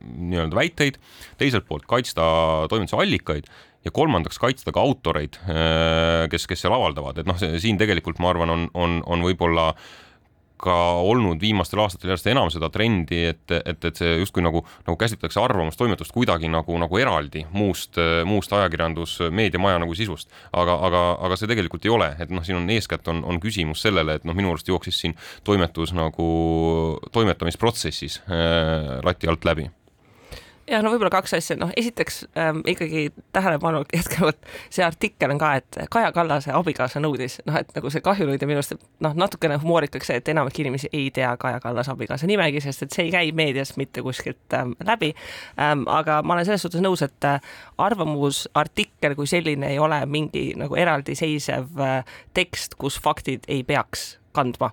nii-öelda 0.03 0.57
väiteid, 0.57 0.99
teiselt 1.37 1.67
poolt 1.67 1.85
kaitsta 1.87 2.67
toimetuse 2.71 2.99
allikaid 2.99 3.49
ja 3.83 3.91
kolmandaks 3.91 4.39
kaitsta 4.39 4.71
ka 4.71 4.81
autoreid, 4.81 5.37
äh, 5.47 6.25
kes, 6.31 6.47
kes 6.47 6.63
seal 6.63 6.75
avaldavad, 6.75 7.19
et 7.19 7.29
noh, 7.29 7.37
siin 7.37 7.79
tegelikult 7.79 8.21
ma 8.23 8.31
arvan, 8.33 8.53
on, 8.53 8.69
on, 8.73 9.01
on 9.05 9.25
võib-olla 9.27 9.73
äh, 9.73 9.91
ka 10.63 10.75
olnud 11.03 11.41
viimastel 11.41 11.81
aastatel 11.83 12.13
järjest 12.13 12.29
enam 12.31 12.51
seda 12.53 12.69
trendi, 12.73 13.23
et, 13.33 13.43
et, 13.51 13.87
et 13.89 13.99
see 13.99 14.15
justkui 14.21 14.45
nagu, 14.45 14.63
nagu 14.87 14.97
käsitletakse 14.99 15.41
arvamustoimetust 15.43 16.15
kuidagi 16.15 16.51
nagu, 16.51 16.77
nagu 16.79 17.01
eraldi 17.01 17.45
muust, 17.51 17.99
muust 18.29 18.53
ajakirjandus, 18.55 19.17
meediamaja 19.31 19.81
nagu 19.83 19.95
sisust. 19.97 20.31
aga, 20.53 20.77
aga, 20.87 21.03
aga 21.27 21.37
see 21.39 21.51
tegelikult 21.51 21.85
ei 21.85 21.93
ole, 21.93 22.09
et 22.23 22.33
noh, 22.33 22.45
siin 22.45 22.61
on 22.61 22.69
eeskätt 22.73 23.07
on, 23.11 23.23
on 23.27 23.39
küsimus 23.43 23.83
sellele, 23.83 24.19
et 24.19 24.27
noh, 24.27 24.35
minu 24.37 24.53
arust 24.53 24.71
jooksis 24.71 25.03
siin 25.03 25.15
toimetus 25.43 25.93
nagu 25.97 26.27
toimetamisprotsessis 27.11 28.21
äh, 28.23 28.99
lati 29.03 29.29
alt 29.29 29.45
läbi 29.45 29.69
jah, 30.69 30.83
no 30.83 30.91
võib-olla 30.93 31.11
kaks 31.13 31.33
asja, 31.37 31.57
noh, 31.59 31.71
esiteks 31.77 32.23
ähm, 32.39 32.61
ikkagi 32.69 33.07
tähelepanu 33.35 33.83
jätkuvalt 33.93 34.39
see 34.73 34.85
artikkel 34.85 35.33
on 35.33 35.41
ka, 35.41 35.53
et 35.59 35.79
Kaja 35.91 36.11
Kallase 36.15 36.53
abikaasa 36.55 37.01
nõudis, 37.03 37.39
noh, 37.47 37.57
et 37.59 37.73
nagu 37.75 37.91
see 37.93 38.03
kahjunõudja 38.05 38.47
minu 38.49 38.61
arust 38.61 38.77
noh, 39.03 39.15
natukene 39.17 39.57
humoorikaks 39.61 40.11
see, 40.11 40.21
et 40.21 40.31
enamik 40.33 40.59
inimesi 40.63 40.91
ei 40.93 41.09
tea 41.15 41.33
Kaja 41.39 41.59
Kallase 41.63 41.93
abikaasa 41.93 42.29
nimegi, 42.29 42.63
sest 42.63 42.87
et 42.87 42.95
see 42.95 43.07
ei 43.07 43.13
käi 43.15 43.33
meediast 43.35 43.77
mitte 43.81 44.05
kuskilt 44.05 44.57
ähm, 44.57 44.75
läbi 44.85 45.13
ähm,. 45.59 45.87
aga 45.91 46.21
ma 46.23 46.37
olen 46.37 46.47
selles 46.47 46.63
suhtes 46.65 46.83
nõus, 46.83 47.03
et 47.05 47.27
äh, 47.27 47.41
arvamusartikkel 47.77 49.17
kui 49.19 49.27
selline 49.27 49.73
ei 49.73 49.79
ole 49.79 49.99
mingi 50.05 50.51
nagu 50.59 50.79
eraldiseisev 50.79 51.83
äh, 51.83 52.17
tekst, 52.33 52.79
kus 52.79 52.99
faktid 53.03 53.47
ei 53.51 53.63
peaks 53.67 54.13
kandma 54.33 54.71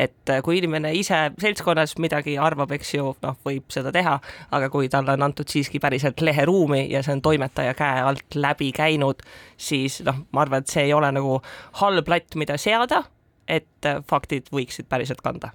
et 0.00 0.32
äh, 0.32 0.40
kui 0.44 0.58
inimene 0.60 0.92
ise 0.96 1.18
seltskonnas 1.40 1.96
midagi 2.02 2.36
arvab, 2.40 2.72
eks 2.76 2.94
ju, 2.94 3.12
noh, 3.24 3.38
võib 3.46 3.68
seda 3.72 3.92
teha, 3.94 4.16
aga 4.56 4.70
kui 4.72 4.88
talle 4.92 5.14
on 5.16 5.26
antud 5.28 5.50
siiski 5.50 5.80
päriselt 5.82 6.22
leheruumi 6.24 6.86
ja 6.92 7.02
see 7.04 7.16
on 7.18 7.22
toimetaja 7.24 7.76
käe 7.78 8.04
alt 8.06 8.38
läbi 8.38 8.70
käinud, 8.76 9.24
siis 9.60 10.00
noh, 10.06 10.22
ma 10.32 10.44
arvan, 10.46 10.64
et 10.64 10.72
see 10.72 10.86
ei 10.88 10.94
ole 10.96 11.10
nagu 11.16 11.38
halb 11.82 12.12
latt, 12.12 12.36
mida 12.40 12.58
seada, 12.60 13.04
et 13.48 13.88
äh, 13.88 14.00
faktid 14.08 14.50
võiksid 14.54 14.88
päriselt 14.90 15.22
kanda. 15.24 15.52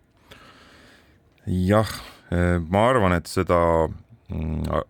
jah, 1.45 1.91
äh, 2.34 2.58
ma 2.60 2.89
arvan, 2.91 3.17
et 3.17 3.31
seda 3.31 3.60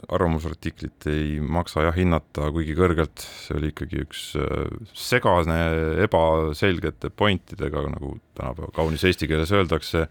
arvamusartiklit 0.08 1.08
ei 1.12 1.40
maksa 1.44 1.84
jah 1.84 1.98
hinnata 1.98 2.48
kuigi 2.56 2.76
kõrgelt, 2.78 3.20
see 3.20 3.58
oli 3.58 3.72
ikkagi 3.74 4.00
üks 4.06 4.22
äh, 4.40 4.70
segane, 4.96 5.58
ebaselgete 6.06 7.12
pointidega, 7.12 7.84
nagu 7.92 8.14
tänapäeval 8.38 8.72
kaunis 8.76 9.04
eesti 9.04 9.28
keeles 9.28 9.52
öeldakse, 9.56 10.08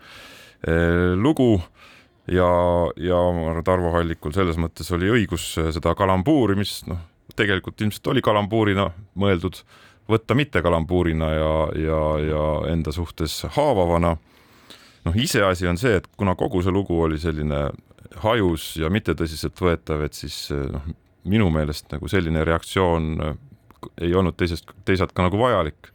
äh, 0.68 1.14
lugu. 1.16 1.56
Ja, 2.24 2.48
ja 2.96 3.16
ma 3.37 3.50
arvan, 3.50 3.58
et 3.60 3.68
Arvo 3.68 3.90
Hallikul 3.92 4.32
selles 4.32 4.56
mõttes 4.56 4.88
oli 4.96 5.10
õigus 5.12 5.50
äh, 5.60 5.68
seda 5.76 5.92
kalambuuri, 5.96 6.56
mis 6.56 6.78
noh, 6.88 7.00
tegelikult 7.37 7.80
ilmselt 7.84 8.12
oli 8.12 8.22
kalambuurina 8.24 8.87
mõeldud, 9.20 9.58
võtta 10.08 10.37
mitte 10.37 10.62
kalambuurina 10.64 11.28
ja, 11.32 11.50
ja, 11.80 11.98
ja 12.24 12.44
enda 12.72 12.92
suhtes 12.96 13.42
haavavana. 13.56 14.14
Noh, 15.04 15.16
iseasi 15.20 15.68
on 15.68 15.80
see, 15.80 15.98
et 16.00 16.08
kuna 16.16 16.32
kogu 16.37 16.62
see 16.64 16.72
lugu 16.72 16.96
oli 17.04 17.20
selline 17.20 17.66
hajus 18.22 18.74
ja 18.81 18.90
mitte 18.92 19.14
tõsiseltvõetav, 19.18 20.05
et 20.07 20.18
siis 20.18 20.37
eh, 20.55 20.66
noh, 20.72 20.87
minu 21.31 21.48
meelest 21.53 21.90
nagu 21.94 22.09
selline 22.11 22.44
reaktsioon 22.44 23.11
eh, 23.24 23.40
ei 24.07 24.14
olnud 24.16 24.37
teisest, 24.40 24.70
teisalt 24.88 25.12
ka 25.12 25.27
nagu 25.27 25.38
vajalik. 25.40 25.90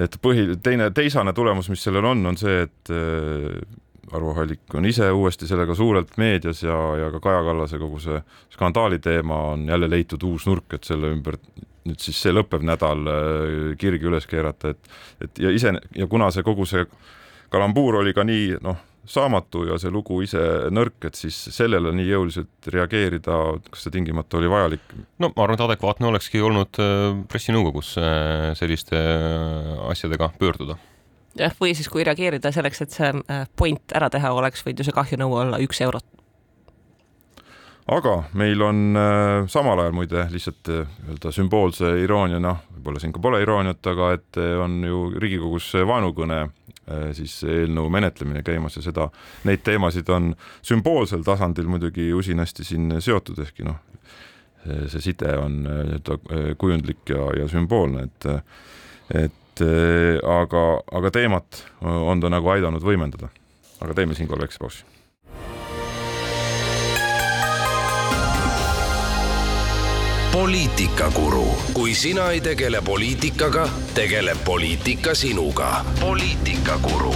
et 0.00 0.16
põhi, 0.22 0.56
teine, 0.62 0.90
teisane 0.90 1.32
tulemus, 1.36 1.68
mis 1.68 1.82
sellel 1.82 2.06
on, 2.08 2.26
on 2.26 2.38
see, 2.40 2.62
et 2.66 2.92
eh, 2.92 3.78
Arvo 4.12 4.34
Hallik 4.36 4.74
on 4.76 4.84
ise 4.84 5.06
uuesti 5.10 5.46
sellega 5.48 5.74
suurelt 5.74 6.16
meedias 6.20 6.62
ja, 6.62 6.76
ja 7.00 7.10
ka 7.14 7.20
Kaja 7.22 7.44
Kallase 7.46 7.78
kogu 7.80 8.00
see 8.02 8.18
skandaali 8.52 8.98
teema 9.00 9.38
on 9.54 9.68
jälle 9.68 9.88
leitud 9.90 10.22
uus 10.28 10.46
nurk, 10.46 10.74
et 10.74 10.84
selle 10.84 11.12
ümber 11.14 11.38
nüüd 11.86 12.02
siis 12.02 12.18
see 12.20 12.34
lõppev 12.34 12.62
nädal 12.66 13.08
kirgi 13.78 14.06
üles 14.06 14.26
keerata, 14.30 14.74
et, 14.74 14.90
et 15.24 15.40
ja 15.46 15.50
ise 15.50 15.72
ja 15.96 16.06
kuna 16.10 16.28
see 16.30 16.44
kogu 16.46 16.66
see 16.68 16.84
kalambuur 17.50 18.02
oli 18.02 18.12
ka 18.14 18.24
nii 18.26 18.58
noh, 18.62 18.78
saamatu 19.08 19.64
ja 19.66 19.78
see 19.82 19.90
lugu 19.90 20.20
ise 20.22 20.40
nõrk, 20.74 21.08
et 21.08 21.18
siis 21.18 21.36
sellele 21.54 21.92
nii 21.96 22.06
jõuliselt 22.06 22.70
reageerida, 22.70 23.38
kas 23.70 23.86
see 23.86 23.94
tingimata 23.94 24.38
oli 24.38 24.50
vajalik? 24.50 24.94
no 25.22 25.32
ma 25.34 25.44
arvan, 25.44 25.58
et 25.58 25.66
adekvaatne 25.66 26.08
olekski 26.12 26.42
olnud 26.44 26.78
äh, 26.82 27.10
pressinõukogus 27.30 27.96
äh, 27.98 28.52
selliste 28.58 28.98
äh, 28.98 29.74
asjadega 29.90 30.30
pöörduda 30.38 30.78
jah, 31.38 31.54
või 31.60 31.74
siis 31.74 31.90
kui 31.90 32.06
reageerida 32.06 32.54
selleks, 32.54 32.84
et 32.84 32.94
see 32.94 33.12
point 33.58 33.94
ära 33.96 34.10
teha, 34.12 34.34
oleks 34.38 34.62
võinud 34.66 34.82
ju 34.82 34.90
see 34.90 34.96
kahjunõue 34.96 35.40
olla 35.46 35.60
üks 35.64 35.82
eurot. 35.82 36.06
aga 37.98 38.16
meil 38.38 38.62
on 38.62 38.98
samal 39.50 39.82
ajal 39.82 39.98
muide 39.98 40.28
lihtsalt 40.30 40.70
nii-öelda 40.70 41.34
sümboolse 41.34 41.96
irooniana, 42.04 42.54
võib-olla 42.76 43.02
siin 43.02 43.16
ka 43.16 43.24
pole 43.24 43.42
irooniat, 43.42 43.82
aga 43.82 44.14
et 44.14 44.42
on 44.62 44.78
ju 44.86 45.08
Riigikogus 45.18 45.72
vaenukõne 45.90 46.44
siis 47.14 47.36
eelnõu 47.46 47.86
menetlemine 47.94 48.42
käimas 48.42 48.74
ja 48.76 48.82
seda, 48.82 49.06
neid 49.46 49.62
teemasid 49.62 50.08
on 50.10 50.32
sümboolsel 50.66 51.22
tasandil 51.22 51.68
muidugi 51.70 52.08
usinasti 52.14 52.66
siin 52.66 52.96
seotud, 52.98 53.38
ehkki 53.44 53.66
noh, 53.68 53.78
see 54.64 55.02
side 55.02 55.36
on 55.38 55.66
äh, 55.66 55.82
nii-öelda 55.86 56.18
äh, 56.18 56.56
kujundlik 56.58 57.10
ja, 57.10 57.28
ja 57.42 57.48
sümboolne, 57.48 58.08
et 58.08 58.28
et 59.12 59.60
aga, 60.24 60.60
aga 60.96 61.10
teemat 61.12 61.58
on 61.84 62.20
ta 62.22 62.30
nagu 62.32 62.48
aidanud 62.48 62.82
võimendada. 62.82 63.28
aga 63.82 63.94
teeme 63.94 64.14
siinkohal 64.14 64.46
väikse 64.46 64.58
pausi. 64.58 64.84
Poliitikakuru, 70.32 71.44
kui 71.72 71.94
sina 71.94 72.30
ei 72.30 72.40
tegele 72.40 72.80
poliitikaga, 72.84 73.68
tegeleb 73.94 74.38
poliitika 74.44 75.14
sinuga. 75.14 75.84
poliitikakuru. 76.00 77.14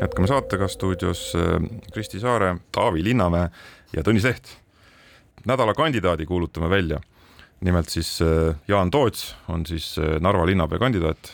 jätkame 0.00 0.26
saatega 0.26 0.68
stuudios 0.68 1.32
äh, 1.36 1.80
Kristi 1.92 2.20
Saare, 2.20 2.56
Taavi 2.72 3.04
Linnamäe 3.04 3.48
ja 3.96 4.02
Tõnis 4.02 4.24
Leht. 4.24 4.48
nädala 5.46 5.74
kandidaadi 5.74 6.26
kuulutame 6.26 6.70
välja. 6.70 7.00
nimelt 7.60 7.88
siis 7.88 8.22
äh, 8.22 8.56
Jaan 8.68 8.90
Toots 8.90 9.36
on 9.48 9.66
siis 9.66 9.98
äh, 9.98 10.20
Narva 10.20 10.46
linnapea 10.46 10.78
kandidaat. 10.78 11.32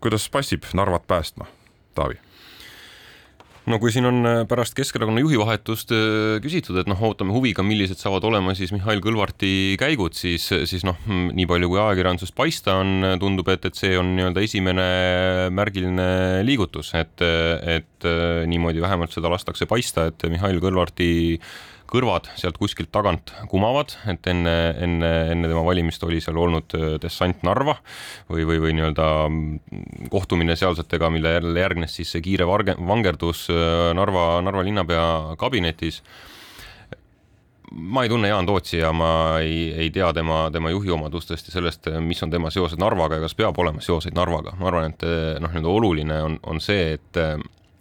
kuidas 0.00 0.30
passib 0.30 0.62
Narvat 0.74 1.06
päästma, 1.06 1.46
Taavi? 1.94 2.29
No 3.68 3.78
kui 3.82 3.92
siin 3.92 4.08
on 4.08 4.24
äh, 4.26 4.38
pärast 4.48 4.74
Keskerakonna 4.78 5.22
juhi 5.22 5.38
vahetust 5.40 5.92
äh, 5.94 6.38
küsitud, 6.42 6.78
et 6.80 6.88
noh, 6.90 7.00
ootame 7.10 7.34
huviga, 7.34 7.64
millised 7.66 8.00
saavad 8.00 8.24
olema 8.28 8.54
siis 8.58 8.72
Mihhail 8.74 9.02
Kõlvarti 9.04 9.76
käigud, 9.80 10.16
siis, 10.16 10.46
siis 10.70 10.86
noh, 10.86 10.98
nii 11.08 11.48
palju 11.50 11.70
kui 11.72 11.80
ajakirjandusest 11.82 12.36
paista 12.38 12.78
on, 12.80 13.12
tundub, 13.22 13.50
et, 13.52 13.66
et 13.68 13.76
see 13.76 13.98
on 14.00 14.14
nii-öelda 14.16 14.46
esimene 14.46 14.86
märgiline 15.56 16.08
liigutus, 16.46 16.94
et, 16.98 17.20
et 17.20 18.08
äh, 18.08 18.46
niimoodi 18.50 18.82
vähemalt 18.82 19.14
seda 19.16 19.32
lastakse 19.32 19.68
paista, 19.70 20.08
et 20.10 20.28
Mihhail 20.30 20.62
Kõlvarti 20.62 21.10
kõrvad 21.90 22.30
sealt 22.38 22.58
kuskilt 22.60 22.90
tagant 22.94 23.32
kumavad, 23.50 23.94
et 24.10 24.26
enne, 24.30 24.54
enne, 24.78 25.10
enne 25.34 25.50
tema 25.50 25.62
valimist 25.66 26.02
oli 26.06 26.20
seal 26.22 26.38
olnud 26.40 26.76
äh, 26.78 26.96
dessant 27.02 27.44
Narva 27.46 27.76
või, 28.30 28.46
või, 28.48 28.60
või 28.62 28.74
nii-öelda 28.78 29.06
mm, 29.26 30.08
kohtumine 30.12 30.56
sealsetega, 30.58 31.10
mille 31.12 31.36
jälle 31.38 31.64
järgnes 31.66 31.96
siis 31.98 32.14
see 32.14 32.24
kiire 32.24 32.48
varge, 32.48 32.76
vangerdus 32.78 33.48
äh, 33.52 33.90
Narva, 33.98 34.32
Narva 34.44 34.64
linnapea 34.66 35.06
kabinetis 35.40 36.02
ma 37.70 38.02
ei 38.02 38.10
tunne 38.10 38.30
Jaan 38.30 38.46
Tootsi 38.46 38.80
ja 38.80 38.90
ma 38.96 39.12
ei, 39.42 39.70
ei 39.78 39.92
tea 39.94 40.08
tema, 40.14 40.42
tema 40.50 40.72
juhi 40.72 40.90
omadustest 40.90 41.50
ja 41.50 41.54
sellest, 41.54 41.86
mis 42.02 42.22
on 42.26 42.32
tema 42.32 42.50
seosed 42.50 42.82
Narvaga 42.82 43.20
ja 43.20 43.26
kas 43.26 43.36
peab 43.38 43.58
olema 43.62 43.82
seoseid 43.84 44.16
Narvaga. 44.18 44.56
ma 44.58 44.70
arvan, 44.72 44.90
et 44.90 45.06
noh, 45.38 45.52
nii-öelda 45.54 45.78
oluline 45.78 46.18
on, 46.26 46.38
on 46.50 46.62
see, 46.62 46.96
et 46.98 47.20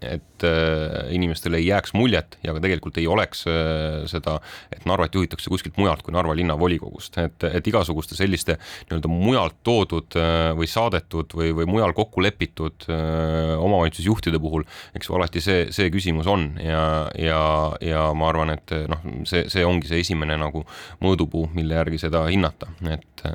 et 0.01 0.45
äh, 0.47 1.11
inimestele 1.15 1.59
ei 1.59 1.67
jääks 1.67 1.93
muljet 1.97 2.37
ja 2.43 2.53
ka 2.55 2.61
tegelikult 2.63 2.97
ei 3.01 3.07
oleks 3.11 3.43
äh, 3.49 4.05
seda, 4.09 4.37
et 4.71 4.85
Narvat 4.87 5.15
juhitakse 5.15 5.51
kuskilt 5.51 5.77
mujalt 5.79 6.03
kui 6.05 6.15
Narva 6.15 6.35
linnavolikogust, 6.37 7.17
et, 7.19 7.45
et 7.49 7.67
igasuguste 7.67 8.15
selliste 8.17 8.55
nii-öelda 8.59 9.11
mujalt 9.11 9.59
toodud 9.67 10.15
äh, 10.19 10.51
või 10.57 10.69
saadetud 10.71 11.35
või, 11.35 11.51
või 11.57 11.67
mujal 11.69 11.93
kokku 11.97 12.23
lepitud 12.23 12.87
omavalitsusjuhtide 12.89 14.39
puhul, 14.41 14.63
eks 14.95 15.09
ju, 15.09 15.17
alati 15.17 15.43
see, 15.43 15.67
see 15.75 15.91
küsimus 15.93 16.29
on 16.31 16.51
ja, 16.63 16.81
ja, 17.19 17.41
ja 17.83 18.07
ma 18.15 18.31
arvan, 18.31 18.53
et 18.55 18.73
noh, 18.91 19.03
see, 19.27 19.45
see 19.51 19.65
ongi 19.67 19.91
see 19.91 20.03
esimene 20.05 20.39
nagu 20.39 20.63
mõõdupuu, 21.03 21.49
mille 21.55 21.79
järgi 21.79 22.01
seda 22.07 22.25
hinnata, 22.31 22.71
et 22.89 23.27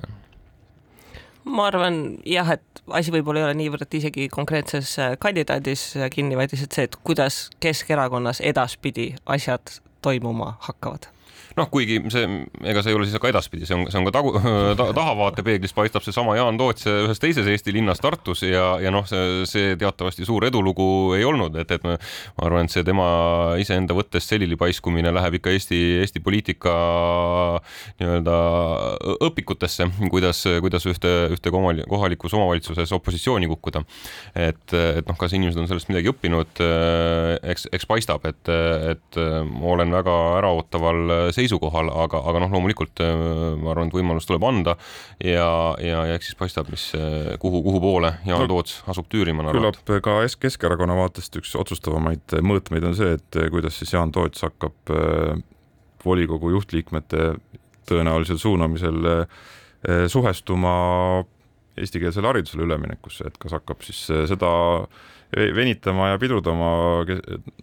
ma 1.44 1.66
arvan 1.68 2.18
jah, 2.28 2.54
et 2.56 2.84
asi 2.88 3.12
võib-olla 3.14 3.42
ei 3.42 3.48
ole 3.48 3.56
niivõrd 3.62 3.98
isegi 3.98 4.28
konkreetses 4.32 4.98
äh, 5.02 5.16
kandidaadis 5.20 5.90
kinni, 6.14 6.38
vaid 6.38 6.54
lihtsalt 6.54 6.76
see, 6.76 6.88
et 6.88 6.96
kuidas 7.04 7.48
Keskerakonnas 7.64 8.40
edaspidi 8.44 9.12
asjad 9.26 9.78
toimuma 10.04 10.56
hakkavad 10.68 11.10
noh, 11.58 11.68
kuigi 11.70 12.00
see, 12.10 12.26
ega 12.66 12.82
see 12.82 12.92
ei 12.92 12.98
ole 12.98 13.06
siis 13.06 13.20
ka 13.22 13.30
edaspidi, 13.30 13.66
see 13.68 13.76
on, 13.76 13.86
see 13.90 14.00
on 14.00 14.08
ka 14.08 14.12
tagu 14.16 14.32
ta,, 14.78 14.88
tahavaatepeeglis 14.96 15.74
paistab 15.76 16.04
seesama 16.04 16.34
Jaan 16.38 16.58
Toots 16.58 16.88
ühes 16.90 17.22
teises 17.22 17.48
Eesti 17.50 17.74
linnas 17.76 18.02
Tartus 18.02 18.42
ja, 18.46 18.74
ja 18.82 18.90
noh, 18.94 19.06
see, 19.08 19.44
see 19.48 19.74
teatavasti 19.80 20.26
suur 20.26 20.46
edulugu 20.48 20.86
ei 21.18 21.26
olnud, 21.26 21.54
et, 21.62 21.70
et 21.76 21.86
ma, 21.86 21.94
arvan, 22.42 22.66
et 22.66 22.74
see 22.74 22.84
tema 22.86 23.06
iseenda 23.62 23.96
võttest 23.96 24.34
selili 24.34 24.58
paiskumine 24.58 25.12
läheb 25.14 25.38
ikka 25.38 25.54
Eesti, 25.54 25.80
Eesti 26.02 26.22
poliitika 26.24 26.74
nii-öelda 28.00 28.36
õpikutesse, 29.28 29.88
kuidas, 30.10 30.42
kuidas 30.64 30.88
ühte, 30.90 31.14
ühte 31.34 31.54
kohalikus 31.54 32.34
omavalitsuses 32.34 32.92
opositsiooni 32.98 33.48
kukkuda. 33.52 33.84
et, 34.34 34.66
et 34.74 35.06
noh, 35.06 35.18
kas 35.18 35.36
inimesed 35.36 35.60
on 35.60 35.70
sellest 35.70 35.90
midagi 35.92 36.10
õppinud, 36.10 36.62
eks, 37.54 37.68
eks 37.74 37.86
paistab, 37.88 38.26
et, 38.26 38.50
et 38.90 39.22
ma 39.46 39.74
olen 39.76 39.94
väga 39.94 40.18
äraootaval 40.40 41.30
seisukohal 41.30 41.43
seisukohal, 41.44 41.90
aga, 42.04 42.20
aga 42.30 42.42
noh, 42.44 42.52
loomulikult 42.54 43.00
äh, 43.04 43.12
ma 43.60 43.72
arvan, 43.74 43.90
et 43.90 43.96
võimalus 43.96 44.28
tuleb 44.28 44.44
anda 44.48 44.76
ja, 45.22 45.48
ja, 45.82 46.04
ja 46.08 46.18
eks 46.18 46.30
siis 46.30 46.38
paistab, 46.40 46.70
mis, 46.72 46.88
äh, 46.98 47.34
kuhu, 47.42 47.62
kuhu 47.66 47.80
poole 47.84 48.14
Jaan 48.26 48.44
no, 48.44 48.48
Toots 48.50 48.80
asub 48.90 49.08
tüürima. 49.12 49.46
küllap 49.52 49.80
ka 50.04 50.18
Keskerakonna 50.44 50.96
vaatest 50.98 51.36
üks 51.40 51.54
otsustavamaid 51.60 52.38
mõõtmeid 52.44 52.88
on 52.88 52.96
see, 52.98 53.16
et 53.18 53.40
kuidas 53.52 53.78
siis 53.80 53.94
Jaan 53.94 54.12
Toots 54.14 54.44
hakkab 54.46 54.94
äh, 54.94 55.36
volikogu 56.04 56.52
juhtliikmete 56.52 57.34
tõenäolisel 57.88 58.40
suunamisel 58.40 59.06
suhestuma 60.08 60.72
eestikeelsele 61.76 62.28
haridusele 62.28 62.64
üleminekusse, 62.64 63.26
et 63.28 63.36
kas 63.40 63.52
hakkab 63.56 63.82
siis 63.84 63.98
seda 64.28 64.52
venitama 65.34 66.10
ja 66.12 66.18
pidurdama 66.20 66.68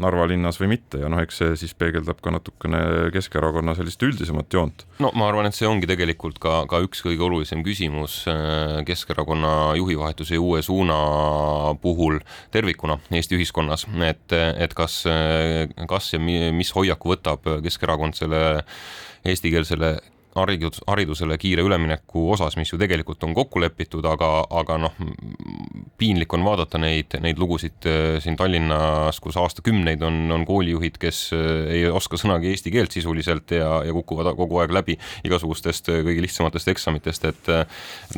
Narva 0.02 0.28
linnas 0.30 0.60
või 0.62 0.74
mitte 0.74 1.02
ja 1.02 1.10
noh, 1.12 1.22
eks 1.24 1.42
see 1.42 1.58
siis 1.64 1.74
peegeldab 1.78 2.22
ka 2.24 2.34
natukene 2.34 2.82
Keskerakonna 3.14 3.76
sellist 3.78 4.04
üldisemat 4.04 4.54
joont. 4.54 4.86
no 5.00 5.12
ma 5.18 5.30
arvan, 5.30 5.48
et 5.50 5.58
see 5.58 5.70
ongi 5.70 5.90
tegelikult 5.90 6.40
ka, 6.44 6.62
ka 6.72 6.82
üks 6.86 7.04
kõige 7.06 7.26
olulisem 7.28 7.64
küsimus 7.66 8.22
äh, 8.32 8.82
Keskerakonna 8.88 9.74
juhivahetuse 9.80 10.40
uue 10.42 10.62
suuna 10.66 10.98
puhul 11.82 12.20
tervikuna 12.52 13.00
Eesti 13.12 13.38
ühiskonnas, 13.38 13.88
et, 14.08 14.34
et 14.34 14.74
kas, 14.78 15.02
kas 15.90 16.14
ja 16.14 16.20
mis 16.22 16.72
hoiaku 16.76 17.16
võtab 17.16 17.48
Keskerakond 17.64 18.18
selle 18.18 18.42
eestikeelsele 19.28 19.96
haridus, 20.36 20.82
haridusele 20.88 21.38
kiire 21.42 21.64
ülemineku 21.66 22.24
osas, 22.34 22.56
mis 22.60 22.72
ju 22.72 22.80
tegelikult 22.80 23.24
on 23.28 23.34
kokku 23.36 23.62
lepitud, 23.62 24.06
aga, 24.08 24.30
aga 24.62 24.78
noh, 24.86 24.96
piinlik 26.00 26.34
on 26.34 26.46
vaadata 26.46 26.80
neid, 26.82 27.18
neid 27.24 27.40
lugusid 27.42 27.88
äh, 27.90 28.16
siin 28.24 28.38
Tallinnas, 28.40 29.20
kus 29.24 29.38
aastakümneid 29.42 30.04
on, 30.08 30.24
on 30.32 30.46
koolijuhid, 30.48 30.98
kes 31.02 31.22
äh, 31.36 31.46
ei 31.76 31.86
oska 31.92 32.20
sõnagi 32.22 32.52
eesti 32.54 32.74
keelt 32.74 32.96
sisuliselt 32.96 33.56
ja, 33.58 33.82
ja 33.88 33.96
kukuvad 33.96 34.32
kogu 34.40 34.62
aeg 34.64 34.76
läbi 34.76 34.98
igasugustest 35.28 35.92
äh, 35.92 36.02
kõige 36.08 36.26
lihtsamatest 36.28 36.74
eksamitest, 36.76 37.30
et 37.32 37.52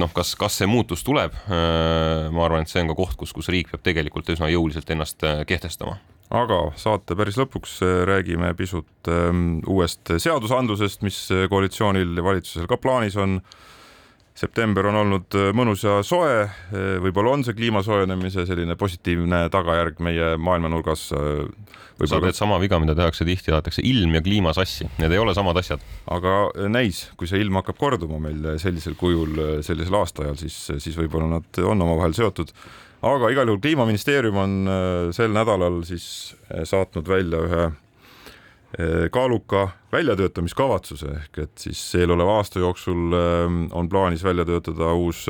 noh, 0.02 0.12
kas, 0.14 0.36
kas 0.40 0.62
see 0.62 0.70
muutus 0.70 1.04
tuleb? 1.06 1.36
ma 1.44 2.46
arvan, 2.46 2.64
et 2.64 2.72
see 2.72 2.82
on 2.84 2.92
ka 2.92 2.98
koht, 2.98 3.16
kus, 3.20 3.34
kus 3.36 3.50
riik 3.52 3.72
peab 3.72 3.84
tegelikult 3.86 4.30
üsna 4.36 4.50
jõuliselt 4.52 4.90
ennast 4.94 5.24
kehtestama 5.50 5.98
aga 6.32 6.60
saate 6.80 7.18
päris 7.18 7.38
lõpuks 7.40 7.78
äh, 7.84 8.02
räägime 8.10 8.54
pisut 8.58 9.12
ähm, 9.12 9.60
uuest 9.70 10.14
seadusandlusest, 10.18 11.04
mis 11.06 11.20
äh, 11.34 11.48
koalitsioonil 11.52 12.18
ja 12.18 12.26
valitsusel 12.26 12.70
ka 12.70 12.78
plaanis 12.78 13.18
on. 13.18 13.42
september 14.34 14.88
on 14.90 14.96
olnud 14.98 15.36
äh, 15.38 15.52
mõnus 15.54 15.84
ja 15.86 16.00
soe, 16.02 16.48
võib-olla 16.74 17.36
on 17.36 17.44
see 17.46 17.54
kliima 17.54 17.84
soojenemise 17.86 18.48
selline 18.50 18.76
positiivne 18.76 19.44
tagajärg 19.54 20.00
meie 20.00 20.38
maailmanurgas. 20.38 21.12
sa 22.04 22.20
teed 22.20 22.34
sama 22.36 22.58
viga, 22.60 22.80
mida 22.80 22.96
tehakse 22.96 23.26
tihti, 23.26 23.52
aetakse 23.54 23.82
ilm 23.86 24.16
ja 24.16 24.22
kliima 24.22 24.54
sassi, 24.54 24.88
need 24.98 25.12
ei 25.12 25.22
ole 25.22 25.36
samad 25.38 25.58
asjad. 25.58 25.80
aga 26.10 26.50
näis, 26.68 27.12
kui 27.18 27.28
see 27.28 27.44
ilm 27.46 27.62
hakkab 27.62 27.78
korduma 27.78 28.18
meil 28.20 28.58
sellisel 28.58 28.96
kujul 28.96 29.62
sellisel 29.62 30.00
aastaajal, 30.02 30.36
siis, 30.42 30.58
siis 30.80 30.98
võib-olla 30.98 31.30
nad 31.38 31.62
on 31.62 31.86
omavahel 31.86 32.18
seotud 32.18 32.56
aga 33.04 33.32
igal 33.34 33.50
juhul 33.50 33.62
Kliimaministeerium 33.64 34.38
on 34.40 34.54
äh, 34.68 35.08
sel 35.16 35.34
nädalal 35.36 35.82
siis 35.88 36.36
äh, 36.48 36.64
saatnud 36.68 37.08
välja 37.10 37.42
ühe 37.48 37.64
äh, 37.66 39.10
kaaluka 39.12 39.68
väljatöötamiskavatsuse 39.92 41.12
ehk 41.18 41.42
et 41.46 41.66
siis 41.66 41.82
eeloleva 42.00 42.40
aasta 42.40 42.64
jooksul 42.64 43.14
on 43.72 43.90
plaanis 43.90 44.24
välja 44.24 44.46
töötada 44.48 44.94
uus 44.98 45.28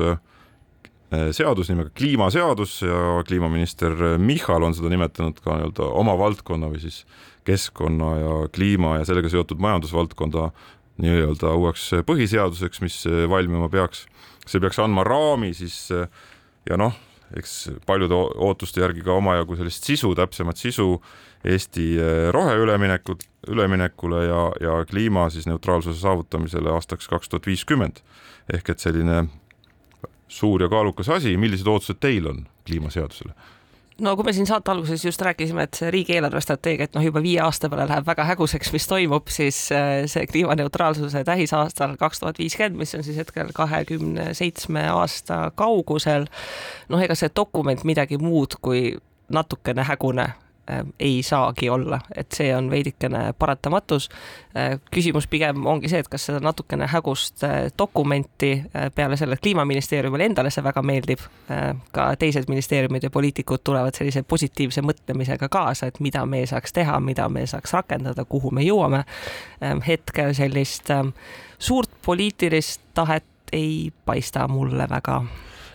seadus 1.36 1.68
nimega 1.70 1.92
kliimaseadus 1.94 2.80
ja 2.82 3.22
kliimaminister 3.28 3.92
Michal 4.18 4.64
on 4.66 4.74
seda 4.74 4.88
nimetanud 4.90 5.36
ka 5.44 5.58
nii-öelda 5.60 5.86
oma 6.00 6.16
valdkonna 6.18 6.70
või 6.72 6.80
siis 6.82 7.04
keskkonna 7.46 8.08
ja 8.18 8.32
kliima 8.54 8.96
ja 8.98 9.04
sellega 9.06 9.30
seotud 9.30 9.60
majandusvaldkonda 9.62 10.48
nii-öelda 11.04 11.52
uueks 11.60 11.90
põhiseaduseks, 12.08 12.80
mis 12.82 12.96
valmima 13.30 13.68
peaks. 13.68 14.06
see 14.46 14.60
peaks 14.64 14.80
andma 14.80 15.04
raami 15.04 15.52
siis 15.54 15.92
ja 15.92 16.80
noh, 16.80 16.96
eks 17.36 17.70
paljude 17.86 18.14
ootuste 18.14 18.80
järgi 18.80 19.02
ka 19.04 19.16
omajagu 19.18 19.56
sellist 19.58 19.84
sisu, 19.84 20.14
täpsemat 20.14 20.60
sisu 20.60 20.88
Eesti 21.44 21.86
eh, 22.00 22.30
roheüleminekut, 22.32 23.26
üleminekule 23.52 24.24
ja, 24.24 24.44
ja 24.60 24.76
kliima 24.88 25.26
siis 25.30 25.46
neutraalsuse 25.46 26.00
saavutamisele 26.00 26.72
aastaks 26.72 27.08
kaks 27.08 27.28
tuhat 27.28 27.46
viiskümmend. 27.46 28.00
ehk 28.52 28.70
et 28.70 28.78
selline 28.78 29.26
suur 30.28 30.62
ja 30.62 30.68
kaalukas 30.68 31.08
asi, 31.08 31.36
millised 31.36 31.66
ootused 31.66 32.00
teil 32.00 32.26
on 32.28 32.46
kliimaseadusele? 32.66 33.34
No 34.00 34.14
kui 34.16 34.26
me 34.26 34.32
siin 34.34 34.46
saate 34.46 34.70
alguses 34.72 35.04
just 35.04 35.22
rääkisime, 35.22 35.66
et 35.68 35.78
see 35.78 35.90
riigi 35.94 36.16
eelarvestrateegia, 36.16 36.88
et 36.88 36.96
noh, 36.96 37.04
juba 37.04 37.22
viie 37.22 37.40
aasta 37.44 37.70
peale 37.70 37.86
läheb 37.90 38.06
väga 38.06 38.26
häguseks, 38.32 38.72
mis 38.74 38.88
toimub, 38.90 39.30
siis 39.32 39.60
äh, 39.74 40.04
see 40.10 40.26
kliimaneutraalsuse 40.30 41.24
tähisaastal 41.24 41.96
kaks 42.00 42.22
tuhat 42.22 42.38
viiskümmend, 42.42 42.78
mis 42.80 42.94
on 42.98 43.04
siis 43.06 43.18
hetkel 43.22 43.52
kahekümne 43.54 44.32
seitsme 44.34 44.88
aasta 44.90 45.50
kaugusel. 45.54 46.26
noh, 46.88 47.02
ega 47.02 47.14
see 47.18 47.30
dokument 47.36 47.84
midagi 47.84 48.18
muud 48.18 48.58
kui 48.62 48.96
natukene 49.32 49.86
hägune 49.86 50.32
ei 51.00 51.22
saagi 51.22 51.68
olla, 51.70 51.98
et 52.16 52.32
see 52.32 52.56
on 52.56 52.70
veidikene 52.70 53.34
paratamatus. 53.38 54.08
küsimus 54.90 55.26
pigem 55.26 55.66
ongi 55.66 55.88
see, 55.88 55.98
et 56.00 56.08
kas 56.08 56.26
seda 56.28 56.40
natukene 56.40 56.86
hägust 56.88 57.42
dokumenti 57.78 58.52
peale 58.94 59.16
selle, 59.16 59.34
et 59.34 59.42
Kliimaministeeriumile 59.42 60.28
endale 60.30 60.50
see 60.54 60.64
väga 60.64 60.82
meeldib, 60.82 61.24
ka 61.92 62.06
teised 62.16 62.48
ministeeriumid 62.48 63.02
ja 63.02 63.10
poliitikud 63.10 63.64
tulevad 63.64 63.96
sellise 63.98 64.22
positiivse 64.22 64.82
mõtlemisega 64.82 65.48
kaasa, 65.48 65.90
et 65.90 66.00
mida 66.00 66.24
me 66.26 66.44
saaks 66.46 66.72
teha, 66.72 67.00
mida 67.00 67.28
me 67.28 67.46
saaks 67.46 67.74
rakendada, 67.74 68.24
kuhu 68.24 68.50
me 68.50 68.64
jõuame. 68.64 69.04
hetkel 69.86 70.34
sellist 70.34 70.90
suurt 71.58 71.90
poliitilist 72.04 72.80
tahet 72.94 73.24
ei 73.52 73.92
paista 74.04 74.48
mulle 74.48 74.88
väga 74.90 75.22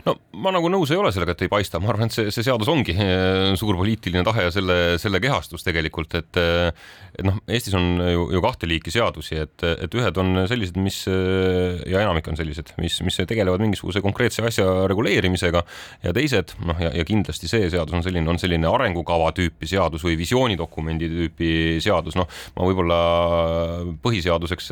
no 0.05 0.15
ma 0.39 0.53
nagu 0.55 0.71
nõus 0.71 0.93
ei 0.93 0.99
ole 0.99 1.11
sellega, 1.15 1.35
et 1.35 1.45
ei 1.45 1.51
paista, 1.51 1.81
ma 1.81 1.91
arvan, 1.93 2.09
et 2.09 2.15
see, 2.15 2.31
see 2.33 2.45
seadus 2.45 2.69
ongi 2.71 2.95
eh, 2.95 3.51
suur 3.59 3.77
poliitiline 3.79 4.23
tahe 4.27 4.47
ja 4.47 4.53
selle, 4.53 4.79
selle 5.01 5.21
kehastus 5.23 5.65
tegelikult, 5.65 6.15
et 6.19 6.39
et 6.39 7.25
noh, 7.25 7.39
Eestis 7.51 7.75
on 7.75 7.99
ju, 7.99 8.27
ju 8.35 8.41
kahte 8.43 8.67
liiki 8.69 8.91
seadusi, 8.93 9.39
et, 9.43 9.65
et 9.85 9.95
ühed 9.97 10.19
on 10.21 10.43
sellised, 10.47 10.77
mis 10.79 11.01
ja 11.09 12.03
enamik 12.03 12.29
on 12.31 12.37
sellised, 12.39 12.71
mis, 12.79 12.99
mis 13.05 13.19
tegelevad 13.27 13.61
mingisuguse 13.63 14.01
konkreetse 14.03 14.43
asja 14.45 14.65
reguleerimisega 14.89 15.63
ja 16.05 16.13
teised 16.15 16.53
noh, 16.63 16.77
ja, 16.79 16.91
ja 16.95 17.05
kindlasti 17.07 17.49
see 17.51 17.67
seadus 17.71 17.97
on 17.97 18.05
selline, 18.05 18.29
on 18.31 18.39
selline 18.41 18.69
arengukava 18.69 19.31
tüüpi 19.35 19.67
seadus 19.69 20.05
või 20.05 20.15
visioonidokumendi 20.19 21.09
tüüpi 21.11 21.51
seadus, 21.83 22.15
noh, 22.19 22.29
ma 22.55 22.67
võib-olla 22.69 22.99
põhiseaduseks, 24.03 24.71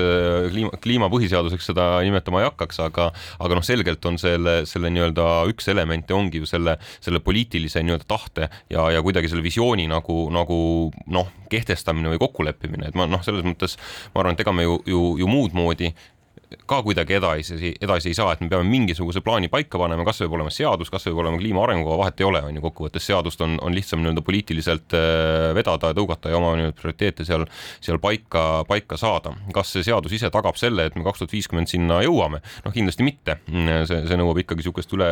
kliima, 0.54 0.82
kliimapõhiseaduseks 0.84 1.72
seda 1.72 1.90
nimetama 2.06 2.44
ei 2.44 2.50
hakkaks, 2.50 2.82
aga 2.86 3.10
aga 3.44 3.58
noh, 3.58 3.66
selgelt 3.66 4.06
on 4.10 4.20
selle, 4.22 4.60
selle 4.70 4.92
nii-öelda 4.94 5.17
üks 5.50 5.68
elemente 5.72 6.16
ongi 6.16 6.42
ju 6.42 6.50
selle, 6.50 6.78
selle 7.04 7.22
poliitilise 7.24 7.84
nii-öelda 7.84 8.08
tahte 8.08 8.50
ja, 8.74 8.90
ja 8.94 9.02
kuidagi 9.06 9.32
selle 9.32 9.46
visiooni 9.46 9.88
nagu, 9.92 10.28
nagu 10.34 10.60
noh, 11.14 11.32
kehtestamine 11.52 12.12
või 12.14 12.22
kokkuleppimine, 12.22 12.92
et 12.92 13.00
ma 13.00 13.08
noh, 13.10 13.24
selles 13.26 13.46
mõttes 13.48 13.78
ma 14.14 14.24
arvan, 14.24 14.38
et 14.38 14.44
ega 14.44 14.54
me 14.56 14.68
ju, 14.68 14.80
ju, 14.90 15.04
ju 15.22 15.32
muud 15.32 15.56
moodi 15.58 15.94
ka 16.68 16.80
kuidagi 16.84 17.18
edasi, 17.18 17.74
edasi 17.82 18.12
ei 18.12 18.16
saa, 18.16 18.32
et 18.32 18.42
me 18.44 18.48
peame 18.52 18.68
mingisuguse 18.70 19.20
plaani 19.24 19.50
paika 19.52 19.80
panema, 19.82 20.06
kas 20.08 20.22
võib 20.24 20.38
olema 20.38 20.52
seadus, 20.54 20.90
kas 20.92 21.04
võib 21.10 21.20
olema 21.24 21.40
kliima 21.42 21.64
arengukava, 21.66 21.98
vahet 22.06 22.22
ei 22.24 22.28
ole, 22.28 22.42
on 22.48 22.56
ju, 22.56 22.64
kokkuvõttes 22.64 23.04
seadust 23.10 23.42
on, 23.44 23.58
on 23.64 23.76
lihtsam 23.76 24.00
nii-öelda 24.00 24.24
poliitiliselt 24.24 24.96
äh, 24.96 25.50
vedada 25.58 25.92
ja 25.92 25.98
tõugata 25.98 26.32
ja 26.32 26.40
oma 26.40 26.54
nii-öelda 26.56 26.78
prioriteete 26.80 27.26
seal, 27.28 27.44
seal 27.84 28.00
paika, 28.04 28.64
paika 28.70 29.00
saada. 29.00 29.34
kas 29.56 29.74
see 29.76 29.84
seadus 29.88 30.16
ise 30.16 30.32
tagab 30.32 30.56
selle, 30.60 30.88
et 30.88 30.96
me 30.96 31.04
kaks 31.08 31.24
tuhat 31.24 31.36
viiskümmend 31.36 31.72
sinna 31.72 32.00
jõuame? 32.06 32.40
noh, 32.64 32.76
kindlasti 32.76 33.04
mitte. 33.04 33.40
see, 33.48 34.00
see 34.08 34.20
nõuab 34.20 34.40
ikkagi 34.44 34.64
niisugust 34.64 34.96
üle, 34.96 35.10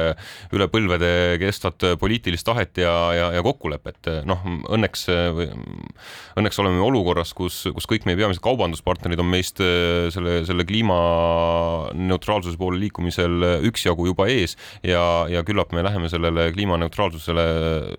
üle 0.56 0.70
põlvede 0.72 1.12
kestvat 1.44 1.84
poliitilist 2.00 2.48
tahet 2.48 2.80
ja, 2.80 2.96
ja, 3.18 3.28
ja 3.36 3.44
kokkulepet. 3.44 4.12
noh, 4.30 4.48
õnneks, 4.72 5.06
õnneks 6.40 6.64
oleme 6.64 6.80
olukorras, 6.86 7.36
kus, 7.36 7.66
kus 7.76 7.92
kõik 7.92 8.08
meie 8.08 8.20
peamised 8.24 8.44
kaubanduspartnerid 8.46 9.20
on 9.20 9.32
meist 9.36 9.60
äh, 9.64 10.08
selle, 10.16 10.40
selle 10.48 10.64
kliima 10.68 11.04
kliimaneutraalsuse 11.26 12.58
poole 12.58 12.80
liikumisel 12.80 13.46
üksjagu 13.68 14.08
juba 14.10 14.28
ees 14.32 14.56
ja, 14.84 15.26
ja 15.32 15.44
küllap 15.48 15.74
me 15.76 15.84
läheme 15.86 16.10
sellele 16.10 16.50
kliimaneutraalsusele 16.56 17.46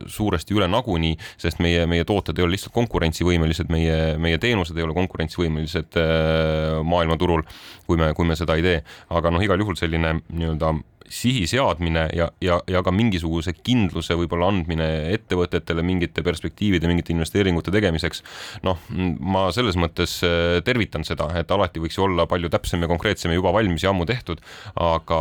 suuresti 0.06 0.56
üle 0.56 0.68
nagunii, 0.70 1.16
sest 1.40 1.60
meie, 1.64 1.86
meie 1.90 2.04
tooted 2.08 2.38
ei 2.38 2.46
ole 2.46 2.56
lihtsalt 2.56 2.74
konkurentsivõimelised, 2.76 3.70
meie, 3.72 4.16
meie 4.22 4.40
teenused 4.42 4.76
ei 4.76 4.86
ole 4.86 4.96
konkurentsivõimelised 4.96 6.00
äh, 6.00 6.82
maailmaturul, 6.86 7.46
kui 7.86 8.00
me, 8.00 8.12
kui 8.16 8.28
me 8.28 8.36
seda 8.38 8.58
ei 8.58 8.66
tee. 8.66 8.82
aga 9.10 9.32
noh, 9.32 9.42
igal 9.42 9.60
juhul 9.60 9.78
selline 9.78 10.18
nii-öelda 10.28 10.74
sihi 11.08 11.46
seadmine 11.46 12.08
ja, 12.16 12.28
ja, 12.40 12.58
ja 12.68 12.82
ka 12.84 12.92
mingisuguse 12.94 13.54
kindluse 13.64 14.16
võib-olla 14.18 14.48
andmine 14.50 14.86
ettevõtetele 15.14 15.84
mingite 15.86 16.24
perspektiivide, 16.26 16.88
mingite 16.90 17.14
investeeringute 17.14 17.72
tegemiseks. 17.74 18.22
noh, 18.66 18.80
ma 19.20 19.46
selles 19.54 19.78
mõttes 19.80 20.18
äh, 20.26 20.58
tervitan 20.66 21.06
seda, 21.06 21.28
et 21.38 21.50
alati 21.50 21.82
võiks 21.82 21.98
olla 22.02 22.26
palju 22.30 22.50
täpsem 22.52 22.82
ja 22.82 22.90
konkreetsem 22.90 23.15
ja 23.24 23.32
juba 23.32 23.52
valmis 23.54 23.84
ja 23.84 23.92
ammu 23.92 24.06
tehtud, 24.08 24.42
aga, 24.80 25.20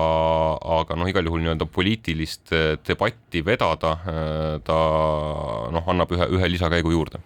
aga 0.79 0.97
noh, 0.99 1.09
igal 1.09 1.27
juhul 1.27 1.43
nii-öelda 1.43 1.67
poliitilist 1.69 2.53
äh, 2.55 2.73
debatti 2.87 3.43
vedada, 3.45 3.95
äh, 4.01 4.49
ta 4.65 4.81
noh, 5.75 5.87
annab 5.93 6.11
ühe, 6.15 6.29
ühe 6.37 6.51
lisakäigu 6.55 6.93
juurde 6.95 7.21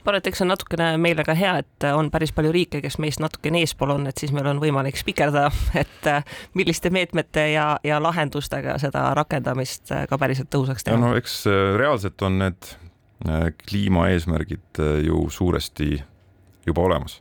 ma 0.00 0.14
arvan, 0.14 0.22
et 0.22 0.28
eks 0.30 0.40
see 0.40 0.44
on 0.46 0.48
natukene 0.54 0.84
meile 0.96 1.24
ka 1.28 1.34
hea, 1.36 1.58
et 1.60 1.84
on 1.92 2.06
päris 2.08 2.30
palju 2.32 2.54
riike, 2.54 2.78
kes 2.80 2.96
meist 3.04 3.20
natukene 3.20 3.60
eespool 3.60 3.92
on, 3.98 4.06
et 4.08 4.16
siis 4.16 4.32
meil 4.32 4.46
on 4.48 4.60
võimalik 4.62 4.96
spikerdada, 4.96 5.50
et 5.82 6.08
äh, 6.08 6.36
milliste 6.56 6.92
meetmete 6.94 7.50
ja, 7.52 7.74
ja 7.84 8.00
lahendustega 8.00 8.78
seda 8.80 9.10
rakendamist 9.18 9.92
ka 10.08 10.20
päriselt 10.20 10.48
tõhusaks 10.54 10.88
teha. 10.88 10.96
no 11.00 11.12
eks 11.20 11.42
reaalselt 11.76 12.24
on 12.24 12.40
need 12.46 12.72
kliimaeesmärgid 13.68 14.80
ju 15.04 15.26
suuresti 15.28 15.98
juba 16.66 16.86
olemas. 16.88 17.20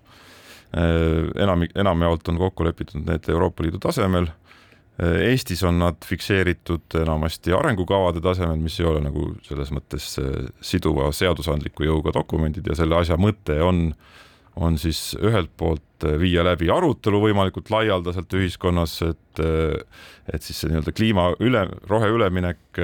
Enamik, 0.74 1.72
enamjaolt 1.76 2.28
on 2.30 2.38
kokku 2.38 2.66
lepitud 2.68 3.02
need 3.08 3.30
Euroopa 3.30 3.64
Liidu 3.66 3.80
tasemel. 3.82 4.28
Eestis 5.00 5.62
on 5.64 5.78
nad 5.80 5.96
fikseeritud 6.06 6.98
enamasti 7.00 7.54
arengukavade 7.56 8.20
tasemel, 8.22 8.60
mis 8.60 8.76
ei 8.82 8.88
ole 8.90 9.00
nagu 9.06 9.30
selles 9.48 9.72
mõttes 9.72 10.10
äh, 10.20 10.50
siduva 10.60 11.08
seadusandliku 11.16 11.88
jõuga 11.88 12.12
dokumendid 12.18 12.68
ja 12.68 12.76
selle 12.76 12.98
asja 13.00 13.16
mõte 13.16 13.56
on, 13.64 13.94
on 14.60 14.78
siis 14.80 15.14
ühelt 15.20 15.52
poolt 15.58 16.06
äh, 16.06 16.18
viia 16.20 16.44
läbi 16.46 16.70
arutelu 16.74 17.22
võimalikult 17.24 17.72
laialdaselt 17.72 18.34
ühiskonnas, 18.36 18.98
et, 19.08 19.42
äh, 19.44 20.04
et 20.34 20.46
siis 20.46 20.60
see 20.62 20.72
nii-öelda 20.72 20.94
kliima 20.96 21.30
üle, 21.44 21.64
roheüleminek 21.90 22.82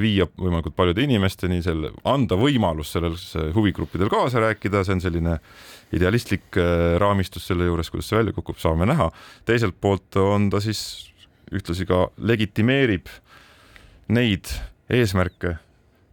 viia 0.00 0.28
võimalikult 0.38 0.76
paljude 0.76 1.02
inimesteni, 1.04 1.62
selle, 1.64 1.90
anda 2.06 2.38
võimalus 2.38 2.92
selles 2.94 3.26
huvigruppidel 3.56 4.12
kaasa 4.12 4.44
rääkida, 4.44 4.84
see 4.86 4.96
on 4.96 5.02
selline 5.02 5.36
idealistlik 5.96 6.56
raamistus 7.02 7.48
selle 7.50 7.66
juures, 7.66 7.90
kuidas 7.90 8.08
see 8.10 8.20
välja 8.20 8.36
kukub, 8.36 8.60
saame 8.62 8.88
näha. 8.88 9.10
teiselt 9.48 9.76
poolt 9.80 10.16
on 10.22 10.48
ta 10.52 10.62
siis 10.62 10.80
ühtlasi 11.54 11.86
ka 11.86 12.06
legitimeerib 12.18 13.10
neid 14.14 14.50
eesmärke 14.90 15.56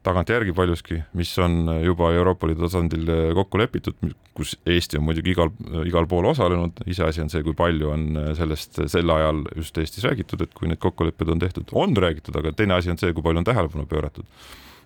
tagantjärgi 0.03 0.53
paljuski, 0.55 0.97
mis 1.17 1.31
on 1.39 1.69
juba 1.83 2.11
Euroopa 2.13 2.47
Liidu 2.47 2.65
tasandil 2.65 3.07
kokku 3.37 3.59
lepitud, 3.61 3.95
kus 4.35 4.55
Eesti 4.69 4.99
on 4.99 5.05
muidugi 5.07 5.31
igal, 5.33 5.51
igal 5.87 6.07
pool 6.11 6.27
osalenud, 6.31 6.83
iseasi 6.89 7.23
on 7.23 7.31
see, 7.31 7.43
kui 7.45 7.55
palju 7.57 7.91
on 7.93 8.19
sellest 8.37 8.81
sel 8.91 9.13
ajal 9.15 9.43
just 9.55 9.77
Eestis 9.79 10.03
räägitud, 10.07 10.43
et 10.43 10.53
kui 10.57 10.67
need 10.71 10.81
kokkulepped 10.83 11.31
on 11.31 11.43
tehtud, 11.43 11.71
on 11.71 11.95
räägitud, 11.95 12.35
aga 12.39 12.51
teine 12.57 12.77
asi 12.77 12.91
on 12.91 12.99
see, 12.99 13.13
kui 13.15 13.25
palju 13.25 13.43
on 13.43 13.47
tähelepanu 13.47 13.87
pööratud. 13.89 14.27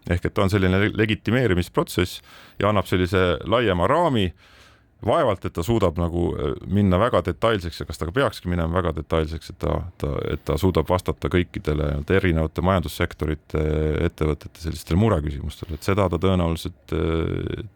ehk 0.07 0.25
et 0.25 0.33
ta 0.33 0.45
on 0.45 0.49
selline 0.49 0.91
legitimeerimisprotsess 0.95 2.21
ja 2.59 2.69
annab 2.69 2.87
sellise 2.87 3.39
laiema 3.43 3.89
raami 3.91 4.29
vaevalt, 5.05 5.45
et 5.45 5.53
ta 5.53 5.63
suudab 5.63 5.99
nagu 6.01 6.29
äh, 6.33 6.53
minna 6.73 6.99
väga 6.99 7.21
detailseks 7.27 7.81
ja 7.81 7.87
kas 7.89 7.99
ta 8.01 8.07
ka 8.09 8.15
peakski 8.15 8.49
minema 8.49 8.73
väga 8.79 8.95
detailseks, 8.97 9.51
et 9.53 9.59
ta, 9.61 9.79
ta, 10.01 10.13
et 10.33 10.43
ta 10.47 10.57
suudab 10.57 10.89
vastata 10.89 11.29
kõikidele 11.33 11.91
erinevate 12.17 12.63
majandussektorite 12.65 13.63
ettevõtete 14.07 14.63
sellistele 14.63 14.99
mureküsimustele, 15.01 15.77
et 15.77 15.85
seda 15.85 16.09
ta 16.09 16.21
tõenäoliselt 16.21 16.95
äh, 16.97 17.67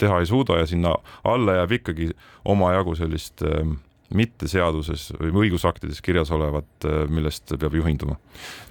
teha 0.00 0.22
ei 0.22 0.28
suuda 0.30 0.62
ja 0.62 0.66
sinna 0.68 0.94
alla 1.28 1.60
jääb 1.60 1.76
ikkagi 1.80 2.10
omajagu 2.48 2.96
sellist 2.96 3.44
äh, 3.44 3.76
mitte 4.16 4.48
seaduses 4.50 5.10
või 5.18 5.46
õigusaktides 5.46 6.00
kirjas 6.04 6.32
olevat, 6.34 6.68
äh, 6.84 7.02
millest 7.12 7.54
peab 7.54 7.74
juhinduma? 7.78 8.18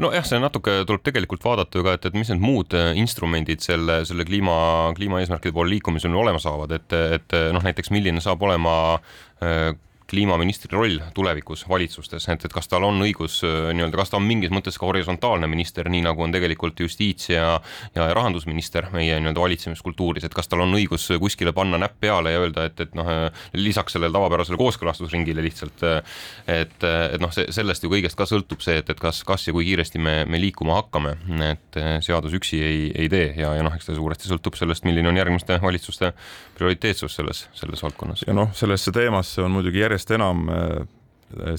nojah, 0.01 0.25
see 0.27 0.39
natuke 0.41 0.81
tuleb 0.87 1.03
tegelikult 1.05 1.45
vaadata 1.45 1.79
ju 1.79 1.85
ka, 1.87 1.97
et, 1.97 2.07
et 2.09 2.17
mis 2.17 2.31
need 2.33 2.43
muud 2.43 2.75
äh, 2.77 2.91
instrumendid 2.99 3.63
selle, 3.63 4.01
selle 4.09 4.27
kliima, 4.27 4.55
kliimaeesmärkide 4.97 5.55
poole 5.55 5.75
liikumisel 5.75 6.15
olema 6.15 6.41
saavad, 6.43 6.73
et, 6.75 6.97
et 7.19 7.37
noh, 7.55 7.63
näiteks 7.63 7.93
milline 7.95 8.23
saab 8.23 8.43
olema 8.47 8.73
äh, 9.43 9.71
kliimaministri 10.09 10.71
roll 10.73 10.99
tulevikus 11.15 11.65
valitsustes, 11.69 12.27
et, 12.31 12.45
et 12.45 12.53
kas 12.53 12.69
tal 12.71 12.85
on 12.87 13.01
õigus 13.05 13.39
äh, 13.47 13.69
nii-öelda, 13.75 13.99
kas 13.99 14.13
ta 14.13 14.19
on 14.19 14.27
mingis 14.27 14.53
mõttes 14.53 14.79
ka 14.79 14.87
horisontaalne 14.89 15.49
minister, 15.51 15.89
nii 15.89 16.03
nagu 16.05 16.23
on 16.25 16.33
tegelikult 16.33 16.79
justiits- 16.83 17.31
ja, 17.33 17.59
ja 17.95 18.09
rahandusminister 18.17 18.89
meie 18.95 19.19
nii-öelda 19.19 19.43
valitsemiskultuuris, 19.43 20.25
et 20.27 20.35
kas 20.35 20.49
tal 20.49 20.63
on 20.65 20.75
õigus 20.77 21.09
kuskile 21.21 21.53
panna 21.55 21.79
näpp 21.81 21.99
peale 22.01 22.33
ja 22.33 22.43
öelda, 22.43 22.65
et, 22.69 22.79
et 22.85 22.95
noh, 22.97 23.09
lisaks 23.57 23.95
sellele 23.95 24.13
tavapärasele 24.15 24.59
kooskõlastusringile 24.59 25.43
lihtsalt, 25.45 25.85
et, 26.49 26.77
et 26.83 27.21
noh, 27.21 27.33
see 27.35 27.49
sellest 27.55 27.85
ju 27.85 27.91
kõigest 27.91 28.17
ka 28.19 28.27
sõltub 28.29 28.63
see, 28.63 28.79
et, 28.81 28.89
et 28.89 28.99
kas, 28.99 29.21
kas 29.27 29.47
ja 29.47 29.55
kui 29.55 29.67
kiiresti 29.67 30.01
me, 30.01 30.15
me 30.29 30.41
liikuma 30.41 30.79
hakkame, 30.79 31.15
et 31.49 31.79
seadus 32.05 32.35
üksi 32.37 32.61
ei, 32.63 32.85
ei 32.95 33.09
tee 33.11 33.33
ja, 33.37 33.53
ja 33.57 33.65
noh, 33.65 33.75
eks 33.75 33.89
ta 33.89 33.95
suuresti 33.97 34.29
sõltub 34.29 34.57
sellest, 34.59 34.85
milline 34.87 35.11
on 35.11 35.19
järgmiste 35.19 35.59
valitsuste 35.61 36.13
prioriteetsus 36.57 37.15
selles, 37.15 37.45
selles 37.57 37.83
valdkonnas. 37.83 38.25
ja 38.27 38.35
noh, 38.35 38.51
sellesse 38.57 38.91
teemasse 38.95 39.43
on 39.43 39.53
muidugi 39.55 39.83
järjest 39.83 39.98
enam 40.15 40.47
äh, 40.49 40.85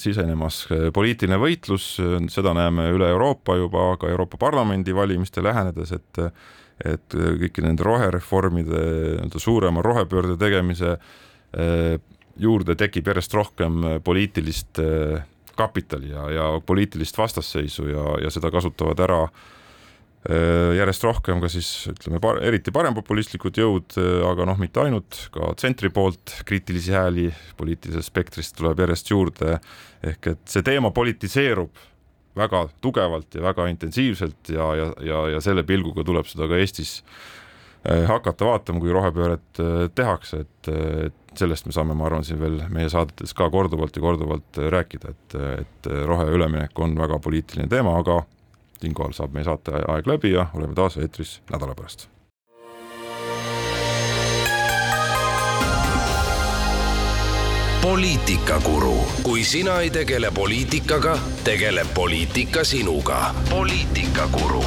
sisenemas 0.00 0.64
äh, 0.70 0.88
poliitiline 0.94 1.38
võitlus, 1.40 1.92
seda 2.32 2.54
näeme 2.56 2.88
üle 2.94 3.10
Euroopa 3.12 3.56
juba, 3.58 3.92
ka 4.00 4.10
Euroopa 4.10 4.40
Parlamendi 4.40 4.94
valimiste 4.96 5.44
lähenedes, 5.44 5.92
et 5.98 6.24
et 6.80 7.12
kõiki 7.12 7.60
nende 7.60 7.84
rohereformide 7.84 8.78
nii-öelda 8.80 9.40
suurema 9.42 9.82
rohepöörde 9.84 10.38
tegemise 10.40 10.94
äh, 10.94 11.98
juurde 12.40 12.72
tekib 12.80 13.10
järjest 13.10 13.34
rohkem 13.36 13.82
poliitilist 14.00 14.80
kapitali 15.60 16.08
ja, 16.14 16.22
ja 16.32 16.46
poliitilist 16.64 17.18
vastasseisu 17.20 17.84
ja, 17.90 18.04
ja 18.24 18.30
seda 18.32 18.48
kasutavad 18.54 19.02
ära 19.04 19.26
järjest 20.28 21.04
rohkem 21.06 21.38
ka 21.40 21.48
siis 21.48 21.68
ütleme, 21.88 22.20
eriti 22.44 22.72
parempopulistlikud 22.74 23.56
jõud, 23.56 23.94
aga 24.28 24.44
noh, 24.50 24.58
mitte 24.60 24.82
ainult, 24.82 25.16
ka 25.32 25.54
tsentri 25.56 25.88
poolt 25.94 26.34
kriitilisi 26.48 26.92
hääli 26.92 27.30
poliitilisest 27.56 28.12
spektrist 28.12 28.58
tuleb 28.58 28.82
järjest 28.84 29.14
juurde, 29.14 29.56
ehk 30.04 30.32
et 30.34 30.42
see 30.44 30.66
teema 30.66 30.92
politiseerub 30.92 31.72
väga 32.36 32.66
tugevalt 32.84 33.34
ja 33.34 33.42
väga 33.42 33.66
intensiivselt 33.72 34.52
ja, 34.52 34.68
ja, 34.76 34.90
ja, 35.04 35.22
ja 35.36 35.40
selle 35.44 35.64
pilguga 35.66 36.04
tuleb 36.06 36.28
seda 36.28 36.48
ka 36.50 36.60
Eestis 36.60 36.98
hakata 37.80 38.44
vaatama, 38.44 38.80
kui 38.82 38.92
rohepööret 38.92 39.60
tehakse, 39.96 40.42
et, 40.44 40.68
et 41.06 41.38
sellest 41.40 41.64
me 41.64 41.72
saame, 41.72 41.96
ma 41.96 42.10
arvan, 42.10 42.26
siin 42.28 42.36
veel 42.42 42.58
meie 42.68 42.90
saadetes 42.92 43.32
ka 43.36 43.48
korduvalt 43.52 43.96
ja 43.96 44.02
korduvalt 44.04 44.60
rääkida, 44.74 45.14
et, 45.14 45.36
et 45.62 45.88
roheüleminek 46.04 46.76
on 46.84 46.92
väga 47.00 47.16
poliitiline 47.24 47.72
teema, 47.72 47.96
aga 48.02 48.20
siinkohal 48.80 49.12
saab 49.12 49.34
meie 49.36 49.44
saate 49.44 49.82
aeg 49.88 50.06
läbi 50.06 50.32
ja 50.32 50.46
oleme 50.54 50.74
taas 50.74 50.96
eetris 50.96 51.42
nädala 51.52 51.74
pärast. 51.74 52.08
poliitikakuru, 57.80 58.96
kui 59.22 59.44
sina 59.44 59.80
ei 59.80 59.90
tegele 59.90 60.30
poliitikaga, 60.30 61.18
tegeleb 61.44 61.94
poliitika 61.94 62.64
sinuga. 62.64 63.34
poliitikakuru 63.50 64.64